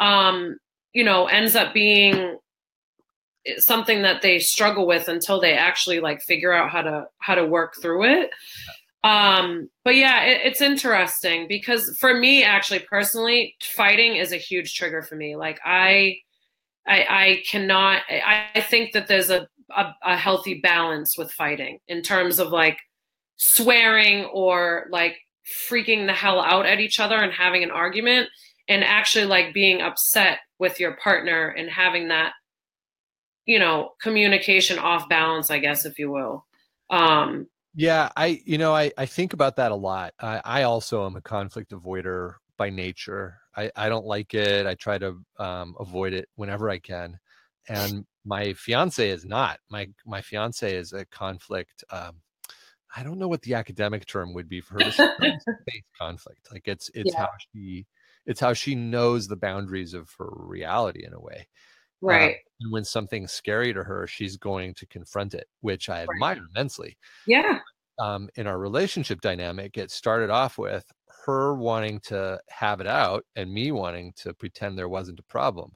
um, 0.00 0.56
you 0.92 1.04
know, 1.04 1.26
ends 1.26 1.54
up 1.54 1.72
being 1.74 2.38
something 3.58 4.02
that 4.02 4.22
they 4.22 4.38
struggle 4.38 4.86
with 4.86 5.08
until 5.08 5.40
they 5.40 5.54
actually 5.54 6.00
like 6.00 6.22
figure 6.22 6.52
out 6.52 6.70
how 6.70 6.82
to 6.82 7.06
how 7.18 7.34
to 7.34 7.46
work 7.46 7.74
through 7.80 8.04
it. 8.04 8.30
Um 9.04 9.68
but 9.84 9.94
yeah 9.94 10.24
it, 10.24 10.40
it's 10.44 10.60
interesting 10.60 11.46
because 11.48 11.96
for 12.00 12.14
me 12.14 12.42
actually 12.42 12.80
personally 12.80 13.54
fighting 13.62 14.16
is 14.16 14.32
a 14.32 14.36
huge 14.36 14.74
trigger 14.74 15.02
for 15.02 15.16
me. 15.16 15.36
Like 15.36 15.60
i 15.64 16.16
i 16.86 17.06
i 17.08 17.42
cannot 17.48 18.02
i, 18.08 18.46
I 18.54 18.60
think 18.60 18.92
that 18.92 19.08
there's 19.08 19.30
a, 19.30 19.48
a 19.76 19.92
a 20.04 20.16
healthy 20.16 20.60
balance 20.60 21.18
with 21.18 21.32
fighting 21.32 21.78
in 21.88 22.02
terms 22.02 22.38
of 22.38 22.48
like 22.48 22.78
swearing 23.36 24.24
or 24.26 24.86
like 24.90 25.16
freaking 25.68 26.06
the 26.06 26.12
hell 26.12 26.40
out 26.40 26.66
at 26.66 26.80
each 26.80 26.98
other 26.98 27.16
and 27.16 27.32
having 27.32 27.62
an 27.62 27.70
argument 27.70 28.28
and 28.68 28.82
actually 28.82 29.26
like 29.26 29.54
being 29.54 29.80
upset 29.80 30.38
with 30.58 30.80
your 30.80 30.96
partner 30.96 31.48
and 31.48 31.70
having 31.70 32.08
that 32.08 32.32
you 33.46 33.58
know 33.58 33.92
communication 34.00 34.78
off 34.78 35.08
balance 35.08 35.50
i 35.50 35.58
guess 35.58 35.84
if 35.86 35.98
you 35.98 36.10
will. 36.10 36.44
Um 36.90 37.46
yeah 37.74 38.10
i 38.16 38.40
you 38.44 38.58
know 38.58 38.74
i 38.74 38.92
i 38.98 39.06
think 39.06 39.32
about 39.32 39.56
that 39.56 39.72
a 39.72 39.76
lot. 39.76 40.12
I 40.20 40.40
i 40.44 40.62
also 40.64 41.06
am 41.06 41.16
a 41.16 41.22
conflict 41.22 41.72
avoider 41.72 42.34
by 42.58 42.70
nature. 42.70 43.38
I 43.56 43.70
i 43.74 43.88
don't 43.88 44.04
like 44.04 44.34
it. 44.34 44.66
I 44.66 44.74
try 44.74 44.98
to 44.98 45.18
um 45.38 45.74
avoid 45.80 46.12
it 46.12 46.28
whenever 46.34 46.68
i 46.68 46.78
can. 46.78 47.18
And 47.68 48.04
my 48.24 48.52
fiance 48.52 49.08
is 49.08 49.24
not. 49.24 49.58
My 49.70 49.88
my 50.04 50.20
fiance 50.20 50.74
is 50.74 50.92
a 50.92 51.04
conflict 51.06 51.84
um 51.90 52.16
i 52.96 53.02
don't 53.02 53.18
know 53.18 53.28
what 53.28 53.42
the 53.42 53.54
academic 53.54 54.06
term 54.06 54.32
would 54.34 54.48
be 54.48 54.60
for 54.60 54.82
her 54.82 54.90
conflict. 55.98 56.48
Like 56.52 56.66
it's 56.66 56.90
it's 56.94 57.12
yeah. 57.14 57.22
how 57.22 57.30
she 57.52 57.86
it's 58.26 58.40
how 58.40 58.52
she 58.52 58.74
knows 58.74 59.28
the 59.28 59.36
boundaries 59.36 59.94
of 59.94 60.10
her 60.18 60.30
reality 60.30 61.04
in 61.04 61.12
a 61.12 61.20
way 61.20 61.48
right. 62.00 62.36
uh, 62.36 62.38
and 62.60 62.72
when 62.72 62.84
something's 62.84 63.32
scary 63.32 63.72
to 63.72 63.82
her 63.82 64.06
she's 64.06 64.36
going 64.36 64.74
to 64.74 64.86
confront 64.86 65.34
it 65.34 65.46
which 65.60 65.88
i 65.88 66.02
admire 66.02 66.36
right. 66.36 66.42
immensely. 66.54 66.96
Yeah. 67.26 67.60
Um, 67.98 68.28
in 68.36 68.46
our 68.46 68.58
relationship 68.58 69.20
dynamic 69.20 69.78
it 69.78 69.90
started 69.90 70.30
off 70.30 70.58
with 70.58 70.84
her 71.24 71.54
wanting 71.54 72.00
to 72.00 72.38
have 72.50 72.80
it 72.80 72.86
out 72.86 73.24
and 73.36 73.52
me 73.52 73.72
wanting 73.72 74.12
to 74.16 74.34
pretend 74.34 74.78
there 74.78 74.88
wasn't 74.88 75.18
a 75.18 75.24
problem. 75.24 75.72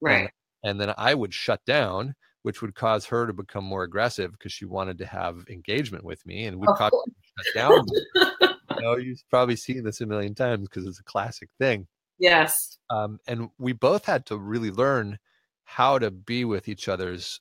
Right. 0.00 0.30
and, 0.62 0.70
and 0.70 0.80
then 0.80 0.94
i 0.98 1.14
would 1.14 1.32
shut 1.32 1.64
down 1.64 2.14
which 2.44 2.60
would 2.60 2.74
cause 2.74 3.06
her 3.06 3.26
to 3.26 3.32
become 3.32 3.64
more 3.64 3.84
aggressive 3.84 4.32
because 4.32 4.52
she 4.52 4.66
wanted 4.66 4.98
to 4.98 5.06
have 5.06 5.46
engagement 5.48 6.04
with 6.04 6.24
me 6.26 6.44
and 6.44 6.60
would 6.60 6.68
cause 6.76 6.92
shut 6.92 7.54
down. 7.54 7.86
You 8.76 8.82
know 8.82 8.96
you've 8.96 9.22
probably 9.30 9.56
seen 9.56 9.84
this 9.84 10.00
a 10.00 10.06
million 10.06 10.34
times 10.34 10.66
because 10.68 10.86
it's 10.86 10.98
a 10.98 11.04
classic 11.04 11.48
thing. 11.60 11.86
Yes. 12.18 12.78
Um, 12.90 13.18
and 13.28 13.48
we 13.58 13.72
both 13.72 14.04
had 14.04 14.26
to 14.26 14.36
really 14.36 14.70
learn 14.70 15.18
how 15.64 15.98
to 15.98 16.10
be 16.10 16.44
with 16.44 16.68
each 16.68 16.88
other's 16.88 17.40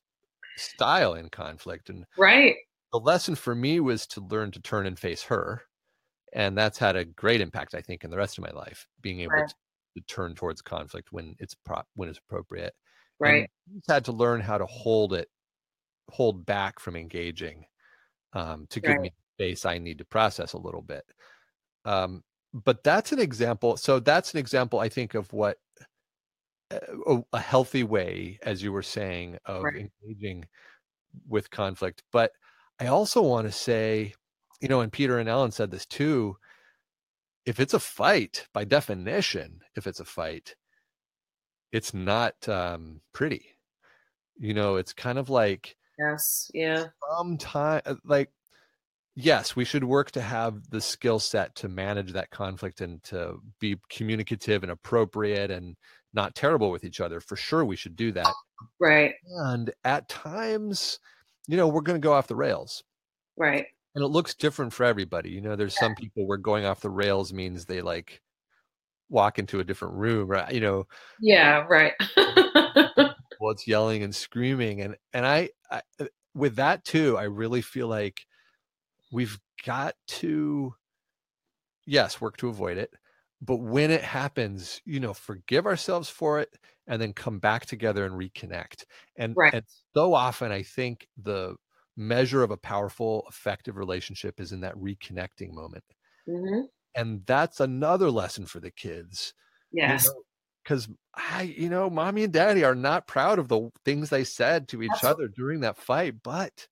style 0.57 1.13
in 1.15 1.29
conflict 1.29 1.89
and 1.89 2.05
right 2.17 2.55
the 2.91 2.99
lesson 2.99 3.35
for 3.35 3.55
me 3.55 3.79
was 3.79 4.05
to 4.05 4.21
learn 4.21 4.51
to 4.51 4.61
turn 4.61 4.85
and 4.85 4.99
face 4.99 5.23
her 5.23 5.63
and 6.33 6.57
that's 6.57 6.77
had 6.77 6.95
a 6.95 7.05
great 7.05 7.41
impact 7.41 7.73
i 7.75 7.81
think 7.81 8.03
in 8.03 8.11
the 8.11 8.17
rest 8.17 8.37
of 8.37 8.43
my 8.43 8.51
life 8.51 8.87
being 9.01 9.21
able 9.21 9.33
right. 9.33 9.47
to, 9.47 9.55
to, 9.95 10.05
turn 10.07 10.35
towards 10.35 10.61
conflict 10.61 11.11
when 11.11 11.35
it's 11.39 11.55
pro- 11.65 11.81
when 11.95 12.07
it's 12.07 12.19
appropriate 12.19 12.73
right 13.19 13.49
and 13.71 13.83
had 13.87 14.05
to 14.05 14.11
learn 14.11 14.39
how 14.39 14.57
to 14.57 14.65
hold 14.65 15.13
it 15.13 15.27
hold 16.09 16.45
back 16.45 16.79
from 16.79 16.95
engaging 16.95 17.65
um, 18.33 18.65
to 18.69 18.79
give 18.79 18.91
right. 18.91 19.01
me 19.01 19.13
space 19.35 19.65
i 19.65 19.77
need 19.77 19.97
to 19.97 20.05
process 20.05 20.53
a 20.53 20.57
little 20.57 20.81
bit 20.81 21.03
um, 21.85 22.23
but 22.53 22.83
that's 22.83 23.11
an 23.11 23.19
example 23.19 23.75
so 23.75 23.99
that's 23.99 24.33
an 24.33 24.39
example 24.39 24.79
i 24.79 24.89
think 24.89 25.15
of 25.15 25.31
what 25.33 25.57
a, 27.07 27.23
a 27.33 27.39
healthy 27.39 27.83
way, 27.83 28.39
as 28.43 28.63
you 28.63 28.71
were 28.71 28.83
saying, 28.83 29.37
of 29.45 29.63
right. 29.63 29.89
engaging 30.03 30.45
with 31.27 31.49
conflict. 31.49 32.03
But 32.11 32.31
I 32.79 32.87
also 32.87 33.21
want 33.21 33.47
to 33.47 33.51
say, 33.51 34.13
you 34.61 34.67
know, 34.67 34.81
and 34.81 34.91
Peter 34.91 35.19
and 35.19 35.29
Ellen 35.29 35.51
said 35.51 35.71
this 35.71 35.85
too. 35.85 36.37
If 37.45 37.59
it's 37.59 37.73
a 37.73 37.79
fight, 37.79 38.47
by 38.53 38.63
definition, 38.63 39.59
if 39.75 39.85
it's 39.85 39.99
a 39.99 40.05
fight, 40.05 40.55
it's 41.71 41.93
not 41.93 42.47
um, 42.47 43.01
pretty. 43.13 43.57
You 44.37 44.53
know, 44.53 44.77
it's 44.77 44.93
kind 44.93 45.17
of 45.17 45.29
like 45.29 45.75
yes, 45.99 46.49
yeah. 46.53 46.85
Sometimes, 47.17 47.81
uh, 47.85 47.95
like 48.05 48.31
yes, 49.15 49.55
we 49.55 49.65
should 49.65 49.83
work 49.83 50.11
to 50.11 50.21
have 50.21 50.69
the 50.69 50.81
skill 50.81 51.19
set 51.19 51.55
to 51.55 51.67
manage 51.67 52.13
that 52.13 52.31
conflict 52.31 52.81
and 52.81 53.03
to 53.03 53.39
be 53.59 53.77
communicative 53.89 54.63
and 54.63 54.71
appropriate 54.71 55.51
and 55.51 55.75
not 56.13 56.35
terrible 56.35 56.71
with 56.71 56.83
each 56.83 57.01
other. 57.01 57.19
For 57.19 57.35
sure, 57.35 57.65
we 57.65 57.75
should 57.75 57.95
do 57.95 58.11
that. 58.13 58.33
Right. 58.79 59.13
And 59.25 59.71
at 59.83 60.09
times, 60.09 60.99
you 61.47 61.57
know, 61.57 61.67
we're 61.67 61.81
going 61.81 61.99
to 61.99 62.05
go 62.05 62.13
off 62.13 62.27
the 62.27 62.35
rails. 62.35 62.83
Right. 63.37 63.65
And 63.95 64.03
it 64.03 64.07
looks 64.07 64.33
different 64.33 64.73
for 64.73 64.83
everybody. 64.85 65.29
You 65.29 65.41
know, 65.41 65.55
there's 65.55 65.75
yeah. 65.75 65.87
some 65.87 65.95
people 65.95 66.27
where 66.27 66.37
going 66.37 66.65
off 66.65 66.81
the 66.81 66.89
rails 66.89 67.33
means 67.33 67.65
they 67.65 67.81
like 67.81 68.21
walk 69.09 69.39
into 69.39 69.59
a 69.59 69.63
different 69.63 69.95
room, 69.95 70.27
right? 70.27 70.51
You 70.51 70.61
know. 70.61 70.87
Yeah, 71.19 71.65
right. 71.69 71.93
well, 73.39 73.51
it's 73.51 73.67
yelling 73.67 74.03
and 74.03 74.15
screaming, 74.15 74.81
and 74.81 74.95
and 75.13 75.25
I, 75.25 75.49
I 75.69 75.81
uh, 75.99 76.05
with 76.33 76.55
that 76.55 76.83
too, 76.83 77.17
I 77.17 77.23
really 77.23 77.61
feel 77.61 77.87
like 77.87 78.25
we've 79.11 79.39
got 79.65 79.95
to, 80.07 80.73
yes, 81.85 82.19
work 82.19 82.37
to 82.37 82.49
avoid 82.49 82.77
it, 82.77 82.91
but 83.43 83.57
when 83.57 83.91
it 83.91 84.01
happens 84.01 84.81
you 84.85 84.99
know 84.99 85.13
forgive 85.13 85.65
ourselves 85.65 86.09
for 86.09 86.39
it 86.39 86.57
and 86.87 87.01
then 87.01 87.13
come 87.13 87.39
back 87.39 87.65
together 87.65 88.05
and 88.05 88.13
reconnect. 88.15 88.83
And, 89.15 89.33
right. 89.37 89.53
and 89.53 89.63
so 89.93 90.13
often 90.13 90.51
i 90.51 90.63
think 90.63 91.07
the 91.21 91.55
measure 91.95 92.41
of 92.41 92.51
a 92.51 92.57
powerful 92.57 93.23
effective 93.29 93.77
relationship 93.77 94.39
is 94.39 94.51
in 94.51 94.61
that 94.61 94.75
reconnecting 94.75 95.53
moment. 95.53 95.83
Mm-hmm. 96.27 96.61
and 96.95 97.21
that's 97.25 97.59
another 97.59 98.09
lesson 98.09 98.45
for 98.45 98.61
the 98.61 98.71
kids 98.71 99.33
yes. 99.73 100.09
because 100.63 100.87
you 100.87 100.93
know, 100.93 100.97
i 101.15 101.41
you 101.41 101.69
know 101.69 101.89
mommy 101.89 102.23
and 102.23 102.31
daddy 102.31 102.63
are 102.63 102.75
not 102.75 103.07
proud 103.07 103.39
of 103.39 103.49
the 103.49 103.69
things 103.83 104.09
they 104.09 104.23
said 104.23 104.69
to 104.69 104.81
each 104.81 104.89
that's 104.91 105.03
other 105.03 105.27
during 105.27 105.59
that 105.59 105.75
fight 105.75 106.15
but 106.23 106.65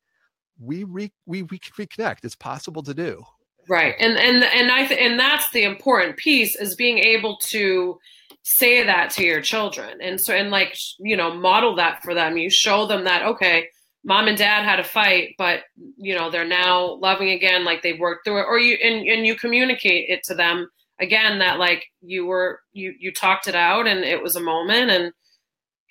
we 0.61 0.83
re- 0.83 1.11
we 1.25 1.43
we 1.43 1.59
can 1.59 1.85
reconnect. 1.85 2.23
It's 2.23 2.35
possible 2.35 2.83
to 2.83 2.93
do 2.93 3.23
right. 3.71 3.95
And 3.99 4.17
and 4.17 4.43
and 4.43 4.69
i 4.69 4.85
th- 4.85 4.99
and 4.99 5.17
that's 5.17 5.49
the 5.51 5.63
important 5.63 6.17
piece 6.17 6.55
is 6.57 6.75
being 6.75 6.97
able 6.99 7.37
to 7.37 7.97
say 8.43 8.83
that 8.83 9.11
to 9.11 9.23
your 9.23 9.41
children. 9.41 9.99
And 10.01 10.19
so 10.19 10.35
and 10.35 10.51
like 10.51 10.75
you 10.99 11.15
know 11.15 11.33
model 11.33 11.75
that 11.77 12.03
for 12.03 12.13
them. 12.13 12.37
You 12.37 12.49
show 12.49 12.85
them 12.85 13.05
that 13.05 13.23
okay 13.25 13.67
mom 14.03 14.27
and 14.27 14.37
dad 14.37 14.63
had 14.63 14.79
a 14.79 14.83
fight 14.83 15.35
but 15.37 15.59
you 15.95 16.15
know 16.15 16.31
they're 16.31 16.43
now 16.43 16.95
loving 16.95 17.29
again 17.29 17.63
like 17.63 17.81
they've 17.81 17.99
worked 17.99 18.25
through 18.25 18.39
it. 18.41 18.45
Or 18.47 18.59
you 18.59 18.75
and, 18.83 19.07
and 19.07 19.25
you 19.25 19.35
communicate 19.35 20.09
it 20.09 20.23
to 20.25 20.35
them 20.35 20.67
again 20.99 21.39
that 21.39 21.57
like 21.57 21.85
you 22.01 22.25
were 22.25 22.59
you 22.73 22.93
you 22.99 23.13
talked 23.13 23.47
it 23.47 23.55
out 23.55 23.87
and 23.87 24.03
it 24.03 24.21
was 24.21 24.35
a 24.35 24.41
moment 24.41 24.91
and 24.91 25.13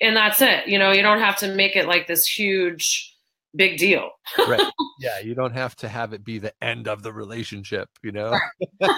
and 0.03 0.17
that's 0.17 0.43
it. 0.43 0.67
You 0.67 0.79
know 0.79 0.93
you 0.93 1.03
don't 1.03 1.21
have 1.21 1.39
to 1.39 1.55
make 1.55 1.77
it 1.77 1.87
like 1.87 2.07
this 2.07 2.27
huge 2.27 3.17
big 3.57 3.79
deal. 3.79 4.11
Right. 4.39 4.61
Yeah 5.01 5.19
you 5.21 5.35
don't 5.35 5.55
have 5.55 5.75
to 5.77 5.89
have 5.89 6.13
it 6.13 6.23
be 6.23 6.39
the 6.39 6.53
end 6.63 6.87
of 6.87 7.03
the 7.03 7.11
relationship 7.11 7.89
you 8.03 8.13
know? 8.13 8.39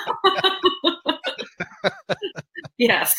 Yes. 2.78 3.14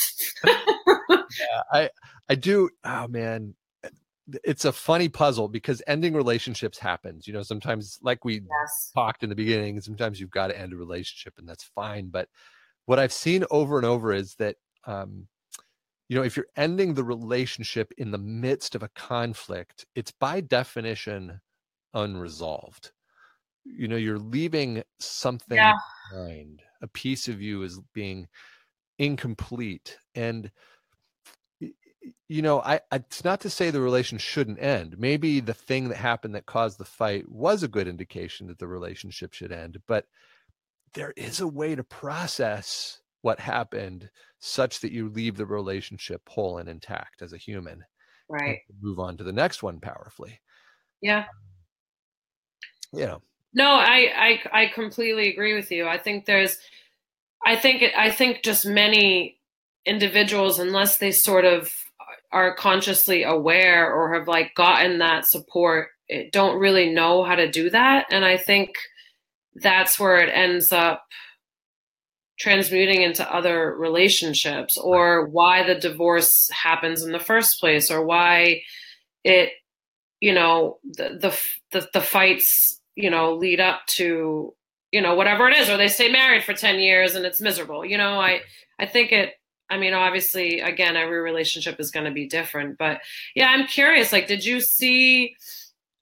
Yeah 0.45 1.61
i 1.71 1.89
i 2.29 2.35
do 2.35 2.69
oh 2.83 3.07
man 3.07 3.55
it's 4.43 4.65
a 4.65 4.71
funny 4.71 5.09
puzzle 5.09 5.47
because 5.47 5.81
ending 5.87 6.13
relationships 6.13 6.77
happens 6.77 7.27
you 7.27 7.33
know 7.33 7.41
sometimes 7.41 7.99
like 8.01 8.23
we 8.25 8.35
yes. 8.35 8.91
talked 8.93 9.23
in 9.23 9.29
the 9.29 9.35
beginning 9.35 9.79
sometimes 9.81 10.19
you've 10.19 10.31
got 10.31 10.47
to 10.47 10.59
end 10.59 10.73
a 10.73 10.75
relationship 10.75 11.33
and 11.37 11.47
that's 11.47 11.63
fine 11.63 12.09
but 12.09 12.27
what 12.85 12.99
i've 12.99 13.13
seen 13.13 13.43
over 13.51 13.77
and 13.77 13.85
over 13.85 14.13
is 14.13 14.35
that 14.35 14.55
um 14.85 15.27
you 16.09 16.17
know 16.17 16.23
if 16.23 16.35
you're 16.35 16.45
ending 16.55 16.93
the 16.93 17.03
relationship 17.03 17.91
in 17.97 18.11
the 18.11 18.17
midst 18.17 18.75
of 18.75 18.83
a 18.83 18.89
conflict 18.89 19.85
it's 19.95 20.11
by 20.11 20.41
definition 20.41 21.39
unresolved 21.93 22.91
you 23.65 23.87
know 23.87 23.95
you're 23.95 24.19
leaving 24.19 24.83
something 24.99 25.57
yeah. 25.57 25.73
behind 26.11 26.61
a 26.81 26.87
piece 26.87 27.27
of 27.27 27.41
you 27.41 27.63
is 27.63 27.79
being 27.93 28.27
incomplete 28.99 29.97
and 30.15 30.51
you 32.27 32.41
know 32.41 32.61
I, 32.61 32.81
I 32.91 32.97
it's 32.97 33.23
not 33.23 33.39
to 33.41 33.49
say 33.49 33.71
the 33.71 33.81
relation 33.81 34.17
shouldn't 34.17 34.61
end 34.61 34.97
maybe 34.99 35.39
the 35.39 35.53
thing 35.53 35.89
that 35.89 35.97
happened 35.97 36.35
that 36.35 36.45
caused 36.45 36.77
the 36.77 36.85
fight 36.85 37.29
was 37.29 37.63
a 37.63 37.67
good 37.67 37.87
indication 37.87 38.47
that 38.47 38.59
the 38.59 38.67
relationship 38.67 39.33
should 39.33 39.51
end 39.51 39.79
but 39.87 40.05
there 40.93 41.13
is 41.15 41.39
a 41.39 41.47
way 41.47 41.75
to 41.75 41.83
process 41.83 42.99
what 43.23 43.39
happened 43.39 44.09
such 44.39 44.81
that 44.81 44.91
you 44.91 45.09
leave 45.09 45.35
the 45.35 45.45
relationship 45.45 46.21
whole 46.27 46.59
and 46.59 46.69
intact 46.69 47.21
as 47.21 47.33
a 47.33 47.37
human 47.37 47.83
right. 48.29 48.59
move 48.81 48.99
on 48.99 49.17
to 49.17 49.23
the 49.23 49.33
next 49.33 49.63
one 49.63 49.79
powerfully. 49.79 50.39
Yeah. 51.01 51.25
You 52.91 53.05
know. 53.07 53.21
No 53.55 53.65
I, 53.65 54.39
I 54.53 54.63
i 54.63 54.71
completely 54.73 55.29
agree 55.31 55.53
with 55.53 55.71
you. 55.71 55.87
I 55.87 55.97
think 55.97 56.25
there's 56.25 56.57
i 57.45 57.55
think 57.55 57.83
i 57.97 58.09
think 58.09 58.43
just 58.43 58.65
many 58.65 59.39
individuals 59.85 60.59
unless 60.59 60.97
they 60.97 61.11
sort 61.11 61.45
of 61.45 61.73
are 62.31 62.55
consciously 62.55 63.23
aware 63.23 63.93
or 63.93 64.13
have 64.13 64.27
like 64.27 64.55
gotten 64.55 64.99
that 64.99 65.25
support 65.27 65.89
don't 66.31 66.59
really 66.59 66.89
know 66.89 67.23
how 67.23 67.35
to 67.35 67.49
do 67.49 67.69
that 67.69 68.05
and 68.11 68.23
i 68.25 68.37
think 68.37 68.71
that's 69.55 69.99
where 69.99 70.17
it 70.17 70.29
ends 70.33 70.71
up 70.71 71.03
transmuting 72.39 73.01
into 73.01 73.33
other 73.33 73.75
relationships 73.77 74.77
or 74.77 75.27
why 75.27 75.65
the 75.65 75.75
divorce 75.75 76.49
happens 76.51 77.03
in 77.03 77.11
the 77.11 77.19
first 77.19 77.59
place 77.59 77.91
or 77.91 78.03
why 78.05 78.61
it 79.23 79.49
you 80.19 80.33
know 80.33 80.79
the 80.83 81.37
the 81.71 81.87
the, 81.93 82.01
fights 82.01 82.81
you 82.95 83.09
know 83.09 83.33
lead 83.35 83.59
up 83.59 83.85
to 83.87 84.53
you 84.91 85.01
know 85.01 85.15
whatever 85.15 85.47
it 85.47 85.55
is 85.55 85.69
or 85.69 85.77
they 85.77 85.87
stay 85.87 86.11
married 86.11 86.43
for 86.43 86.53
10 86.53 86.79
years 86.79 87.15
and 87.15 87.25
it's 87.25 87.39
miserable 87.39 87.85
you 87.85 87.97
know 87.97 88.19
i 88.19 88.41
i 88.79 88.85
think 88.85 89.11
it 89.11 89.33
I 89.69 89.77
mean, 89.77 89.93
obviously, 89.93 90.59
again, 90.59 90.95
every 90.95 91.19
relationship 91.19 91.79
is 91.79 91.89
going 91.89 92.05
to 92.05 92.11
be 92.11 92.27
different. 92.27 92.77
But 92.77 92.99
yeah, 93.35 93.47
I'm 93.47 93.65
curious. 93.65 94.11
Like, 94.11 94.27
did 94.27 94.45
you 94.45 94.61
see, 94.61 95.35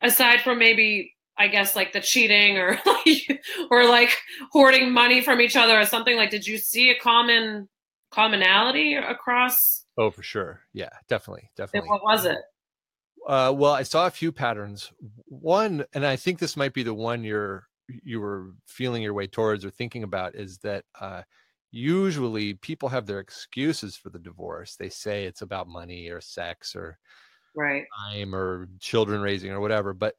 aside 0.02 0.42
from 0.42 0.60
maybe, 0.60 1.14
I 1.42 1.48
guess, 1.48 1.76
like 1.76 1.92
the 1.92 2.02
cheating 2.02 2.60
or 2.60 2.80
like, 2.86 3.44
or 3.72 3.90
like 3.90 4.16
hoarding 4.52 4.92
money 4.92 5.22
from 5.22 5.42
each 5.42 5.56
other 5.56 5.80
or 5.80 5.86
something, 5.86 6.16
like, 6.16 6.30
did 6.30 6.46
you 6.46 6.60
see 6.60 6.92
a 6.92 7.00
common 7.00 7.68
commonality 8.12 8.94
across? 8.94 9.86
Oh, 9.98 10.12
for 10.12 10.22
sure. 10.22 10.62
Yeah, 10.72 10.90
definitely, 11.10 11.50
definitely. 11.58 11.90
And 11.90 12.00
what 12.00 12.04
was 12.04 12.26
it? 12.26 12.38
Uh, 13.28 13.54
well, 13.56 13.74
I 13.74 13.82
saw 13.84 14.06
a 14.06 14.12
few 14.12 14.32
patterns. 14.32 14.92
One, 15.26 15.84
and 15.94 16.06
I 16.06 16.16
think 16.16 16.38
this 16.38 16.56
might 16.56 16.74
be 16.74 16.84
the 16.84 16.94
one 16.94 17.24
you're 17.24 17.68
you 18.04 18.22
were 18.22 18.52
feeling 18.68 19.02
your 19.02 19.16
way 19.16 19.26
towards 19.26 19.66
or 19.66 19.72
thinking 19.72 20.04
about, 20.04 20.36
is 20.36 20.60
that. 20.60 20.86
Uh, 21.00 21.24
usually 21.74 22.54
people 22.56 22.90
have 22.90 23.06
their 23.06 23.20
excuses 23.20 23.96
for 23.96 24.10
the 24.10 24.20
divorce. 24.20 24.76
They 24.76 24.90
say 24.90 25.24
it's 25.24 25.42
about 25.42 25.70
money 25.70 26.10
or 26.10 26.20
sex 26.20 26.76
or 26.76 27.00
right 27.56 27.86
time 27.98 28.36
or 28.36 28.68
children 28.80 29.22
raising 29.22 29.52
or 29.52 29.60
whatever. 29.60 29.94
But 29.94 30.16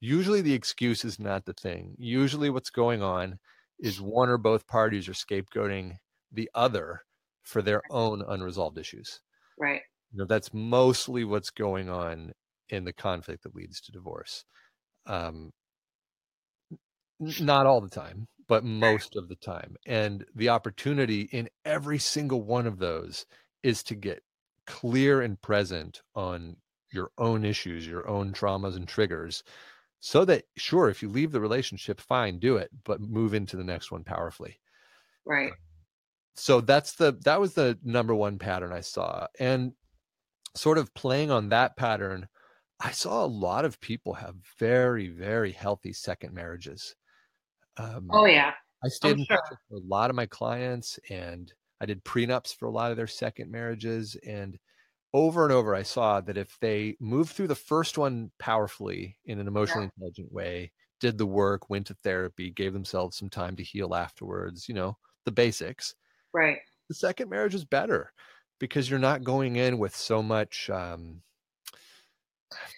usually 0.00 0.40
the 0.40 0.54
excuse 0.54 1.04
is 1.04 1.18
not 1.18 1.44
the 1.44 1.52
thing. 1.52 1.94
Usually 1.98 2.50
what's 2.50 2.70
going 2.70 3.02
on 3.02 3.38
is 3.78 4.00
one 4.00 4.28
or 4.28 4.38
both 4.38 4.66
parties 4.66 5.08
are 5.08 5.12
scapegoating 5.12 5.96
the 6.32 6.50
other 6.54 7.02
for 7.42 7.62
their 7.62 7.82
own 7.90 8.22
unresolved 8.26 8.78
issues. 8.78 9.20
Right. 9.58 9.82
You 10.12 10.18
know, 10.18 10.24
that's 10.24 10.52
mostly 10.52 11.24
what's 11.24 11.50
going 11.50 11.88
on 11.88 12.32
in 12.68 12.84
the 12.84 12.92
conflict 12.92 13.42
that 13.42 13.54
leads 13.54 13.80
to 13.82 13.92
divorce. 13.92 14.44
Um, 15.06 15.52
not 17.20 17.66
all 17.66 17.80
the 17.80 17.88
time 17.88 18.28
but 18.48 18.64
most 18.64 19.16
of 19.16 19.28
the 19.28 19.36
time. 19.36 19.76
And 19.86 20.24
the 20.34 20.48
opportunity 20.50 21.22
in 21.32 21.48
every 21.64 21.98
single 21.98 22.42
one 22.42 22.66
of 22.66 22.78
those 22.78 23.26
is 23.62 23.82
to 23.84 23.94
get 23.94 24.22
clear 24.66 25.20
and 25.22 25.40
present 25.40 26.02
on 26.14 26.56
your 26.92 27.10
own 27.18 27.44
issues, 27.44 27.86
your 27.86 28.08
own 28.08 28.32
traumas 28.32 28.76
and 28.76 28.86
triggers, 28.86 29.42
so 30.06 30.24
that, 30.24 30.44
sure, 30.56 30.88
if 30.88 31.02
you 31.02 31.08
leave 31.08 31.32
the 31.32 31.40
relationship, 31.40 32.00
fine, 32.00 32.38
do 32.38 32.58
it, 32.58 32.70
but 32.84 33.00
move 33.00 33.34
into 33.34 33.56
the 33.56 33.64
next 33.64 33.90
one 33.90 34.04
powerfully. 34.04 34.60
Right. 35.24 35.52
So 36.36 36.60
that's 36.60 36.92
the, 36.92 37.18
that 37.24 37.40
was 37.40 37.54
the 37.54 37.76
number 37.82 38.14
one 38.14 38.38
pattern 38.38 38.72
I 38.72 38.82
saw. 38.82 39.26
And 39.40 39.72
sort 40.54 40.78
of 40.78 40.94
playing 40.94 41.32
on 41.32 41.48
that 41.48 41.76
pattern, 41.76 42.28
I 42.78 42.92
saw 42.92 43.24
a 43.24 43.26
lot 43.26 43.64
of 43.64 43.80
people 43.80 44.14
have 44.14 44.36
very, 44.60 45.08
very 45.08 45.50
healthy 45.50 45.92
second 45.92 46.32
marriages 46.32 46.94
um, 47.78 48.08
oh 48.10 48.26
yeah. 48.26 48.52
I 48.84 48.88
stayed 48.88 49.18
in 49.18 49.24
sure. 49.24 49.36
touch 49.36 49.58
with 49.70 49.82
a 49.82 49.86
lot 49.86 50.10
of 50.10 50.16
my 50.16 50.26
clients, 50.26 50.98
and 51.10 51.52
I 51.80 51.86
did 51.86 52.04
prenups 52.04 52.54
for 52.54 52.66
a 52.66 52.70
lot 52.70 52.90
of 52.90 52.96
their 52.96 53.06
second 53.06 53.50
marriages. 53.50 54.16
And 54.26 54.58
over 55.12 55.44
and 55.44 55.52
over, 55.52 55.74
I 55.74 55.82
saw 55.82 56.20
that 56.22 56.36
if 56.36 56.56
they 56.60 56.96
moved 57.00 57.32
through 57.32 57.48
the 57.48 57.54
first 57.54 57.98
one 57.98 58.30
powerfully 58.38 59.16
in 59.24 59.38
an 59.38 59.48
emotionally 59.48 59.84
yeah. 59.84 59.90
intelligent 59.96 60.32
way, 60.32 60.72
did 61.00 61.18
the 61.18 61.26
work, 61.26 61.68
went 61.70 61.86
to 61.88 61.94
therapy, 61.94 62.50
gave 62.50 62.72
themselves 62.72 63.16
some 63.16 63.30
time 63.30 63.56
to 63.56 63.62
heal 63.62 63.94
afterwards, 63.94 64.68
you 64.68 64.74
know, 64.74 64.96
the 65.24 65.32
basics. 65.32 65.94
Right. 66.32 66.58
The 66.88 66.94
second 66.94 67.30
marriage 67.30 67.54
is 67.54 67.64
better 67.64 68.12
because 68.58 68.88
you're 68.88 68.98
not 68.98 69.24
going 69.24 69.56
in 69.56 69.78
with 69.78 69.94
so 69.94 70.22
much 70.22 70.70
um, 70.70 71.22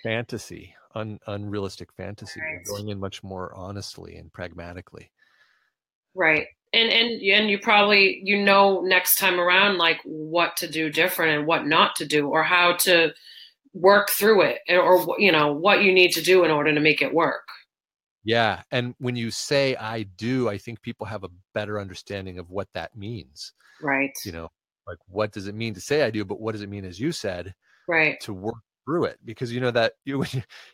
fantasy 0.03 0.75
un, 0.95 1.19
unrealistic 1.27 1.93
fantasy. 1.93 2.41
Right. 2.41 2.61
You're 2.67 2.77
going 2.77 2.89
in 2.89 3.01
much 3.01 3.23
more 3.23 3.55
honestly 3.55 4.17
and 4.17 4.33
pragmatically. 4.33 5.11
Right. 6.15 6.47
And 6.73 6.91
and 6.91 7.23
and 7.23 7.51
you 7.51 7.59
probably 7.59 8.21
you 8.25 8.43
know 8.43 8.81
next 8.83 9.17
time 9.17 9.41
around 9.41 9.79
like 9.79 10.01
what 10.05 10.57
to 10.59 10.69
do 10.69 10.91
different 10.91 11.39
and 11.39 11.47
what 11.47 11.67
not 11.67 11.97
to 11.97 12.07
do 12.07 12.29
or 12.29 12.43
how 12.43 12.75
to 12.81 13.13
work 13.73 14.11
through 14.11 14.43
it 14.43 14.59
or 14.69 15.17
you 15.19 15.33
know 15.33 15.53
what 15.53 15.83
you 15.83 15.93
need 15.93 16.13
to 16.13 16.23
do 16.23 16.45
in 16.45 16.51
order 16.51 16.75
to 16.75 16.81
make 16.81 17.01
it 17.01 17.15
work. 17.15 17.49
Yeah, 18.25 18.63
and 18.71 18.95
when 18.99 19.17
you 19.17 19.31
say 19.31 19.75
I 19.77 20.03
do, 20.03 20.49
I 20.49 20.59
think 20.59 20.83
people 20.83 21.07
have 21.07 21.25
a 21.25 21.31
better 21.55 21.81
understanding 21.81 22.39
of 22.39 22.51
what 22.51 22.69
that 22.75 22.95
means. 22.95 23.53
Right. 23.81 24.13
You 24.25 24.33
know, 24.33 24.49
like 24.87 24.99
what 25.09 25.33
does 25.33 25.47
it 25.47 25.55
mean 25.55 25.73
to 25.75 25.81
say 25.81 26.03
I 26.03 26.11
do, 26.11 26.25
but 26.25 26.41
what 26.41 26.53
does 26.53 26.63
it 26.63 26.69
mean 26.69 26.85
as 26.85 27.01
you 27.01 27.13
said? 27.13 27.55
Right. 27.89 28.21
To 28.21 28.35
work 28.35 28.57
through 28.89 29.05
it 29.05 29.19
because 29.27 29.53
you 29.53 29.61
know 29.61 29.71
that 29.71 29.93
you 30.07 30.25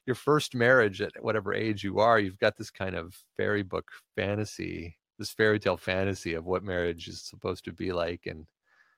your 0.06 0.14
first 0.14 0.54
marriage 0.54 1.00
at 1.02 1.10
whatever 1.20 1.52
age 1.52 1.82
you 1.82 1.98
are 1.98 2.20
you've 2.20 2.38
got 2.38 2.56
this 2.56 2.70
kind 2.70 2.94
of 2.94 3.12
fairy 3.36 3.64
book 3.64 3.90
fantasy 4.14 4.96
this 5.18 5.30
fairy 5.30 5.58
tale 5.58 5.76
fantasy 5.76 6.34
of 6.34 6.44
what 6.44 6.64
marriage 6.64 7.08
is 7.08 7.22
supposed 7.22 7.64
to 7.64 7.72
be 7.72 7.92
like 7.92 8.22
and 8.26 8.46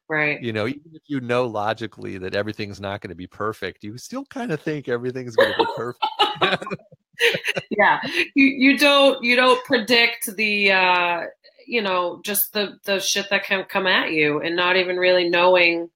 right 0.08 0.42
you 0.42 0.52
know 0.52 0.66
even 0.66 0.92
if 0.92 1.02
you 1.06 1.20
know 1.20 1.46
logically 1.46 2.18
that 2.18 2.34
everything's 2.34 2.80
not 2.80 3.00
going 3.00 3.08
to 3.08 3.16
be 3.16 3.26
perfect 3.26 3.82
you 3.82 3.96
still 3.98 4.24
kind 4.26 4.52
of 4.52 4.60
think 4.60 4.88
everything's 4.88 5.36
going 5.36 5.52
to 5.52 5.58
be 5.58 5.70
perfect 5.76 6.74
yeah 7.70 8.00
you 8.34 8.44
you 8.44 8.78
don't 8.78 9.22
you 9.24 9.36
don't 9.36 9.64
predict 9.64 10.34
the 10.36 10.70
uh 10.70 11.22
you 11.66 11.82
know 11.82 12.20
just 12.24 12.52
the 12.52 12.78
the 12.84 13.00
shit 13.00 13.28
that 13.30 13.44
can 13.44 13.64
come 13.64 13.86
at 13.86 14.12
you 14.12 14.40
and 14.40 14.54
not 14.54 14.76
even 14.76 14.96
really 14.96 15.28
knowing 15.28 15.88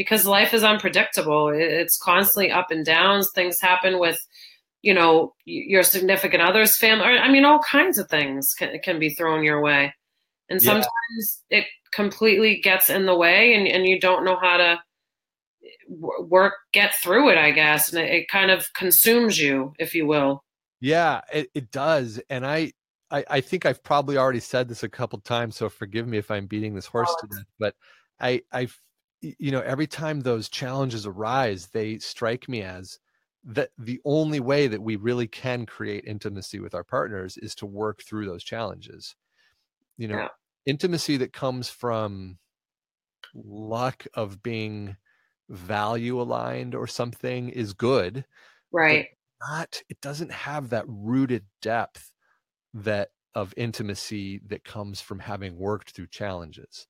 because 0.00 0.24
life 0.24 0.54
is 0.54 0.64
unpredictable. 0.64 1.50
It's 1.50 1.98
constantly 1.98 2.50
up 2.50 2.70
and 2.70 2.86
downs. 2.86 3.30
Things 3.34 3.60
happen 3.60 3.98
with, 3.98 4.18
you 4.82 4.94
know, 4.94 5.34
your 5.44 5.82
significant 5.82 6.42
other's 6.42 6.76
family. 6.76 7.04
I 7.04 7.30
mean, 7.30 7.44
all 7.44 7.60
kinds 7.60 7.98
of 7.98 8.08
things 8.08 8.54
can, 8.54 8.78
can 8.82 8.98
be 8.98 9.10
thrown 9.10 9.44
your 9.44 9.60
way. 9.62 9.94
and 10.48 10.60
sometimes 10.60 11.42
yeah. 11.50 11.58
it 11.58 11.66
completely 11.92 12.60
gets 12.60 12.88
in 12.90 13.06
the 13.06 13.16
way 13.16 13.54
and, 13.54 13.66
and 13.66 13.86
you 13.86 13.98
don't 14.00 14.24
know 14.24 14.36
how 14.36 14.56
to 14.56 14.78
work 15.88 16.54
get 16.72 16.94
through 16.94 17.28
it 17.30 17.36
i 17.38 17.50
guess 17.50 17.92
and 17.92 18.00
it, 18.00 18.10
it 18.10 18.28
kind 18.28 18.50
of 18.50 18.72
consumes 18.74 19.38
you 19.38 19.72
if 19.78 19.94
you 19.94 20.06
will 20.06 20.44
yeah 20.80 21.20
it, 21.32 21.48
it 21.54 21.70
does 21.72 22.20
and 22.30 22.46
I, 22.46 22.72
I 23.10 23.24
i 23.28 23.40
think 23.40 23.66
i've 23.66 23.82
probably 23.82 24.16
already 24.16 24.40
said 24.40 24.68
this 24.68 24.84
a 24.84 24.88
couple 24.88 25.18
times 25.20 25.56
so 25.56 25.68
forgive 25.68 26.06
me 26.06 26.18
if 26.18 26.30
i'm 26.30 26.46
beating 26.46 26.74
this 26.74 26.86
horse 26.86 27.10
oh. 27.10 27.16
to 27.20 27.26
death 27.26 27.46
but 27.58 27.74
i 28.20 28.40
i 28.52 28.68
you 29.20 29.50
know 29.50 29.60
every 29.60 29.86
time 29.86 30.20
those 30.20 30.48
challenges 30.48 31.06
arise 31.06 31.66
they 31.68 31.98
strike 31.98 32.48
me 32.48 32.62
as 32.62 32.98
that 33.44 33.70
the 33.78 34.00
only 34.04 34.40
way 34.40 34.66
that 34.66 34.82
we 34.82 34.96
really 34.96 35.26
can 35.26 35.64
create 35.66 36.04
intimacy 36.06 36.60
with 36.60 36.74
our 36.74 36.84
partners 36.84 37.36
is 37.38 37.54
to 37.54 37.66
work 37.66 38.02
through 38.02 38.26
those 38.26 38.44
challenges. 38.44 39.16
You 39.96 40.08
know 40.08 40.16
yeah. 40.16 40.28
intimacy 40.66 41.16
that 41.18 41.32
comes 41.32 41.68
from 41.68 42.38
luck 43.34 44.06
of 44.14 44.42
being 44.42 44.96
value 45.48 46.20
aligned 46.20 46.74
or 46.74 46.86
something 46.86 47.48
is 47.48 47.72
good 47.72 48.24
right. 48.72 49.08
not 49.48 49.82
it 49.88 50.00
doesn't 50.00 50.30
have 50.30 50.70
that 50.70 50.84
rooted 50.86 51.44
depth 51.60 52.12
that 52.72 53.10
of 53.34 53.52
intimacy 53.56 54.40
that 54.46 54.64
comes 54.64 55.00
from 55.00 55.18
having 55.18 55.58
worked 55.58 55.90
through 55.90 56.06
challenges 56.06 56.86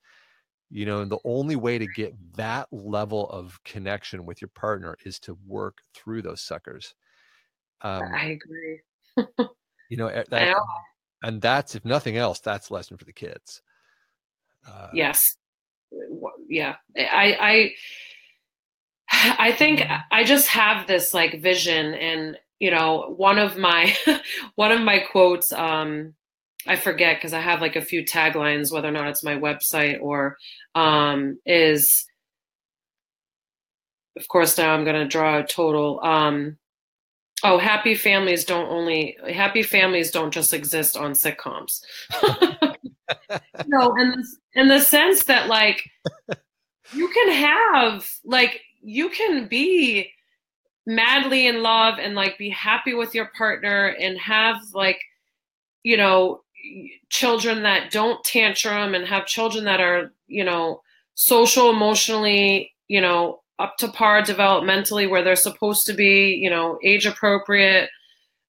you 0.70 0.86
know 0.86 1.00
and 1.00 1.10
the 1.10 1.18
only 1.24 1.56
way 1.56 1.78
to 1.78 1.86
get 1.86 2.14
that 2.34 2.68
level 2.70 3.28
of 3.30 3.62
connection 3.64 4.24
with 4.24 4.40
your 4.40 4.50
partner 4.54 4.96
is 5.04 5.18
to 5.18 5.36
work 5.46 5.78
through 5.94 6.22
those 6.22 6.40
suckers. 6.40 6.94
Um, 7.82 8.04
i 8.14 8.26
agree. 8.26 8.80
you 9.88 9.96
know, 9.96 10.08
that, 10.30 10.48
know, 10.48 10.64
and 11.22 11.40
that's 11.40 11.74
if 11.74 11.84
nothing 11.84 12.16
else 12.16 12.40
that's 12.40 12.70
lesson 12.70 12.96
for 12.96 13.04
the 13.04 13.12
kids. 13.12 13.62
Uh, 14.66 14.88
yes. 14.92 15.36
Yeah. 16.48 16.76
I 16.96 17.36
i 17.40 17.72
I 19.48 19.52
think 19.52 19.82
I 20.10 20.24
just 20.24 20.48
have 20.48 20.86
this 20.86 21.12
like 21.12 21.42
vision 21.42 21.94
and 21.94 22.38
you 22.58 22.70
know 22.70 23.14
one 23.16 23.38
of 23.38 23.56
my 23.56 23.94
one 24.54 24.72
of 24.72 24.80
my 24.80 25.00
quotes 25.00 25.52
um 25.52 26.14
I 26.66 26.76
forget 26.76 27.16
because 27.16 27.32
I 27.32 27.40
have 27.40 27.60
like 27.60 27.76
a 27.76 27.82
few 27.82 28.04
taglines 28.04 28.72
whether 28.72 28.88
or 28.88 28.92
not 28.92 29.08
it's 29.08 29.24
my 29.24 29.36
website 29.36 30.00
or 30.00 30.36
um 30.74 31.38
is 31.46 32.06
of 34.16 34.28
course 34.28 34.58
now 34.58 34.74
I'm 34.74 34.84
going 34.84 34.96
to 34.96 35.08
draw 35.08 35.38
a 35.38 35.46
total 35.46 36.00
um 36.02 36.58
oh 37.42 37.58
happy 37.58 37.94
families 37.94 38.44
don't 38.44 38.68
only 38.68 39.16
happy 39.32 39.62
families 39.62 40.10
don't 40.10 40.32
just 40.32 40.52
exist 40.52 40.96
on 40.96 41.12
sitcoms. 41.12 41.80
No 43.66 43.94
in 43.96 44.24
in 44.54 44.68
the 44.68 44.80
sense 44.80 45.24
that 45.24 45.48
like 45.48 45.88
you 46.92 47.08
can 47.08 47.32
have 47.32 48.08
like 48.24 48.60
you 48.80 49.10
can 49.10 49.48
be 49.48 50.10
madly 50.86 51.46
in 51.46 51.62
love 51.62 51.98
and 51.98 52.14
like 52.14 52.38
be 52.38 52.50
happy 52.50 52.94
with 52.94 53.14
your 53.14 53.30
partner 53.36 53.94
and 54.00 54.18
have 54.18 54.56
like 54.74 55.00
you 55.82 55.96
know 55.96 56.40
children 57.08 57.62
that 57.62 57.90
don't 57.90 58.22
tantrum 58.24 58.94
and 58.94 59.06
have 59.06 59.26
children 59.26 59.64
that 59.64 59.80
are 59.80 60.12
you 60.26 60.44
know 60.44 60.80
social 61.14 61.70
emotionally 61.70 62.72
you 62.88 63.00
know 63.00 63.40
up 63.58 63.76
to 63.78 63.88
par 63.88 64.22
developmentally 64.22 65.08
where 65.08 65.22
they're 65.22 65.36
supposed 65.36 65.86
to 65.86 65.92
be 65.92 66.34
you 66.34 66.50
know 66.50 66.78
age 66.84 67.06
appropriate. 67.06 67.88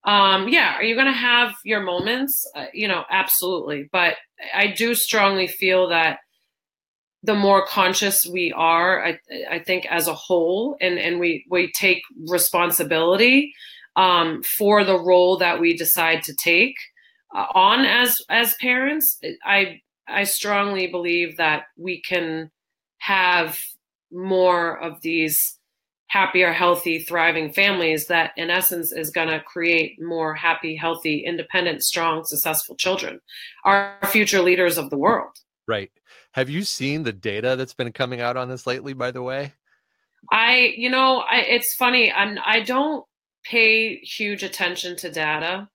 Um 0.03 0.47
yeah 0.49 0.75
are 0.77 0.83
you 0.83 0.95
going 0.95 1.07
to 1.07 1.11
have 1.11 1.53
your 1.63 1.81
moments? 1.81 2.49
Uh, 2.55 2.65
you 2.73 2.87
know 2.87 3.03
absolutely. 3.09 3.89
But 3.91 4.15
i 4.53 4.67
do 4.67 4.95
strongly 4.95 5.47
feel 5.47 5.89
that 5.89 6.19
the 7.23 7.35
more 7.35 7.65
conscious 7.65 8.25
we 8.25 8.51
are, 8.53 9.05
I, 9.05 9.19
I 9.49 9.59
think 9.59 9.85
as 9.85 10.07
a 10.07 10.13
whole, 10.13 10.75
and, 10.81 10.97
and 10.97 11.19
we, 11.19 11.45
we 11.49 11.71
take 11.71 12.01
responsibility 12.27 13.53
um, 13.95 14.41
for 14.43 14.83
the 14.83 14.99
role 14.99 15.37
that 15.37 15.59
we 15.59 15.75
decide 15.75 16.23
to 16.23 16.33
take 16.33 16.75
on 17.33 17.85
as 17.85 18.21
as 18.29 18.55
parents, 18.55 19.19
I 19.45 19.81
I 20.07 20.23
strongly 20.23 20.87
believe 20.87 21.37
that 21.37 21.65
we 21.77 22.01
can 22.01 22.51
have 22.99 23.59
more 24.11 24.79
of 24.79 25.01
these 25.01 25.57
happier, 26.07 26.51
healthy, 26.51 26.99
thriving 26.99 27.53
families 27.53 28.07
that 28.07 28.31
in 28.35 28.49
essence 28.49 28.91
is 28.91 29.11
going 29.11 29.29
to 29.29 29.39
create 29.39 30.01
more 30.01 30.35
happy, 30.35 30.75
healthy, 30.75 31.19
independent, 31.19 31.81
strong, 31.81 32.25
successful 32.25 32.75
children, 32.75 33.21
our 33.63 33.97
future 34.07 34.41
leaders 34.41 34.77
of 34.77 34.89
the 34.89 34.97
world. 34.97 35.31
Right. 35.69 35.89
Have 36.33 36.49
you 36.49 36.63
seen 36.63 37.03
the 37.03 37.13
data 37.13 37.55
that's 37.55 37.73
been 37.73 37.93
coming 37.93 38.19
out 38.19 38.35
on 38.35 38.49
this 38.49 38.67
lately, 38.67 38.91
by 38.91 39.11
the 39.11 39.21
way? 39.21 39.53
I, 40.31 40.73
you 40.75 40.89
know, 40.89 41.19
I, 41.19 41.37
it's 41.37 41.73
funny. 41.75 42.11
I'm, 42.11 42.37
I 42.45 42.59
don't 42.59 43.05
pay 43.43 43.95
huge 43.99 44.43
attention 44.43 44.97
to 44.97 45.09
data. 45.09 45.69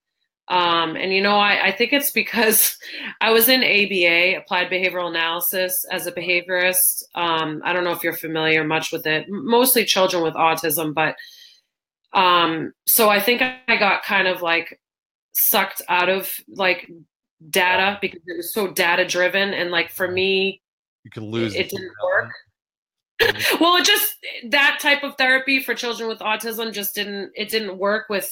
Um, 0.48 0.94
and, 0.94 1.12
you 1.12 1.20
know, 1.20 1.36
I, 1.36 1.66
I 1.66 1.72
think 1.72 1.92
it's 1.92 2.10
because 2.10 2.78
I 3.20 3.30
was 3.30 3.48
in 3.48 3.62
ABA, 3.62 4.38
Applied 4.38 4.70
Behavioral 4.70 5.08
Analysis, 5.08 5.84
as 5.90 6.06
a 6.06 6.12
behaviorist. 6.12 7.04
Um, 7.14 7.62
I 7.64 7.72
don't 7.72 7.84
know 7.84 7.92
if 7.92 8.04
you're 8.04 8.12
familiar 8.12 8.64
much 8.64 8.92
with 8.92 9.06
it, 9.06 9.26
mostly 9.28 9.84
children 9.84 10.22
with 10.22 10.34
autism. 10.34 10.94
But 10.94 11.16
um, 12.12 12.72
so 12.86 13.10
I 13.10 13.20
think 13.20 13.42
I 13.42 13.76
got 13.76 14.04
kind 14.04 14.28
of 14.28 14.42
like 14.42 14.80
sucked 15.32 15.82
out 15.88 16.08
of 16.08 16.32
like 16.48 16.90
data 17.50 17.98
because 18.00 18.20
it 18.26 18.36
was 18.38 18.52
so 18.52 18.72
data 18.72 19.04
driven 19.04 19.52
and 19.52 19.70
like 19.70 19.90
for 19.90 20.10
me 20.10 20.62
you 21.04 21.10
can 21.10 21.24
lose 21.24 21.54
it, 21.54 21.66
it 21.66 21.68
didn't 21.68 21.92
work 22.02 22.32
well 23.60 23.76
it 23.76 23.84
just 23.84 24.16
that 24.48 24.78
type 24.80 25.02
of 25.02 25.14
therapy 25.16 25.62
for 25.62 25.74
children 25.74 26.08
with 26.08 26.18
autism 26.20 26.72
just 26.72 26.94
didn't 26.94 27.30
it 27.34 27.50
didn't 27.50 27.76
work 27.76 28.08
with 28.08 28.30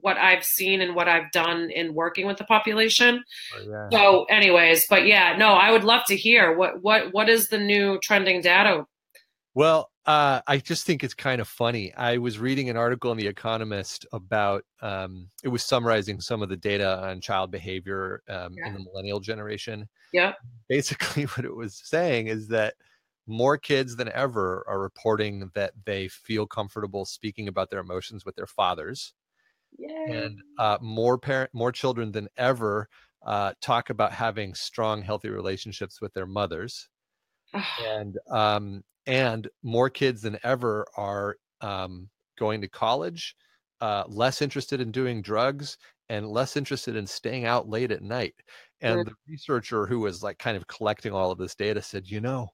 what 0.00 0.16
i've 0.16 0.44
seen 0.44 0.80
and 0.80 0.94
what 0.94 1.08
i've 1.08 1.30
done 1.32 1.70
in 1.70 1.94
working 1.94 2.26
with 2.26 2.38
the 2.38 2.44
population 2.44 3.22
oh, 3.56 3.62
yeah. 3.68 3.88
so 3.90 4.24
anyways 4.24 4.86
but 4.88 5.06
yeah 5.06 5.36
no 5.36 5.48
i 5.48 5.70
would 5.70 5.84
love 5.84 6.04
to 6.06 6.16
hear 6.16 6.56
what 6.56 6.82
what 6.82 7.12
what 7.12 7.28
is 7.28 7.48
the 7.48 7.58
new 7.58 7.98
trending 8.02 8.40
data 8.40 8.84
well 9.54 9.90
uh, 10.08 10.40
I 10.46 10.56
just 10.56 10.86
think 10.86 11.04
it's 11.04 11.12
kind 11.12 11.38
of 11.38 11.46
funny. 11.46 11.92
I 11.94 12.16
was 12.16 12.38
reading 12.38 12.70
an 12.70 12.78
article 12.78 13.12
in 13.12 13.18
The 13.18 13.26
Economist 13.26 14.06
about 14.10 14.64
um, 14.80 15.28
it 15.44 15.48
was 15.48 15.62
summarizing 15.62 16.18
some 16.18 16.42
of 16.42 16.48
the 16.48 16.56
data 16.56 16.98
on 17.06 17.20
child 17.20 17.50
behavior 17.50 18.22
um, 18.26 18.54
yeah. 18.56 18.68
in 18.68 18.72
the 18.72 18.80
millennial 18.80 19.20
generation. 19.20 19.86
Yeah. 20.14 20.32
Basically, 20.66 21.24
what 21.36 21.44
it 21.44 21.54
was 21.54 21.78
saying 21.84 22.28
is 22.28 22.48
that 22.48 22.72
more 23.26 23.58
kids 23.58 23.96
than 23.96 24.10
ever 24.12 24.64
are 24.66 24.80
reporting 24.80 25.50
that 25.54 25.72
they 25.84 26.08
feel 26.08 26.46
comfortable 26.46 27.04
speaking 27.04 27.46
about 27.46 27.68
their 27.68 27.80
emotions 27.80 28.24
with 28.24 28.34
their 28.34 28.46
fathers. 28.46 29.12
Yay. 29.76 30.06
And 30.08 30.38
uh, 30.58 30.78
more 30.80 31.18
parent, 31.18 31.50
more 31.52 31.72
children 31.72 32.12
than 32.12 32.28
ever 32.36 32.88
uh, 33.26 33.52
talk 33.60 33.90
about 33.90 34.12
having 34.12 34.54
strong, 34.54 35.02
healthy 35.02 35.28
relationships 35.28 36.00
with 36.00 36.12
their 36.14 36.26
mothers. 36.26 36.88
and 37.86 38.18
um, 38.30 38.82
and 39.06 39.48
more 39.62 39.88
kids 39.88 40.22
than 40.22 40.38
ever 40.42 40.86
are 40.96 41.36
um, 41.60 42.08
going 42.38 42.60
to 42.60 42.68
college, 42.68 43.34
uh, 43.80 44.04
less 44.06 44.42
interested 44.42 44.80
in 44.80 44.92
doing 44.92 45.22
drugs, 45.22 45.78
and 46.08 46.28
less 46.28 46.56
interested 46.56 46.94
in 46.94 47.06
staying 47.06 47.46
out 47.46 47.68
late 47.68 47.90
at 47.90 48.02
night. 48.02 48.34
And 48.80 49.06
the 49.06 49.14
researcher 49.26 49.86
who 49.86 50.00
was 50.00 50.22
like 50.22 50.38
kind 50.38 50.56
of 50.56 50.66
collecting 50.68 51.12
all 51.12 51.32
of 51.32 51.38
this 51.38 51.54
data 51.54 51.82
said, 51.82 52.06
you 52.06 52.20
know, 52.20 52.48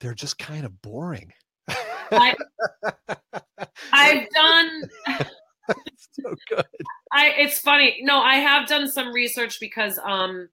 they're 0.00 0.12
just 0.12 0.38
kind 0.38 0.66
of 0.66 0.82
boring. 0.82 1.32
I, 1.68 2.34
have 3.92 4.28
done. 4.34 4.82
so 6.20 6.34
good. 6.48 6.64
I. 7.12 7.32
It's 7.38 7.58
funny. 7.58 8.00
No, 8.02 8.20
I 8.20 8.36
have 8.36 8.68
done 8.68 8.90
some 8.90 9.12
research 9.12 9.58
because 9.60 9.98
um, 10.04 10.48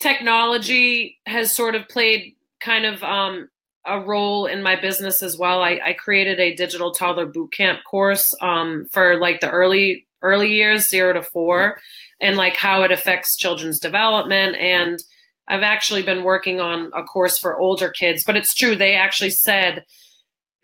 technology 0.00 1.18
has 1.26 1.54
sort 1.54 1.74
of 1.74 1.88
played 1.88 2.36
kind 2.60 2.86
of 2.86 3.02
um, 3.02 3.48
a 3.86 4.00
role 4.00 4.46
in 4.46 4.62
my 4.62 4.80
business 4.80 5.22
as 5.22 5.36
well. 5.36 5.62
I, 5.62 5.80
I 5.84 5.92
created 5.92 6.40
a 6.40 6.54
digital 6.54 6.92
toddler 6.92 7.26
boot 7.26 7.52
camp 7.52 7.80
course 7.88 8.34
um, 8.40 8.86
for 8.90 9.18
like 9.18 9.40
the 9.40 9.50
early 9.50 10.06
early 10.22 10.52
years, 10.52 10.88
zero 10.88 11.12
to 11.12 11.22
four, 11.22 11.78
and 12.20 12.36
like 12.36 12.56
how 12.56 12.82
it 12.82 12.90
affects 12.90 13.36
children's 13.36 13.78
development. 13.78 14.56
And 14.56 15.02
I've 15.48 15.62
actually 15.62 16.02
been 16.02 16.24
working 16.24 16.60
on 16.60 16.90
a 16.96 17.02
course 17.02 17.38
for 17.38 17.58
older 17.58 17.90
kids, 17.90 18.24
but 18.24 18.36
it's 18.36 18.54
true. 18.54 18.74
They 18.74 18.94
actually 18.94 19.30
said 19.30 19.84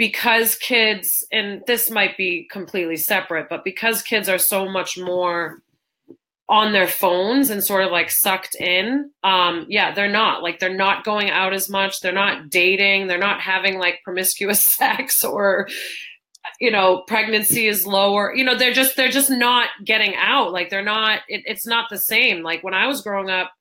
because 0.01 0.55
kids, 0.57 1.27
and 1.31 1.63
this 1.67 1.91
might 1.91 2.17
be 2.17 2.49
completely 2.51 2.97
separate, 2.97 3.51
but 3.51 3.65
because 3.65 4.01
kids 4.01 4.31
are 4.31 4.39
so 4.39 4.67
much 4.67 4.97
more 4.97 5.59
on 6.49 6.73
their 6.73 6.89
phones 6.89 7.51
and 7.51 7.63
sort 7.63 7.85
of 7.85 7.93
like 7.93 8.11
sucked 8.11 8.57
in 8.57 9.09
um 9.23 9.67
yeah 9.69 9.95
they're 9.95 10.11
not. 10.11 10.43
Like 10.43 10.59
they're 10.59 10.75
not 10.75 11.05
going 11.05 11.29
out 11.31 11.53
as 11.53 11.69
much. 11.69 12.01
They're 12.01 12.13
not 12.13 12.49
dating. 12.49 13.09
They're 13.09 13.19
not 13.19 13.43
having 13.43 13.79
like 13.79 14.01
promiscuous 14.03 14.65
sex 14.79 15.23
or 15.23 15.69
you 16.61 16.71
know 16.71 17.05
pregnancy 17.07 17.67
is 17.67 17.87
lower. 17.87 18.35
You 18.35 18.45
know 18.45 18.57
they're 18.57 18.73
just 18.73 18.97
they're 18.97 19.11
just 19.11 19.31
not 19.31 19.69
getting 19.85 20.15
out. 20.17 20.51
Like 20.51 20.71
they're 20.71 20.83
not 20.83 21.21
it, 21.29 21.43
it's 21.45 21.67
not 21.67 21.91
the 21.91 21.99
same. 21.99 22.43
Like 22.43 22.65
when 22.65 22.73
i 22.75 22.87
was 22.87 23.03
growing 23.03 23.29
up 23.29 23.53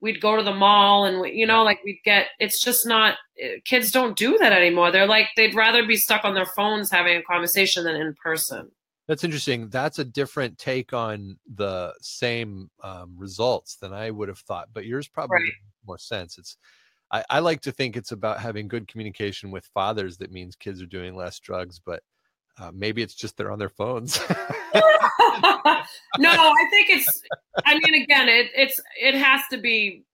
we'd 0.00 0.20
go 0.20 0.36
to 0.36 0.42
the 0.42 0.54
mall 0.54 1.04
and 1.06 1.20
we, 1.20 1.32
you 1.32 1.46
know 1.46 1.62
like 1.64 1.80
we'd 1.84 2.00
get 2.04 2.26
it's 2.38 2.62
just 2.62 2.86
not 2.86 3.16
eh, 3.40 3.56
kids 3.64 3.90
don't 3.90 4.16
do 4.16 4.36
that 4.38 4.52
anymore. 4.52 4.90
They're 4.90 5.06
like 5.06 5.28
they'd 5.36 5.54
rather 5.54 5.86
be 5.86 5.96
stuck 5.96 6.24
on 6.24 6.34
their 6.34 6.46
phones 6.46 6.90
having 6.90 7.16
a 7.16 7.22
conversation 7.22 7.84
than 7.84 7.96
in 7.96 8.14
person. 8.22 8.70
That's 9.08 9.22
interesting. 9.24 9.68
That's 9.68 10.00
a 10.00 10.04
different 10.04 10.58
take 10.58 10.92
on 10.92 11.38
the 11.54 11.94
same 12.00 12.70
um, 12.82 13.14
results 13.16 13.76
than 13.76 13.92
i 13.92 14.10
would 14.10 14.28
have 14.28 14.40
thought 14.40 14.68
but 14.72 14.84
yours 14.84 15.08
probably 15.08 15.36
Right. 15.36 15.52
more 15.86 15.98
sense. 15.98 16.38
It's 16.38 16.56
I, 17.12 17.24
I 17.30 17.38
like 17.38 17.60
to 17.62 17.72
think 17.72 17.96
it's 17.96 18.10
about 18.12 18.40
having 18.40 18.66
good 18.66 18.88
communication 18.88 19.52
with 19.52 19.64
fathers 19.72 20.16
that 20.18 20.32
means 20.32 20.56
kids 20.56 20.82
are 20.82 20.86
doing 20.86 21.14
less 21.14 21.38
drugs 21.38 21.78
but 21.78 22.02
uh, 22.58 22.72
maybe 22.74 23.00
it's 23.02 23.14
just 23.14 23.36
they're 23.36 23.52
on 23.52 23.58
their 23.60 23.68
phones 23.68 24.18
no, 26.18 26.30
I 26.30 26.66
think 26.70 26.90
it's. 26.90 27.22
I 27.64 27.74
mean, 27.78 28.02
again, 28.02 28.28
it 28.28 28.50
it's 28.54 28.80
it 29.00 29.14
has 29.14 29.40
to 29.50 29.58
be. 29.58 30.04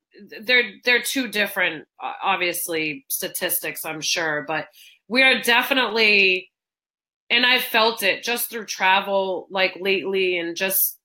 They're 0.42 0.72
they're 0.84 1.02
two 1.02 1.28
different, 1.28 1.86
obviously 2.22 3.04
statistics. 3.08 3.84
I'm 3.84 4.00
sure, 4.00 4.44
but 4.46 4.66
we 5.08 5.22
are 5.22 5.40
definitely, 5.40 6.50
and 7.30 7.46
I've 7.46 7.62
felt 7.62 8.02
it 8.02 8.22
just 8.22 8.50
through 8.50 8.66
travel, 8.66 9.46
like 9.50 9.76
lately, 9.80 10.38
and 10.38 10.56
just 10.56 10.98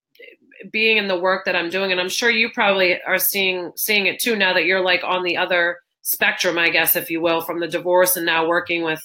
being 0.71 0.97
in 0.97 1.07
the 1.07 1.19
work 1.19 1.45
that 1.45 1.55
I'm 1.55 1.69
doing. 1.69 1.91
And 1.91 2.01
I'm 2.01 2.09
sure 2.09 2.29
you 2.29 2.49
probably 2.53 2.99
are 3.01 3.19
seeing 3.19 3.71
seeing 3.75 4.05
it 4.07 4.19
too 4.19 4.35
now 4.35 4.53
that 4.53 4.65
you're 4.65 4.83
like 4.83 5.03
on 5.03 5.23
the 5.23 5.37
other 5.37 5.79
spectrum, 6.01 6.57
I 6.57 6.69
guess, 6.69 6.95
if 6.95 7.09
you 7.09 7.21
will, 7.21 7.41
from 7.41 7.59
the 7.59 7.67
divorce 7.67 8.15
and 8.15 8.25
now 8.25 8.47
working 8.47 8.83
with, 8.83 9.01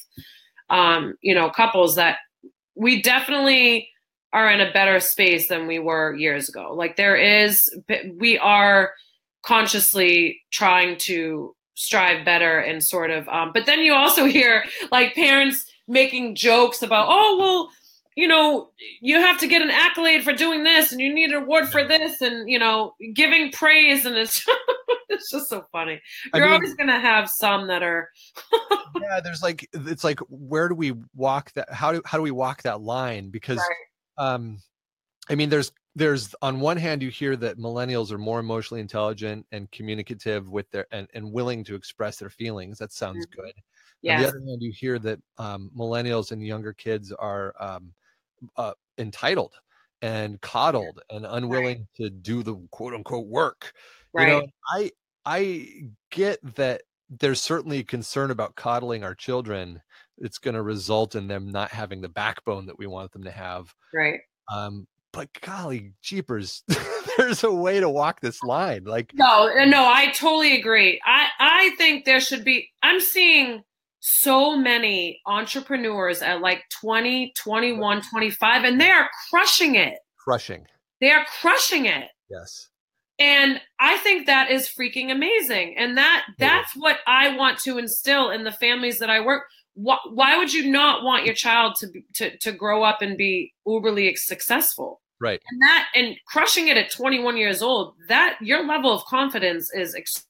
um, 0.71 1.15
you 1.21 1.35
know, 1.35 1.51
couples 1.51 1.97
that 1.97 2.19
we 2.75 3.03
definitely 3.03 3.89
are 4.33 4.51
in 4.51 4.61
a 4.61 4.73
better 4.73 5.01
space 5.01 5.49
than 5.49 5.67
we 5.67 5.79
were 5.79 6.15
years 6.15 6.49
ago. 6.49 6.73
Like 6.75 6.97
there 6.97 7.17
is, 7.17 7.75
we 8.17 8.39
are 8.39 8.93
consciously 9.43 10.41
trying 10.51 10.97
to 10.99 11.55
strive 11.75 12.25
better 12.25 12.59
and 12.59 12.83
sort 12.83 13.11
of, 13.11 13.29
um, 13.29 13.51
but 13.53 13.67
then 13.67 13.81
you 13.81 13.93
also 13.95 14.25
hear 14.39 14.65
like 14.91 15.15
parents 15.15 15.67
making 15.87 16.35
jokes 16.35 16.83
about, 16.83 17.07
oh, 17.09 17.37
well, 17.39 17.71
you 18.15 18.29
know, 18.29 18.71
you 19.01 19.17
have 19.19 19.39
to 19.39 19.47
get 19.47 19.63
an 19.63 19.71
accolade 19.71 20.23
for 20.23 20.33
doing 20.33 20.65
this 20.65 20.93
and 20.93 21.01
you 21.01 21.13
need 21.13 21.31
an 21.31 21.43
award 21.43 21.69
for 21.69 21.87
this 21.87 22.21
and, 22.21 22.49
you 22.49 22.59
know, 22.59 22.95
giving 23.15 23.51
praise. 23.51 24.05
And 24.05 24.17
it's, 24.17 24.47
it's 25.09 25.31
just 25.31 25.49
so 25.49 25.65
funny. 25.73 26.01
You're 26.35 26.45
mean- 26.45 26.55
always 26.55 26.75
going 26.75 26.89
to 26.89 27.01
have 27.01 27.31
some 27.31 27.69
that 27.69 27.83
are, 27.83 28.11
yeah 29.01 29.21
there's 29.21 29.43
like 29.43 29.69
it's 29.73 30.05
like 30.05 30.21
where 30.29 30.69
do 30.69 30.75
we 30.75 30.93
walk 31.15 31.53
that 31.53 31.73
how 31.73 31.93
do 31.93 32.03
how 32.05 32.19
do 32.19 32.23
we 32.23 32.31
walk 32.31 32.63
that 32.63 32.81
line 32.81 33.31
because 33.31 33.61
um 34.19 34.59
i 35.29 35.35
mean 35.35 35.49
there's 35.49 35.73
there's 35.95 36.35
on 36.41 36.61
one 36.61 36.77
hand 36.77 37.03
you 37.03 37.11
hear 37.11 37.37
that 37.37 37.59
millennials 37.59 38.11
are 38.13 38.19
more 38.19 38.41
emotionally 38.41 38.81
intelligent 38.81 39.47
and 39.53 39.71
communicative 39.71 40.49
with 40.49 40.71
their 40.71 40.87
and, 40.91 41.07
and 41.13 41.31
willing 41.31 41.65
to 41.65 41.75
express 41.75 42.17
their 42.17 42.31
feelings. 42.31 42.79
That 42.79 42.93
sounds 42.93 43.27
good. 43.27 43.53
On 44.17 44.23
the 44.23 44.29
other 44.29 44.41
hand 44.41 44.63
you 44.63 44.73
hear 44.73 44.99
that 45.01 45.21
um, 45.39 45.71
millennials 45.77 46.33
and 46.33 46.45
younger 46.45 46.73
kids 46.73 47.13
are 47.13 47.55
um, 47.61 47.93
uh, 48.57 48.73
entitled 48.99 49.55
and 50.01 50.41
coddled 50.41 51.01
and 51.11 51.27
unwilling 51.29 51.87
to 51.97 52.11
do 52.11 52.43
the 52.43 52.57
quote 52.71 52.95
unquote 52.95 53.27
work. 53.27 53.73
Right. 54.15 54.29
you 54.29 54.35
know 54.35 54.47
i 54.75 54.91
i 55.25 55.89
get 56.11 56.39
that 56.57 56.83
there's 57.09 57.41
certainly 57.41 57.83
concern 57.83 58.31
about 58.31 58.57
coddling 58.57 59.05
our 59.05 59.15
children 59.15 59.81
it's 60.23 60.39
going 60.39 60.55
to 60.55 60.63
result 60.63 61.15
in 61.15 61.29
them 61.29 61.51
not 61.51 61.71
having 61.71 62.01
the 62.01 62.09
backbone 62.09 62.65
that 62.67 62.79
we 62.79 62.87
want 62.87 63.13
them 63.13 63.25
to 63.25 63.31
have 63.31 63.75
right. 63.93 64.21
um 64.51 64.87
but 65.13 65.29
golly 65.43 65.93
jeepers 66.01 66.63
there's 67.19 67.45
a 67.45 67.53
way 67.53 67.79
to 67.81 67.89
walk 67.91 68.21
this 68.23 68.43
line 68.43 68.85
like 68.85 69.13
No, 69.15 69.51
no, 69.67 69.85
I 69.85 70.11
totally 70.13 70.59
agree. 70.59 70.99
I 71.05 71.27
I 71.39 71.75
think 71.77 72.07
there 72.07 72.21
should 72.21 72.45
be 72.45 72.71
I'm 72.83 72.99
seeing 73.01 73.63
so 74.01 74.57
many 74.57 75.21
entrepreneurs 75.27 76.23
at 76.23 76.41
like 76.41 76.63
20, 76.81 77.33
21, 77.37 78.03
25 78.11 78.65
and 78.65 78.81
they 78.81 78.91
are 78.91 79.09
crushing 79.31 79.75
it. 79.77 79.99
crushing 80.19 80.65
They 81.01 81.11
are 81.11 81.25
crushing 81.41 81.85
it. 81.87 82.09
yes 82.31 82.69
And 83.19 83.61
I 83.79 83.99
think 83.99 84.27
that 84.27 84.51
is 84.51 84.67
freaking 84.69 85.13
amazing. 85.13 85.77
And 85.77 85.97
that 85.99 86.25
Yeah. 86.39 86.49
that's 86.49 86.73
what 86.75 86.99
I 87.07 87.37
want 87.37 87.59
to 87.61 87.79
instill 87.79 88.31
in 88.31 88.43
the 88.45 88.51
families 88.53 88.99
that 89.01 89.11
I 89.11 89.21
work. 89.21 89.45
Why, 89.75 89.99
why 90.11 90.37
would 90.37 90.53
you 90.53 90.71
not 90.71 91.03
want 91.03 91.25
your 91.25 91.35
child 91.35 91.77
to 91.81 91.89
be, 91.89 92.05
to 92.15 92.37
to 92.39 92.53
grow 92.53 92.83
up 92.83 93.01
and 93.03 93.17
be 93.17 93.53
uberly 93.67 94.17
successful? 94.17 95.01
right 95.21 95.41
And 95.51 95.61
that 95.63 95.89
and 95.95 96.17
crushing 96.27 96.69
it 96.69 96.77
at 96.77 96.91
21 96.91 97.37
years 97.37 97.63
old, 97.63 97.95
that 98.09 98.39
your 98.41 98.67
level 98.67 98.93
of 98.93 99.05
confidence 99.05 99.73
is 99.73 99.95
ex- 99.95 100.27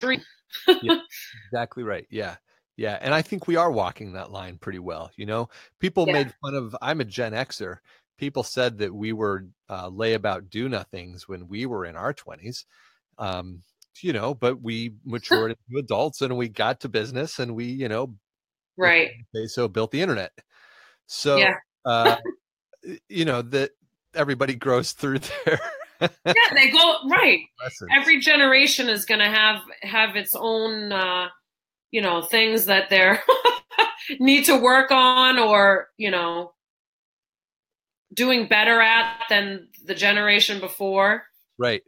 extreme. 0.00 0.22
exactly 1.46 1.82
right 1.82 2.06
yeah 2.10 2.36
yeah 2.76 2.98
and 3.02 3.14
i 3.14 3.22
think 3.22 3.46
we 3.46 3.56
are 3.56 3.70
walking 3.70 4.12
that 4.12 4.30
line 4.32 4.58
pretty 4.58 4.78
well 4.80 5.10
you 5.16 5.24
know 5.26 5.48
people 5.78 6.06
Yeah. 6.06 6.14
made 6.14 6.34
fun 6.42 6.54
of 6.54 6.74
i'm 6.82 7.00
a 7.00 7.04
gen 7.04 7.32
xer 7.32 7.78
people 8.18 8.42
said 8.42 8.76
that 8.78 8.92
we 8.92 9.12
were 9.12 9.46
uh, 9.68 9.88
layabout 9.88 10.50
do 10.50 10.68
nothings 10.68 11.28
when 11.28 11.46
we 11.46 11.66
were 11.66 11.86
in 11.86 11.94
our 11.96 12.12
20s 12.12 12.64
um 13.18 13.62
you 14.02 14.12
know 14.12 14.34
but 14.34 14.60
we 14.62 14.94
matured 15.04 15.52
into 15.52 15.78
adults 15.78 16.22
and 16.22 16.36
we 16.36 16.48
got 16.48 16.80
to 16.80 16.88
business 16.88 17.38
and 17.38 17.54
we 17.54 17.64
you 17.66 17.88
know 17.88 18.14
Right. 18.76 19.10
they 19.34 19.46
so 19.46 19.68
built 19.68 19.90
the 19.90 20.00
internet 20.00 20.32
so 21.06 21.38
Yeah. 21.38 21.54
uh 21.84 22.16
you 23.08 23.24
know 23.24 23.42
that 23.42 23.72
everybody 24.14 24.54
grows 24.54 24.92
through 24.92 25.18
there. 25.44 25.60
Yeah, 26.00 26.32
they 26.54 26.70
go 26.70 26.96
right. 27.10 27.40
lessons. 27.62 27.90
Every 27.94 28.20
generation 28.20 28.88
is 28.88 29.04
going 29.04 29.20
to 29.20 29.28
have 29.28 29.60
have 29.82 30.16
its 30.16 30.34
own 30.34 30.92
uh 30.92 31.28
you 31.90 32.00
know, 32.00 32.22
things 32.22 32.66
that 32.66 32.88
they're 32.88 33.22
need 34.20 34.44
to 34.44 34.56
work 34.56 34.90
on 34.90 35.38
or, 35.38 35.88
you 35.96 36.10
know, 36.10 36.52
doing 38.14 38.46
better 38.46 38.80
at 38.80 39.22
than 39.28 39.68
the 39.84 39.94
generation 39.94 40.60
before. 40.60 41.24
Right. 41.58 41.82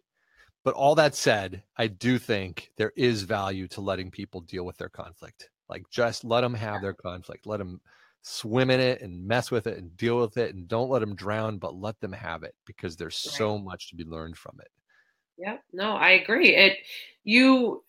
But 0.64 0.74
all 0.74 0.94
that 0.94 1.14
said, 1.14 1.62
I 1.76 1.88
do 1.88 2.18
think 2.18 2.70
there 2.76 2.92
is 2.96 3.22
value 3.22 3.66
to 3.68 3.80
letting 3.80 4.10
people 4.10 4.40
deal 4.42 4.64
with 4.64 4.78
their 4.78 4.88
conflict. 4.88 5.50
Like 5.68 5.84
just 5.90 6.24
let 6.24 6.42
them 6.42 6.54
have 6.54 6.82
their 6.82 6.92
conflict. 6.92 7.46
Let 7.46 7.58
them 7.58 7.80
swim 8.22 8.70
in 8.70 8.78
it 8.78 9.00
and 9.00 9.26
mess 9.26 9.50
with 9.50 9.66
it 9.66 9.78
and 9.78 9.96
deal 9.96 10.20
with 10.20 10.36
it 10.36 10.54
and 10.54 10.68
don't 10.68 10.90
let 10.90 11.00
them 11.00 11.16
drown, 11.16 11.58
but 11.58 11.74
let 11.74 11.98
them 12.00 12.12
have 12.12 12.44
it 12.44 12.54
because 12.64 12.96
there's 12.96 13.16
so 13.16 13.58
much 13.58 13.88
to 13.88 13.96
be 13.96 14.04
learned 14.04 14.36
from 14.36 14.56
it. 14.60 14.70
Yeah, 15.36 15.56
no, 15.72 15.92
I 15.92 16.10
agree. 16.10 16.54
It 16.54 16.78
you 17.24 17.82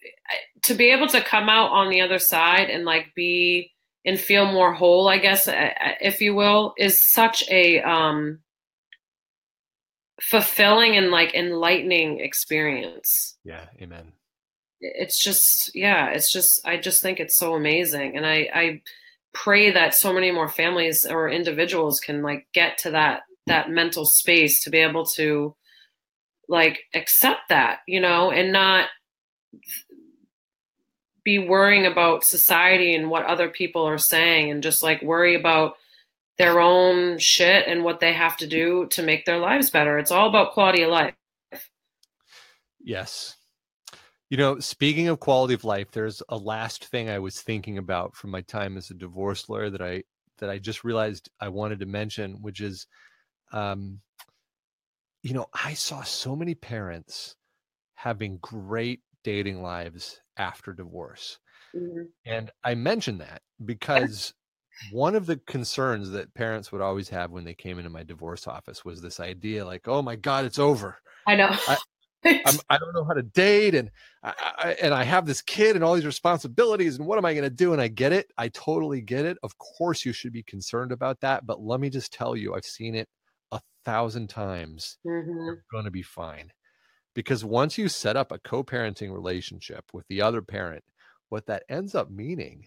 to 0.64 0.74
be 0.74 0.92
able 0.92 1.08
to 1.08 1.22
come 1.22 1.50
out 1.50 1.72
on 1.72 1.90
the 1.90 2.02
other 2.02 2.20
side 2.20 2.70
and 2.70 2.86
like 2.86 3.14
be 3.16 3.72
and 4.06 4.20
feel 4.20 4.52
more 4.52 4.74
whole, 4.74 5.08
I 5.08 5.18
guess, 5.18 5.48
uh, 5.48 5.70
if 6.02 6.22
you 6.22 6.36
will, 6.36 6.74
is 6.78 7.00
such 7.00 7.44
a 7.50 7.82
um 7.82 8.40
fulfilling 10.30 10.96
and 10.96 11.12
like 11.12 11.34
enlightening 11.34 12.20
experience. 12.20 13.38
Yeah, 13.44 13.66
amen. 13.82 14.14
It's 14.80 15.22
just 15.22 15.76
yeah, 15.76 16.10
it's 16.10 16.32
just 16.32 16.66
I 16.66 16.78
just 16.78 17.02
think 17.02 17.20
it's 17.20 17.38
so 17.38 17.54
amazing 17.54 18.18
and 18.18 18.26
I 18.26 18.50
I 18.54 18.82
pray 19.34 19.72
that 19.72 19.96
so 19.96 20.14
many 20.14 20.32
more 20.32 20.48
families 20.48 21.06
or 21.06 21.30
individuals 21.30 22.00
can 22.00 22.22
like 22.22 22.48
get 22.54 22.78
to 22.80 22.92
that 22.92 23.22
that 23.48 23.70
mental 23.70 24.06
space 24.06 24.64
to 24.64 24.70
be 24.70 24.78
able 24.78 25.06
to 25.06 25.56
like 26.48 26.80
accept 26.94 27.50
that, 27.50 27.80
you 27.88 28.00
know, 28.00 28.32
and 28.32 28.52
not 28.52 28.88
be 31.24 31.40
worrying 31.40 31.86
about 31.86 32.24
society 32.24 32.96
and 32.96 33.10
what 33.10 33.26
other 33.26 33.50
people 33.50 33.88
are 33.88 33.98
saying 33.98 34.52
and 34.52 34.62
just 34.62 34.84
like 34.84 35.02
worry 35.02 35.36
about 35.36 35.76
their 36.38 36.60
own 36.60 37.18
shit 37.20 37.68
and 37.68 37.84
what 37.84 38.00
they 38.00 38.14
have 38.14 38.38
to 38.38 38.48
do 38.48 38.88
to 38.88 39.04
make 39.04 39.26
their 39.26 39.38
lives 39.38 39.70
better. 39.70 39.98
It's 39.98 40.12
all 40.12 40.28
about 40.30 40.54
quality 40.54 40.84
of 40.84 40.90
life. 40.90 41.14
Yes. 42.82 43.36
You 44.30 44.38
know, 44.38 44.60
speaking 44.60 45.08
of 45.10 45.20
quality 45.20 45.54
of 45.54 45.64
life, 45.64 45.92
there's 45.92 46.24
a 46.30 46.38
last 46.38 46.86
thing 46.86 47.10
I 47.10 47.20
was 47.20 47.42
thinking 47.42 47.78
about 47.78 48.16
from 48.16 48.32
my 48.32 48.42
time 48.42 48.78
as 48.78 48.90
a 48.90 48.96
divorce 48.96 49.48
lawyer 49.48 49.70
that 49.70 49.82
I 49.82 50.04
that 50.40 50.50
I 50.50 50.58
just 50.58 50.84
realized 50.84 51.30
I 51.40 51.50
wanted 51.50 51.80
to 51.80 51.86
mention, 51.86 52.42
which 52.42 52.60
is 52.60 52.88
um 53.52 54.00
you 55.22 55.34
know, 55.34 55.46
I 55.54 55.74
saw 55.74 56.02
so 56.02 56.36
many 56.36 56.56
parents 56.56 57.36
having 57.96 58.40
great 58.42 59.02
dating 59.24 59.62
lives 59.62 60.20
after 60.36 60.74
divorce. 60.74 61.40
And 62.26 62.52
I 62.64 62.76
mention 62.76 63.20
that 63.20 63.42
because 63.64 64.34
one 64.92 65.16
of 65.16 65.26
the 65.26 65.38
concerns 65.38 66.12
that 66.12 66.34
parents 66.34 66.72
would 66.72 66.82
always 66.82 67.10
have 67.10 67.32
when 67.32 67.44
they 67.46 67.54
came 67.54 67.78
into 67.78 67.90
my 67.90 68.04
divorce 68.04 68.48
office 68.48 68.84
was 68.86 69.02
this 69.02 69.20
idea 69.20 69.66
like, 69.66 69.88
oh 69.88 70.02
my 70.02 70.16
God, 70.16 70.46
it's 70.46 70.60
over. 70.60 70.98
I 71.28 71.36
know. 71.36 71.56
I'm, 71.68 71.78
I 72.70 72.78
don't 72.78 72.94
know 72.94 73.04
how 73.06 73.14
to 73.14 73.24
date, 73.24 73.76
and 73.76 73.92
I, 74.24 74.34
I 74.58 74.72
and 74.82 74.94
I 74.94 75.04
have 75.04 75.26
this 75.26 75.42
kid 75.42 75.76
and 75.76 75.84
all 75.84 75.96
these 75.96 76.06
responsibilities, 76.06 76.98
and 76.98 77.08
what 77.08 77.18
am 77.18 77.26
I 77.26 77.34
going 77.34 77.44
to 77.44 77.50
do? 77.50 77.74
And 77.74 77.82
I 77.82 77.88
get 77.90 78.14
it. 78.14 78.32
I 78.38 78.48
totally 78.50 79.02
get 79.02 79.26
it. 79.26 79.38
Of 79.44 79.58
course, 79.58 80.06
you 80.06 80.14
should 80.14 80.32
be 80.34 80.44
concerned 80.44 80.92
about 80.92 81.20
that. 81.22 81.46
But 81.46 81.62
let 81.62 81.80
me 81.80 81.90
just 81.90 82.14
tell 82.14 82.36
you, 82.36 82.56
I've 82.56 82.66
seen 82.66 82.96
it 82.96 83.10
a 83.52 83.60
thousand 83.86 84.30
times. 84.30 84.98
Mhm. 85.06 85.26
You're 85.46 85.66
going 85.72 85.86
to 85.86 85.92
be 85.92 86.02
fine. 86.04 86.52
because 87.16 87.46
once 87.46 87.78
you 87.78 87.88
set 87.90 88.16
up 88.18 88.32
a 88.32 88.40
co-parenting 88.40 89.12
relationship 89.14 89.86
with 89.94 90.08
the 90.08 90.22
other 90.22 90.42
parent 90.42 90.84
what 91.30 91.46
that 91.48 91.64
ends 91.70 91.96
up 91.96 92.10
meaning 92.12 92.66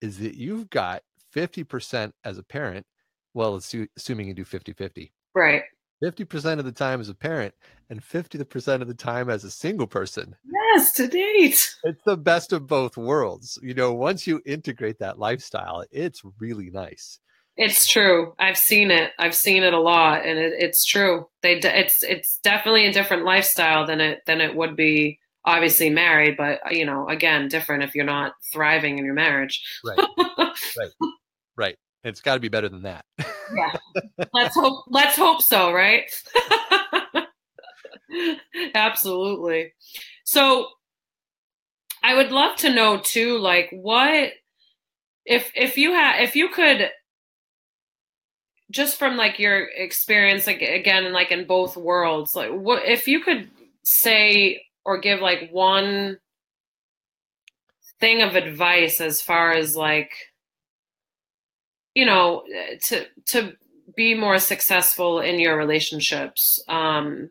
is 0.00 0.18
that 0.18 0.34
you've 0.36 0.70
got 0.70 1.02
50% 1.36 2.12
as 2.24 2.38
a 2.38 2.42
parent 2.42 2.86
well 3.34 3.56
assuming 3.56 4.28
you 4.28 4.34
do 4.34 4.44
50-50 4.44 5.10
right 5.34 5.62
50% 6.02 6.58
of 6.58 6.64
the 6.64 6.72
time 6.72 7.00
as 7.00 7.08
a 7.08 7.14
parent 7.14 7.54
and 7.90 8.02
50% 8.02 8.82
of 8.82 8.88
the 8.88 8.94
time 8.94 9.30
as 9.30 9.44
a 9.44 9.50
single 9.50 9.86
person 9.86 10.34
yes 10.50 10.92
to 10.92 11.06
date 11.06 11.74
it's 11.84 12.02
the 12.04 12.16
best 12.16 12.52
of 12.52 12.66
both 12.66 12.96
worlds 12.96 13.58
you 13.62 13.74
know 13.74 13.92
once 13.92 14.26
you 14.26 14.40
integrate 14.46 14.98
that 14.98 15.18
lifestyle 15.18 15.84
it's 15.90 16.22
really 16.38 16.70
nice 16.70 17.18
it's 17.58 17.86
true. 17.86 18.34
I've 18.38 18.58
seen 18.58 18.90
it. 18.90 19.12
I've 19.18 19.34
seen 19.34 19.62
it 19.62 19.72
a 19.72 19.80
lot, 19.80 20.26
and 20.26 20.38
it, 20.38 20.52
it's 20.58 20.84
true. 20.84 21.26
They 21.42 21.54
it's 21.54 22.02
it's 22.02 22.38
definitely 22.42 22.86
a 22.86 22.92
different 22.92 23.24
lifestyle 23.24 23.86
than 23.86 23.98
it 24.00 24.20
than 24.26 24.42
it 24.42 24.54
would 24.54 24.76
be 24.76 25.18
obviously 25.46 25.88
married, 25.88 26.36
but 26.36 26.60
you 26.70 26.84
know, 26.84 27.08
again, 27.08 27.48
different 27.48 27.84
if 27.84 27.94
you're 27.94 28.04
not 28.04 28.32
thriving 28.52 28.98
in 28.98 29.04
your 29.04 29.14
marriage. 29.14 29.64
Right. 29.84 29.98
right. 30.18 30.90
Right. 31.56 31.76
It's 32.04 32.20
got 32.20 32.34
to 32.34 32.40
be 32.40 32.48
better 32.48 32.68
than 32.68 32.82
that. 32.82 33.04
yeah. 33.54 33.72
Let's 34.32 34.54
hope. 34.54 34.84
Let's 34.88 35.16
hope 35.16 35.42
so. 35.42 35.72
Right. 35.72 36.10
Absolutely. 38.74 39.72
So, 40.24 40.68
I 42.02 42.14
would 42.14 42.30
love 42.30 42.56
to 42.58 42.72
know 42.72 42.98
too, 42.98 43.38
like 43.38 43.68
what 43.72 44.32
if 45.24 45.50
if 45.56 45.76
you 45.76 45.92
had 45.92 46.22
if 46.22 46.36
you 46.36 46.48
could 46.48 46.90
just 48.70 48.96
from 48.96 49.16
like 49.16 49.38
your 49.38 49.64
experience 49.76 50.46
like 50.46 50.62
again 50.62 51.12
like 51.12 51.30
in 51.30 51.46
both 51.46 51.76
worlds 51.76 52.34
like 52.34 52.50
what 52.50 52.84
if 52.84 53.06
you 53.06 53.20
could 53.20 53.48
say 53.84 54.60
or 54.84 54.98
give 54.98 55.20
like 55.20 55.50
one 55.50 56.18
thing 58.00 58.22
of 58.22 58.36
advice 58.36 59.00
as 59.00 59.22
far 59.22 59.52
as 59.52 59.76
like 59.76 60.10
you 61.96 62.04
know 62.04 62.44
to 62.82 63.06
to 63.24 63.54
be 63.96 64.14
more 64.14 64.38
successful 64.38 65.18
in 65.18 65.40
your 65.40 65.56
relationships 65.56 66.62
um 66.68 67.30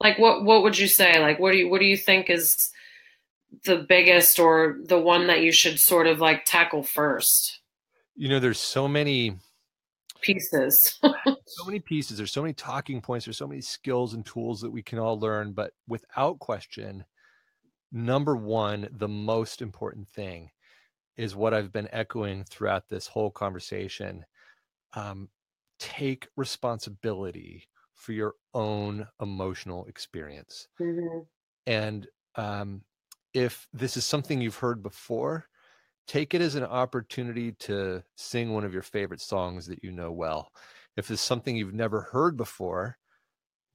like 0.00 0.18
what 0.18 0.42
what 0.44 0.62
would 0.62 0.78
you 0.78 0.88
say 0.88 1.20
like 1.20 1.38
what 1.38 1.52
do 1.52 1.58
you 1.58 1.68
what 1.68 1.78
do 1.78 1.86
you 1.86 1.96
think 1.96 2.30
is 2.30 2.70
the 3.64 3.76
biggest 3.76 4.38
or 4.38 4.78
the 4.86 4.98
one 4.98 5.26
that 5.26 5.42
you 5.42 5.52
should 5.52 5.78
sort 5.78 6.06
of 6.06 6.20
like 6.20 6.44
tackle 6.46 6.82
first 6.82 7.60
you 8.16 8.28
know 8.28 8.40
there's 8.40 8.58
so 8.58 8.88
many 8.88 9.36
pieces. 10.20 10.98
so 11.46 11.64
many 11.64 11.80
pieces. 11.80 12.18
There's 12.18 12.32
so 12.32 12.42
many 12.42 12.52
talking 12.52 13.00
points. 13.00 13.24
There's 13.24 13.38
so 13.38 13.46
many 13.46 13.60
skills 13.60 14.14
and 14.14 14.24
tools 14.24 14.60
that 14.60 14.70
we 14.70 14.82
can 14.82 14.98
all 14.98 15.18
learn. 15.18 15.52
But 15.52 15.72
without 15.88 16.38
question, 16.38 17.04
number 17.92 18.36
one, 18.36 18.88
the 18.92 19.08
most 19.08 19.62
important 19.62 20.08
thing 20.08 20.50
is 21.20 21.36
what 21.36 21.52
I've 21.52 21.70
been 21.70 21.88
echoing 21.92 22.44
throughout 22.44 22.88
this 22.88 23.06
whole 23.06 23.30
conversation. 23.30 24.24
Um, 24.94 25.28
take 25.78 26.26
responsibility 26.34 27.68
for 27.94 28.12
your 28.12 28.32
own 28.54 29.06
emotional 29.20 29.84
experience. 29.84 30.66
Mm-hmm. 30.80 31.18
And 31.66 32.06
um, 32.36 32.82
if 33.34 33.68
this 33.74 33.98
is 33.98 34.06
something 34.06 34.40
you've 34.40 34.56
heard 34.56 34.82
before, 34.82 35.44
take 36.08 36.32
it 36.32 36.40
as 36.40 36.54
an 36.54 36.64
opportunity 36.64 37.52
to 37.52 38.02
sing 38.16 38.54
one 38.54 38.64
of 38.64 38.72
your 38.72 38.82
favorite 38.82 39.20
songs 39.20 39.66
that 39.66 39.84
you 39.84 39.92
know 39.92 40.10
well. 40.10 40.50
If 40.96 41.10
it's 41.10 41.20
something 41.20 41.54
you've 41.54 41.74
never 41.74 42.08
heard 42.12 42.38
before, 42.38 42.96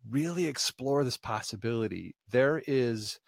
really 0.09 0.47
explore 0.47 1.03
this 1.03 1.17
possibility. 1.17 2.15
There 2.31 2.63
is 2.65 3.19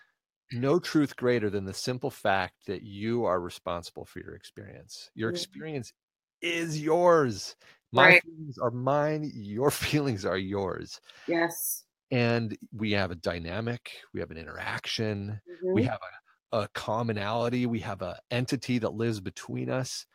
no 0.51 0.79
truth 0.79 1.15
greater 1.15 1.49
than 1.49 1.65
the 1.65 1.73
simple 1.73 2.09
fact 2.09 2.55
that 2.67 2.83
you 2.83 3.25
are 3.25 3.39
responsible 3.39 4.05
for 4.05 4.19
your 4.19 4.35
experience. 4.35 5.09
Your 5.15 5.29
experience 5.29 5.93
is 6.41 6.81
yours. 6.81 7.55
My 7.91 8.05
right. 8.05 8.23
feelings 8.23 8.57
are 8.57 8.71
mine. 8.71 9.31
Your 9.33 9.71
feelings 9.71 10.25
are 10.25 10.37
yours. 10.37 11.01
Yes. 11.27 11.83
And 12.11 12.57
we 12.71 12.91
have 12.91 13.11
a 13.11 13.15
dynamic, 13.15 13.91
we 14.13 14.21
have 14.21 14.31
an 14.31 14.37
interaction, 14.37 15.41
mm-hmm. 15.49 15.73
we 15.73 15.83
have 15.83 15.99
a 16.01 16.17
a 16.53 16.67
commonality 16.73 17.65
we 17.65 17.79
have 17.79 18.01
a 18.01 18.19
entity 18.31 18.79
that 18.79 18.93
lives 18.93 19.19
between 19.19 19.69
us 19.69 20.05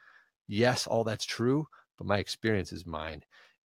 yes 0.48 0.86
all 0.86 1.04
that's 1.04 1.26
true 1.26 1.66
but 1.98 2.06
my 2.06 2.18
experience 2.18 2.72
is 2.72 2.86
mine 2.86 3.22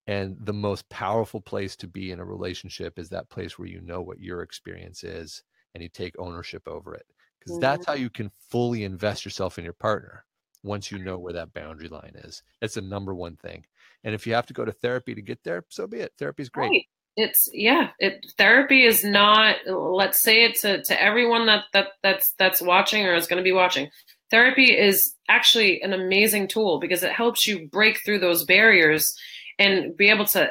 and 0.08 0.38
the 0.42 0.54
most 0.54 0.88
powerful 0.90 1.42
place 1.42 1.76
to 1.76 1.88
be 1.88 2.12
in 2.12 2.20
a 2.20 2.26
relationship 2.26 3.00
is 3.00 3.10
that 3.10 3.30
place 3.30 3.58
where 3.58 3.68
you 3.68 3.80
know 3.82 4.02
what 4.02 4.20
your 4.20 4.42
experience 4.42 5.04
is 5.04 5.44
and 5.78 5.84
you 5.84 5.90
take 5.90 6.18
ownership 6.18 6.68
over 6.68 6.96
it 6.96 7.06
because 7.40 7.54
mm-hmm. 7.54 7.62
that's 7.62 7.86
how 7.86 7.94
you 7.94 8.10
can 8.10 8.32
fully 8.50 8.84
invest 8.84 9.24
yourself 9.24 9.60
in 9.60 9.64
your 9.64 9.74
partner 9.74 10.26
once 10.64 10.92
you 10.92 10.98
know 10.98 11.20
where 11.20 11.34
that 11.34 11.54
boundary 11.54 11.88
line 11.88 12.14
is. 12.16 12.42
It's 12.64 12.74
the 12.74 12.82
number 12.82 13.14
one 13.14 13.36
thing 13.36 13.64
and 14.04 14.16
if 14.16 14.26
you 14.26 14.34
have 14.34 14.48
to 14.48 14.54
go 14.54 14.66
to 14.66 14.72
therapy 14.72 15.14
to 15.14 15.22
get 15.22 15.44
there 15.44 15.64
so 15.70 15.86
be 15.86 16.00
it. 16.00 16.14
Therapy 16.18 16.42
is 16.42 16.50
great. 16.50 16.70
Right. 16.70 16.86
It's 17.16 17.48
yeah 17.54 17.90
it 18.00 18.26
therapy 18.40 18.86
is 18.86 19.04
not 19.04 19.58
let's 19.68 20.20
say 20.20 20.46
it 20.46 20.56
to, 20.62 20.82
to 20.84 21.00
everyone 21.00 21.46
that 21.46 21.66
that 21.74 21.90
that's 22.02 22.34
that's 22.40 22.60
watching 22.60 23.06
or 23.06 23.14
is 23.14 23.28
going 23.28 23.38
to 23.38 23.44
be 23.44 23.52
watching 23.52 23.90
therapy 24.32 24.78
is 24.78 25.14
actually 25.30 25.82
an 25.82 25.94
amazing 25.94 26.48
tool 26.48 26.80
because 26.80 27.04
it 27.04 27.12
helps 27.12 27.46
you 27.46 27.68
break 27.70 28.00
through 28.04 28.20
those 28.20 28.46
barriers 28.46 29.16
and 29.60 29.96
be 29.96 30.10
able 30.10 30.26
to 30.26 30.50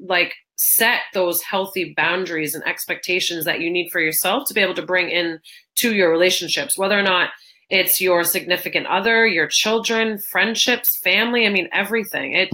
like 0.00 0.34
set 0.56 1.00
those 1.14 1.42
healthy 1.42 1.94
boundaries 1.96 2.54
and 2.54 2.66
expectations 2.66 3.44
that 3.44 3.60
you 3.60 3.70
need 3.70 3.90
for 3.90 4.00
yourself 4.00 4.48
to 4.48 4.54
be 4.54 4.60
able 4.60 4.74
to 4.74 4.82
bring 4.82 5.08
in 5.08 5.38
to 5.76 5.94
your 5.94 6.10
relationships 6.10 6.76
whether 6.76 6.98
or 6.98 7.02
not 7.02 7.30
it's 7.70 8.00
your 8.00 8.24
significant 8.24 8.86
other 8.86 9.26
your 9.26 9.46
children 9.46 10.18
friendships 10.18 10.98
family 10.98 11.46
i 11.46 11.50
mean 11.50 11.68
everything. 11.72 12.34
It 12.34 12.52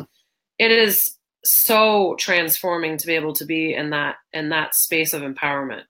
it 0.58 0.70
is 0.70 1.16
so 1.44 2.14
transforming 2.18 2.96
to 2.96 3.06
be 3.06 3.14
able 3.14 3.34
to 3.34 3.44
be 3.44 3.74
in 3.74 3.90
that 3.90 4.16
in 4.32 4.48
that 4.50 4.74
space 4.74 5.12
of 5.12 5.22
empowerment. 5.22 5.82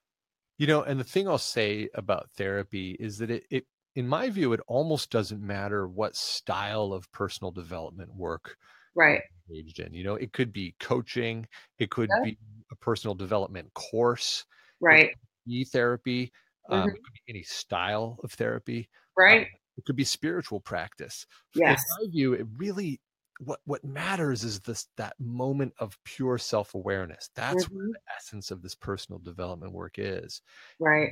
You 0.59 0.67
know 0.67 0.83
and 0.83 1.01
the 1.01 1.05
thing 1.05 1.29
i'll 1.29 1.39
say 1.39 1.89
about 1.95 2.31
therapy 2.37 2.97
is 2.99 3.19
that 3.19 3.31
it, 3.31 3.45
it 3.51 3.67
in 3.97 4.07
my 4.07 4.31
view 4.31 4.53
it 4.53 4.61
almost 4.67 5.11
doesn't 5.11 5.41
matter 5.41 5.89
what 5.89 6.17
style 6.17 6.93
of 6.93 7.11
personal 7.13 7.51
development 7.51 8.15
work 8.15 8.57
right 8.95 9.23
engaged 9.49 9.81
in 9.81 9.93
you 9.93 10.05
know 10.05 10.15
it 10.15 10.33
could 10.33 10.53
be 10.53 10.75
coaching 10.81 11.47
it 11.79 11.91
could 11.91 12.09
yeah. 12.19 12.25
be 12.31 12.39
a 12.73 12.77
personal 12.77 13.15
development 13.15 13.73
course 13.75 14.45
right. 14.81 15.11
e 15.47 15.65
therapy 15.65 16.33
um, 16.71 16.81
mm-hmm. 16.81 16.89
be 16.89 17.21
any 17.29 17.43
style 17.43 18.19
of 18.25 18.33
therapy 18.33 18.89
right. 19.17 19.43
um, 19.43 19.47
it 19.77 19.85
could 19.85 19.97
be 19.97 20.05
spiritual 20.05 20.61
practice. 20.61 21.27
Yes 21.55 21.83
in 22.01 22.07
my 22.07 22.13
view 22.13 22.33
it 22.35 22.47
really 22.57 23.01
what 23.41 23.61
what 23.65 23.85
matters 23.85 24.45
is 24.45 24.61
this 24.61 24.87
that 24.97 25.15
moment 25.19 25.73
of 25.79 25.99
pure 26.05 26.39
self-awareness. 26.39 27.31
That's 27.35 27.65
mm-hmm. 27.65 27.77
where 27.77 27.87
the 27.89 28.15
essence 28.17 28.51
of 28.51 28.63
this 28.63 28.75
personal 28.75 29.19
development 29.19 29.73
work 29.73 29.95
is. 29.99 30.43
Right. 30.79 31.11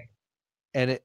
And 0.75 0.91
it 0.91 1.05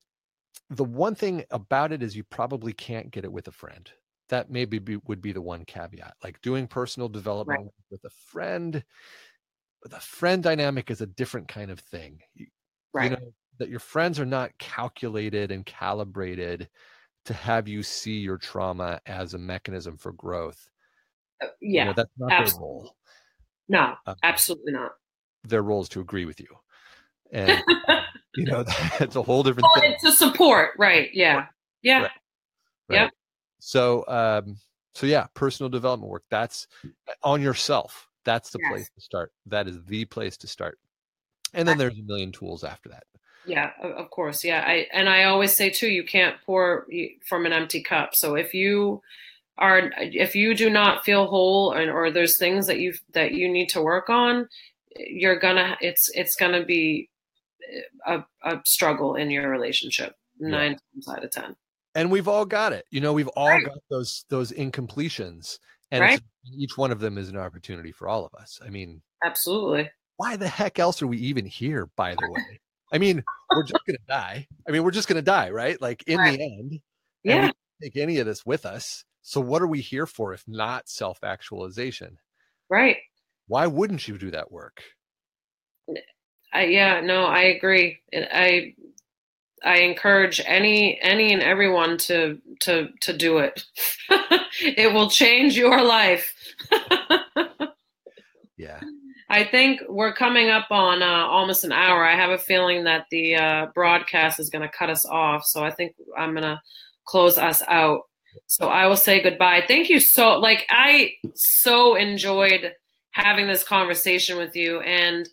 the 0.69 0.83
one 0.83 1.15
thing 1.15 1.45
about 1.51 1.91
it 1.91 2.03
is 2.03 2.15
you 2.15 2.23
probably 2.23 2.73
can't 2.73 3.11
get 3.11 3.23
it 3.23 3.31
with 3.31 3.47
a 3.47 3.51
friend 3.51 3.89
that 4.29 4.49
maybe 4.49 4.79
be, 4.79 4.97
would 5.07 5.21
be 5.21 5.31
the 5.31 5.41
one 5.41 5.65
caveat 5.65 6.13
like 6.23 6.41
doing 6.41 6.67
personal 6.67 7.09
development 7.09 7.61
right. 7.61 7.71
with 7.89 8.03
a 8.03 8.09
friend 8.09 8.83
the 9.83 9.99
friend 9.99 10.43
dynamic 10.43 10.89
is 10.91 11.01
a 11.01 11.07
different 11.07 11.47
kind 11.47 11.71
of 11.71 11.79
thing 11.79 12.19
you, 12.33 12.47
right. 12.93 13.05
you 13.05 13.09
know 13.11 13.33
that 13.59 13.69
your 13.69 13.79
friends 13.79 14.19
are 14.19 14.25
not 14.25 14.51
calculated 14.59 15.51
and 15.51 15.65
calibrated 15.65 16.69
to 17.25 17.33
have 17.33 17.67
you 17.67 17.83
see 17.83 18.19
your 18.19 18.37
trauma 18.37 18.99
as 19.05 19.33
a 19.33 19.37
mechanism 19.37 19.97
for 19.97 20.11
growth 20.13 20.67
uh, 21.41 21.47
yeah, 21.61 21.81
you 21.81 21.85
know, 21.87 21.93
that's 21.93 22.11
not 22.17 22.31
absolutely. 22.31 22.51
their 22.51 22.61
role. 22.61 22.95
No, 23.69 23.93
uh, 24.05 24.15
absolutely 24.23 24.73
not. 24.73 24.91
Their 25.43 25.61
role 25.61 25.81
is 25.81 25.89
to 25.89 26.01
agree 26.01 26.25
with 26.25 26.39
you, 26.39 26.47
and 27.31 27.63
you 28.35 28.45
know 28.45 28.63
that's 28.99 29.15
a 29.15 29.21
whole 29.21 29.43
different 29.43 29.67
well, 29.73 29.81
thing. 29.81 29.91
It's 29.93 30.03
a 30.03 30.11
support, 30.11 30.71
right? 30.77 31.09
Yeah, 31.13 31.45
yeah, 31.81 32.01
right. 32.01 32.11
Right. 32.89 32.95
yeah. 32.95 33.09
So, 33.59 34.05
um, 34.07 34.57
so 34.93 35.05
yeah, 35.05 35.27
personal 35.33 35.69
development 35.69 36.11
work. 36.11 36.23
That's 36.29 36.67
uh, 36.85 37.13
on 37.23 37.41
yourself. 37.41 38.07
That's 38.25 38.49
the 38.49 38.59
yes. 38.61 38.71
place 38.71 38.89
to 38.95 39.01
start. 39.01 39.31
That 39.45 39.67
is 39.67 39.83
the 39.85 40.05
place 40.05 40.37
to 40.37 40.47
start. 40.47 40.79
And 41.53 41.67
then 41.67 41.77
there's 41.77 41.97
a 41.97 42.03
million 42.03 42.31
tools 42.31 42.63
after 42.63 42.89
that. 42.89 43.05
Yeah, 43.45 43.71
of 43.81 44.09
course. 44.09 44.43
Yeah, 44.43 44.63
I 44.67 44.87
and 44.91 45.07
I 45.07 45.23
always 45.23 45.55
say 45.55 45.69
too, 45.69 45.87
you 45.87 46.03
can't 46.03 46.35
pour 46.45 46.85
from 47.25 47.45
an 47.45 47.53
empty 47.53 47.81
cup. 47.81 48.13
So 48.15 48.35
if 48.35 48.53
you 48.53 49.01
are 49.57 49.91
if 49.95 50.35
you 50.35 50.55
do 50.55 50.69
not 50.69 51.03
feel 51.03 51.27
whole 51.27 51.71
and 51.71 51.89
or 51.89 52.11
there's 52.11 52.37
things 52.37 52.67
that 52.67 52.79
you 52.79 52.93
that 53.13 53.31
you 53.33 53.49
need 53.49 53.69
to 53.69 53.81
work 53.81 54.09
on 54.09 54.47
you're 54.95 55.39
gonna 55.39 55.77
it's 55.81 56.09
it's 56.13 56.35
gonna 56.35 56.63
be 56.63 57.09
a, 58.05 58.23
a 58.43 58.61
struggle 58.65 59.15
in 59.15 59.29
your 59.29 59.49
relationship 59.49 60.15
nine 60.39 60.71
yeah. 60.71 60.77
times 60.93 61.07
out 61.09 61.23
of 61.23 61.31
ten 61.31 61.55
and 61.97 62.09
we've 62.09 62.27
all 62.27 62.45
got 62.45 62.71
it 62.71 62.85
you 62.91 63.01
know 63.01 63.11
we've 63.11 63.27
all 63.29 63.49
right. 63.49 63.65
got 63.65 63.77
those 63.89 64.23
those 64.29 64.51
incompletions 64.53 65.59
and 65.91 66.01
right. 66.01 66.21
each 66.57 66.77
one 66.77 66.91
of 66.91 66.99
them 66.99 67.17
is 67.17 67.27
an 67.29 67.37
opportunity 67.37 67.91
for 67.91 68.07
all 68.07 68.25
of 68.25 68.33
us 68.35 68.59
i 68.65 68.69
mean 68.69 69.01
absolutely 69.25 69.89
why 70.15 70.35
the 70.35 70.47
heck 70.47 70.79
else 70.79 71.01
are 71.01 71.07
we 71.07 71.17
even 71.17 71.45
here 71.45 71.89
by 71.97 72.15
the 72.15 72.31
way 72.31 72.59
I 72.91 72.97
mean, 72.97 73.23
we're 73.51 73.63
just 73.63 73.85
gonna 73.85 73.99
die. 74.07 74.47
I 74.67 74.71
mean, 74.71 74.83
we're 74.83 74.91
just 74.91 75.07
gonna 75.07 75.21
die, 75.21 75.49
right? 75.49 75.81
Like 75.81 76.03
in 76.07 76.17
right. 76.17 76.37
the 76.37 76.43
end, 76.43 76.79
yeah. 77.23 77.51
take 77.81 77.97
any 77.97 78.19
of 78.19 78.25
this 78.25 78.45
with 78.45 78.65
us. 78.65 79.03
So 79.21 79.41
what 79.41 79.61
are 79.61 79.67
we 79.67 79.81
here 79.81 80.05
for 80.05 80.33
if 80.33 80.43
not 80.47 80.87
self-actualization? 80.87 82.17
Right. 82.69 82.97
Why 83.47 83.67
wouldn't 83.67 84.07
you 84.07 84.17
do 84.17 84.31
that 84.31 84.51
work? 84.51 84.83
I, 86.53 86.65
yeah, 86.65 87.01
no, 87.01 87.25
I 87.25 87.41
agree. 87.41 87.99
I 88.13 88.73
I 89.63 89.79
encourage 89.79 90.41
any 90.45 90.99
any 91.01 91.33
and 91.33 91.41
everyone 91.41 91.97
to 91.99 92.39
to 92.61 92.89
to 93.01 93.17
do 93.17 93.39
it. 93.39 93.63
it 94.61 94.93
will 94.93 95.09
change 95.09 95.57
your 95.57 95.83
life. 95.83 96.33
yeah. 98.57 98.79
I 99.29 99.43
think 99.43 99.81
we're 99.89 100.13
coming 100.13 100.49
up 100.49 100.67
on 100.71 101.03
uh, 101.03 101.05
almost 101.05 101.65
an 101.65 101.73
hour. 101.73 102.05
I 102.05 102.15
have 102.15 102.29
a 102.29 102.37
feeling 102.37 102.85
that 102.85 103.07
the 103.11 103.35
uh, 103.35 103.65
broadcast 103.75 104.39
is 104.39 104.49
going 104.49 104.61
to 104.61 104.69
cut 104.69 104.89
us 104.89 105.05
off, 105.05 105.43
so 105.43 105.65
I 105.65 105.71
think 105.71 105.95
I'm 106.17 106.31
going 106.31 106.43
to 106.43 106.61
close 107.05 107.37
us 107.37 107.61
out. 107.67 108.03
So 108.45 108.69
I 108.69 108.87
will 108.87 108.95
say 108.95 109.21
goodbye. 109.21 109.63
Thank 109.67 109.89
you 109.89 109.99
so 109.99 110.37
like 110.39 110.65
I 110.69 111.13
so 111.33 111.95
enjoyed 111.95 112.71
having 113.11 113.47
this 113.47 113.63
conversation 113.63 114.37
with 114.37 114.55
you 114.55 114.79
and 114.81 115.27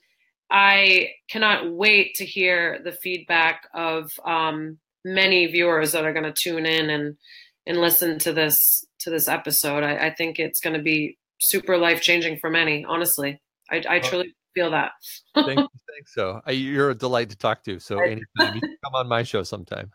I 0.51 1.11
cannot 1.29 1.71
wait 1.73 2.15
to 2.17 2.25
hear 2.25 2.81
the 2.83 2.93
feedback 2.93 3.69
of 3.75 4.11
um, 4.25 4.79
many 5.05 5.47
viewers 5.47 5.93
that 5.93 6.05
are 6.05 6.13
going 6.13 6.25
to 6.25 6.33
tune 6.33 6.67
in 6.67 6.91
and 6.91 7.17
and 7.67 7.79
listen 7.79 8.19
to 8.21 8.33
this 8.33 8.85
to 9.01 9.11
this 9.11 9.29
episode. 9.29 9.83
I, 9.83 10.07
I 10.07 10.15
think 10.15 10.39
it's 10.39 10.61
going 10.61 10.77
to 10.77 10.83
be 10.83 11.19
super 11.41 11.77
life 11.79 12.01
changing 12.01 12.39
for 12.39 12.51
many. 12.51 12.85
Honestly, 12.85 13.41
I, 13.71 13.83
I 13.89 13.99
truly 14.01 14.35
feel 14.55 14.71
that. 14.71 14.93
Thanks. 15.35 15.63
So 16.07 16.41
I, 16.47 16.53
you're 16.53 16.91
a 16.91 16.95
delight 16.95 17.31
to 17.31 17.37
talk 17.37 17.65
to. 17.65 17.79
So 17.79 17.99
anytime 17.99 18.55
you 18.55 18.61
can 18.61 18.77
come 18.85 18.95
on 18.95 19.09
my 19.09 19.23
show 19.23 19.43
sometime. 19.43 19.91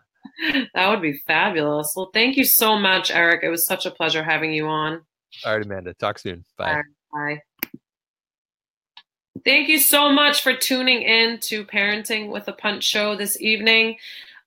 That 0.74 0.89
would 0.89 1.02
be 1.02 1.22
fabulous. 1.28 1.93
Well, 1.95 2.12
thank 2.14 2.38
you 2.38 2.45
so 2.45 2.78
much, 2.78 3.12
Erik. 3.12 3.43
It 3.43 3.50
was 3.50 3.66
such 3.66 3.86
a 3.86 3.91
pleasure 3.91 4.24
having 4.24 4.54
you 4.54 4.68
on. 4.68 5.02
All 5.45 5.56
right, 5.56 5.66
Amanda. 5.66 5.93
Talk 5.93 6.20
soon. 6.20 6.45
Bye. 6.58 6.82
Bye. 7.14 7.39
Thank 9.46 9.70
you 9.70 9.80
so 9.80 10.12
much 10.12 10.42
for 10.42 10.54
tuning 10.54 11.02
in 11.02 11.40
to 11.42 11.64
Parenting 11.64 12.32
with 12.32 12.48
a 12.48 12.54
Punch 12.54 12.84
show 12.84 13.16
this 13.16 13.40
evening. 13.40 13.98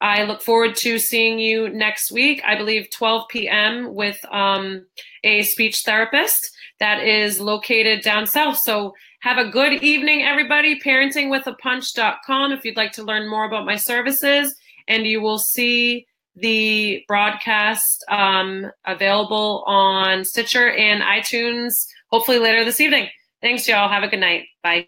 I 0.00 0.24
look 0.24 0.42
forward 0.42 0.74
to 0.76 0.98
seeing 0.98 1.38
you 1.38 1.68
next 1.68 2.10
week, 2.10 2.42
I 2.44 2.56
believe 2.56 2.90
12 2.90 3.28
p.m., 3.28 3.94
with 3.94 4.22
um, 4.30 4.84
a 5.22 5.44
speech 5.44 5.82
therapist 5.84 6.50
that 6.80 7.04
is 7.04 7.40
located 7.40 8.02
down 8.02 8.26
south. 8.26 8.58
So 8.58 8.94
have 9.20 9.38
a 9.38 9.48
good 9.48 9.82
evening, 9.84 10.24
everybody. 10.24 10.80
Parentingwithapunch.com 10.80 12.52
if 12.52 12.64
you'd 12.64 12.76
like 12.76 12.92
to 12.92 13.04
learn 13.04 13.30
more 13.30 13.44
about 13.44 13.64
my 13.64 13.76
services, 13.76 14.56
and 14.88 15.06
you 15.06 15.22
will 15.22 15.38
see 15.38 16.06
the 16.34 17.04
broadcast 17.06 18.04
um, 18.08 18.70
available 18.84 19.62
on 19.66 20.24
Stitcher 20.24 20.70
and 20.70 21.02
iTunes 21.02 21.86
hopefully 22.10 22.40
later 22.40 22.64
this 22.64 22.80
evening. 22.80 23.08
Thanks, 23.42 23.66
y'all. 23.68 23.88
Have 23.88 24.04
a 24.04 24.08
good 24.08 24.20
night. 24.20 24.46
Bye. 24.62 24.86